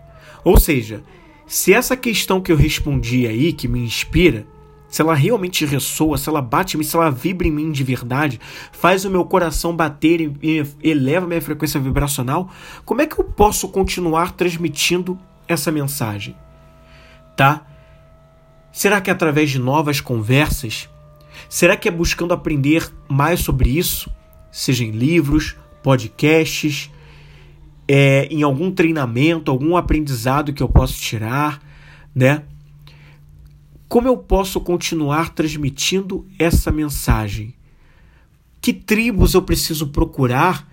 Ou 0.44 0.58
seja, 0.58 1.02
se 1.46 1.72
essa 1.72 1.96
questão 1.96 2.40
que 2.40 2.50
eu 2.50 2.56
respondi 2.56 3.26
aí, 3.26 3.52
que 3.52 3.68
me 3.68 3.80
inspira, 3.80 4.46
se 4.88 5.02
ela 5.02 5.14
realmente 5.14 5.66
ressoa, 5.66 6.16
se 6.16 6.28
ela 6.28 6.40
bate 6.40 6.76
em 6.76 6.78
mim, 6.78 6.84
se 6.84 6.94
ela 6.94 7.10
vibra 7.10 7.48
em 7.48 7.50
mim 7.50 7.72
de 7.72 7.82
verdade, 7.82 8.40
faz 8.70 9.04
o 9.04 9.10
meu 9.10 9.24
coração 9.24 9.74
bater 9.74 10.20
e, 10.20 10.64
eleva 10.82 11.26
minha 11.26 11.42
frequência 11.42 11.80
vibracional, 11.80 12.48
como 12.84 13.02
é 13.02 13.06
que 13.06 13.18
eu 13.18 13.24
posso 13.24 13.68
continuar 13.68 14.32
transmitindo 14.32 15.18
essa 15.48 15.72
mensagem? 15.72 16.36
Tá? 17.36 17.66
Será 18.70 19.00
que 19.00 19.10
é 19.10 19.12
através 19.12 19.50
de 19.50 19.58
novas 19.58 20.00
conversas? 20.00 20.88
Será 21.48 21.76
que 21.76 21.88
é 21.88 21.90
buscando 21.90 22.32
aprender 22.32 22.88
mais 23.08 23.40
sobre 23.40 23.76
isso? 23.76 24.08
Seja 24.50 24.84
em 24.84 24.92
livros, 24.92 25.56
podcasts, 25.82 26.90
é, 27.86 28.26
em 28.30 28.42
algum 28.42 28.70
treinamento, 28.70 29.50
algum 29.50 29.76
aprendizado 29.76 30.52
que 30.52 30.62
eu 30.62 30.68
posso 30.68 31.00
tirar, 31.00 31.62
né? 32.14 32.42
Como 33.88 34.08
eu 34.08 34.16
posso 34.16 34.60
continuar 34.60 35.34
transmitindo 35.34 36.26
essa 36.38 36.72
mensagem? 36.72 37.54
Que 38.60 38.72
tribos 38.72 39.34
eu 39.34 39.42
preciso 39.42 39.88
procurar 39.88 40.68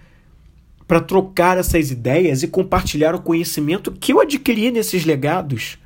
para 0.87 1.01
trocar 1.01 1.57
essas 1.57 1.91
ideias 1.91 2.41
e 2.41 2.47
compartilhar 2.47 3.13
o 3.13 3.21
conhecimento 3.21 3.91
que 3.91 4.13
eu 4.13 4.21
adquiri 4.21 4.71
nesses 4.71 5.05
legados? 5.05 5.77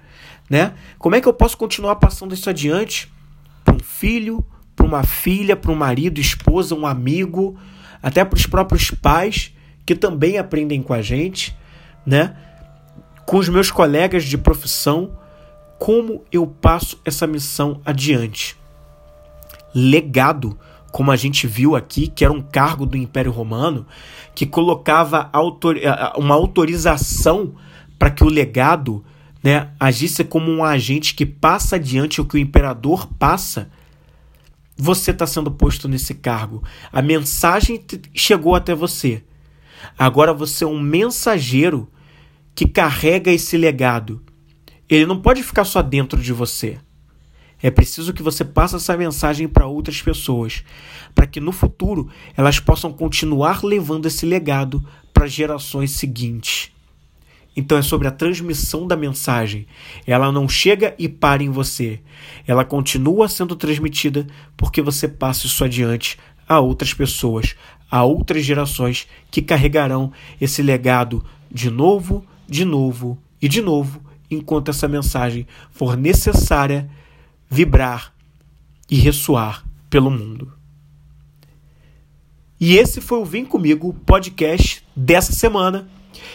Né? 0.49 0.73
Como 0.99 1.15
é 1.15 1.21
que 1.21 1.27
eu 1.27 1.33
posso 1.33 1.57
continuar 1.57 1.95
passando 1.95 2.33
isso 2.33 2.49
adiante 2.49 3.11
para 3.63 3.75
um 3.75 3.79
filho, 3.79 4.45
para 4.75 4.85
uma 4.85 5.03
filha, 5.03 5.55
para 5.55 5.71
um 5.71 5.75
marido, 5.75 6.21
esposa, 6.21 6.75
um 6.75 6.85
amigo, 6.85 7.57
até 8.01 8.23
para 8.23 8.37
os 8.37 8.45
próprios 8.45 8.91
pais 8.91 9.54
que 9.85 9.95
também 9.95 10.37
aprendem 10.37 10.81
com 10.81 10.93
a 10.93 11.01
gente, 11.01 11.55
né? 12.05 12.35
Com 13.25 13.37
os 13.37 13.49
meus 13.49 13.71
colegas 13.71 14.23
de 14.23 14.37
profissão, 14.37 15.17
como 15.77 16.23
eu 16.31 16.47
passo 16.47 16.99
essa 17.05 17.27
missão 17.27 17.81
adiante? 17.85 18.57
Legado, 19.73 20.57
como 20.91 21.11
a 21.11 21.15
gente 21.15 21.45
viu 21.45 21.75
aqui, 21.75 22.07
que 22.07 22.23
era 22.23 22.33
um 22.33 22.41
cargo 22.41 22.85
do 22.85 22.95
Império 22.95 23.31
Romano, 23.31 23.85
que 24.33 24.45
colocava 24.45 25.29
uma 26.15 26.35
autorização 26.35 27.55
para 27.99 28.09
que 28.09 28.23
o 28.23 28.29
legado 28.29 29.03
né, 29.43 29.69
agisse 29.79 30.23
como 30.23 30.51
um 30.51 30.63
agente 30.63 31.13
que 31.13 31.25
passa 31.25 31.75
adiante 31.75 32.19
o 32.19 32.25
que 32.25 32.35
o 32.35 32.39
imperador 32.39 33.07
passa, 33.19 33.69
você 34.75 35.11
está 35.11 35.27
sendo 35.27 35.51
posto 35.51 35.87
nesse 35.87 36.15
cargo. 36.15 36.63
A 36.91 37.01
mensagem 37.01 37.79
chegou 38.13 38.55
até 38.55 38.73
você. 38.73 39.23
Agora 39.97 40.33
você 40.33 40.63
é 40.63 40.67
um 40.67 40.79
mensageiro 40.79 41.89
que 42.53 42.67
carrega 42.67 43.31
esse 43.31 43.57
legado. 43.57 44.21
Ele 44.87 45.05
não 45.05 45.21
pode 45.21 45.43
ficar 45.43 45.65
só 45.65 45.81
dentro 45.81 46.21
de 46.21 46.31
você. 46.31 46.77
É 47.61 47.71
preciso 47.71 48.13
que 48.13 48.21
você 48.21 48.45
passe 48.45 48.75
essa 48.75 48.95
mensagem 48.95 49.47
para 49.47 49.65
outras 49.65 50.01
pessoas, 50.01 50.63
para 51.13 51.25
que 51.25 51.39
no 51.39 51.51
futuro 51.51 52.09
elas 52.35 52.59
possam 52.59 52.93
continuar 52.93 53.63
levando 53.63 54.05
esse 54.05 54.25
legado 54.25 54.85
para 55.13 55.27
gerações 55.27 55.91
seguintes. 55.91 56.71
Então 57.55 57.77
é 57.77 57.81
sobre 57.81 58.07
a 58.07 58.11
transmissão 58.11 58.85
da 58.85 58.97
mensagem. 58.97 59.65
Ela 60.05 60.31
não 60.31 60.47
chega 60.47 60.93
e 60.99 61.07
para 61.07 61.41
em 61.41 61.49
você. 61.49 62.01
Ela 62.45 62.65
continua 62.65 63.29
sendo 63.29 63.55
transmitida 63.55 64.27
porque 64.57 64.81
você 64.81 65.07
passa 65.07 65.47
isso 65.47 65.63
adiante 65.63 66.19
a 66.47 66.59
outras 66.59 66.93
pessoas, 66.93 67.55
a 67.89 68.03
outras 68.03 68.43
gerações 68.43 69.07
que 69.29 69.41
carregarão 69.41 70.11
esse 70.39 70.61
legado 70.61 71.23
de 71.51 71.69
novo, 71.69 72.25
de 72.47 72.65
novo 72.65 73.17
e 73.41 73.47
de 73.47 73.61
novo, 73.61 74.01
enquanto 74.29 74.69
essa 74.69 74.87
mensagem 74.87 75.47
for 75.71 75.95
necessária 75.95 76.89
vibrar 77.49 78.13
e 78.89 78.95
ressoar 78.95 79.65
pelo 79.89 80.11
mundo. 80.11 80.51
E 82.59 82.77
esse 82.77 83.01
foi 83.01 83.19
o 83.19 83.25
Vem 83.25 83.45
Comigo 83.45 83.93
podcast 84.05 84.83
dessa 84.95 85.33
semana. 85.33 85.87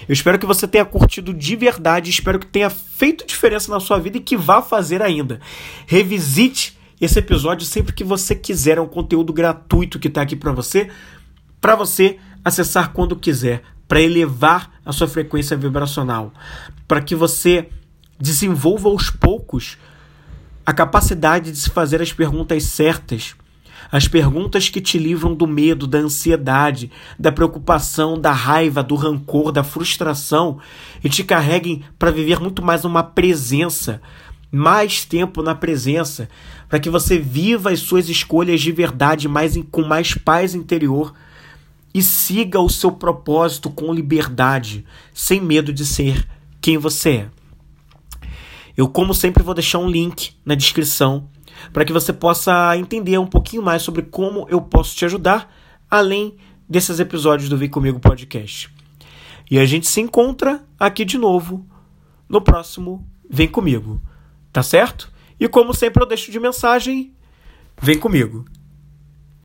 Eu 0.09 0.13
espero 0.13 0.39
que 0.39 0.47
você 0.47 0.69
tenha 0.69 0.85
curtido 0.85 1.33
de 1.33 1.57
verdade, 1.57 2.11
espero 2.11 2.39
que 2.39 2.47
tenha 2.47 2.69
feito 2.69 3.27
diferença 3.27 3.71
na 3.71 3.81
sua 3.81 3.99
vida 3.99 4.19
e 4.19 4.21
que 4.21 4.37
vá 4.37 4.61
fazer 4.61 5.03
ainda. 5.03 5.41
Revisite 5.87 6.79
esse 7.01 7.19
episódio 7.19 7.67
sempre 7.67 7.95
que 7.95 8.05
você 8.05 8.35
quiser, 8.35 8.77
é 8.77 8.81
um 8.81 8.87
conteúdo 8.87 9.33
gratuito 9.33 9.99
que 9.99 10.09
está 10.09 10.21
aqui 10.21 10.37
para 10.37 10.53
você, 10.53 10.91
para 11.61 11.77
você 11.77 12.19
acessar 12.45 12.93
quando 12.93 13.17
quiser, 13.17 13.63
para 13.87 14.01
elevar 14.01 14.71
a 14.85 14.93
sua 14.93 15.09
frequência 15.09 15.57
vibracional, 15.57 16.33
para 16.87 17.01
que 17.01 17.15
você 17.15 17.69
desenvolva 18.19 18.89
aos 18.89 19.11
poucos 19.11 19.77
a 20.65 20.73
capacidade 20.73 21.51
de 21.51 21.59
se 21.59 21.71
fazer 21.71 22.01
as 22.01 22.13
perguntas 22.13 22.63
certas 22.65 23.35
as 23.91 24.07
perguntas 24.07 24.69
que 24.69 24.81
te 24.81 24.99
livram 24.99 25.35
do 25.35 25.47
medo, 25.47 25.87
da 25.87 25.99
ansiedade, 25.99 26.91
da 27.19 27.33
preocupação, 27.33 28.21
da 28.21 28.33
raiva, 28.33 28.83
do 28.83 28.95
rancor, 28.95 29.51
da 29.53 29.65
frustração 29.65 30.59
e 31.03 31.09
te 31.09 31.25
carreguem 31.25 31.83
para 31.99 32.11
viver 32.11 32.41
muito 32.41 32.63
mais 32.63 32.85
uma 32.85 33.03
presença, 33.03 34.01
mais 34.51 35.05
tempo 35.05 35.43
na 35.43 35.55
presença, 35.55 36.29
para 36.69 36.79
que 36.79 36.91
você 36.91 37.19
viva 37.19 37.71
as 37.71 37.81
suas 37.81 38.09
escolhas 38.09 38.61
de 38.61 38.71
verdade 38.71 39.29
mais 39.29 39.59
com 39.71 39.83
mais 39.83 40.15
paz 40.15 40.55
interior 40.55 41.13
e 41.93 42.03
siga 42.03 42.61
o 42.61 42.69
seu 42.69 42.93
propósito 42.93 43.71
com 43.71 43.93
liberdade, 43.93 44.85
sem 45.13 45.41
medo 45.41 45.73
de 45.73 45.85
ser 45.85 46.27
quem 46.61 46.79
você 46.79 47.11
é. 47.11 47.31
Eu, 48.77 48.89
como 48.89 49.13
sempre, 49.13 49.43
vou 49.43 49.55
deixar 49.55 49.79
um 49.79 49.91
link 49.91 50.35
na 50.45 50.55
descrição 50.55 51.29
para 51.73 51.85
que 51.85 51.93
você 51.93 52.13
possa 52.13 52.77
entender 52.77 53.19
um 53.19 53.27
pouquinho 53.27 53.63
mais 53.63 53.83
sobre 53.83 54.03
como 54.03 54.47
eu 54.49 54.61
posso 54.61 54.97
te 54.97 55.05
ajudar, 55.05 55.53
além 55.91 56.37
desses 56.69 57.01
episódios 57.01 57.49
do 57.49 57.57
Vem 57.57 57.69
Comigo 57.69 57.99
Podcast. 57.99 58.71
E 59.51 59.59
a 59.59 59.67
gente 59.67 59.89
se 59.89 60.01
encontra 60.01 60.65
aqui 60.79 61.05
de 61.05 61.19
novo 61.19 61.67
no 62.29 62.41
próximo 62.41 63.07
Vem 63.29 63.49
Comigo, 63.49 64.01
tá 64.53 64.63
certo? 64.63 65.13
E 65.39 65.49
como 65.49 65.75
sempre 65.75 66.03
eu 66.03 66.07
deixo 66.07 66.31
de 66.31 66.39
mensagem, 66.39 67.13
vem 67.81 67.99
comigo. 67.99 68.45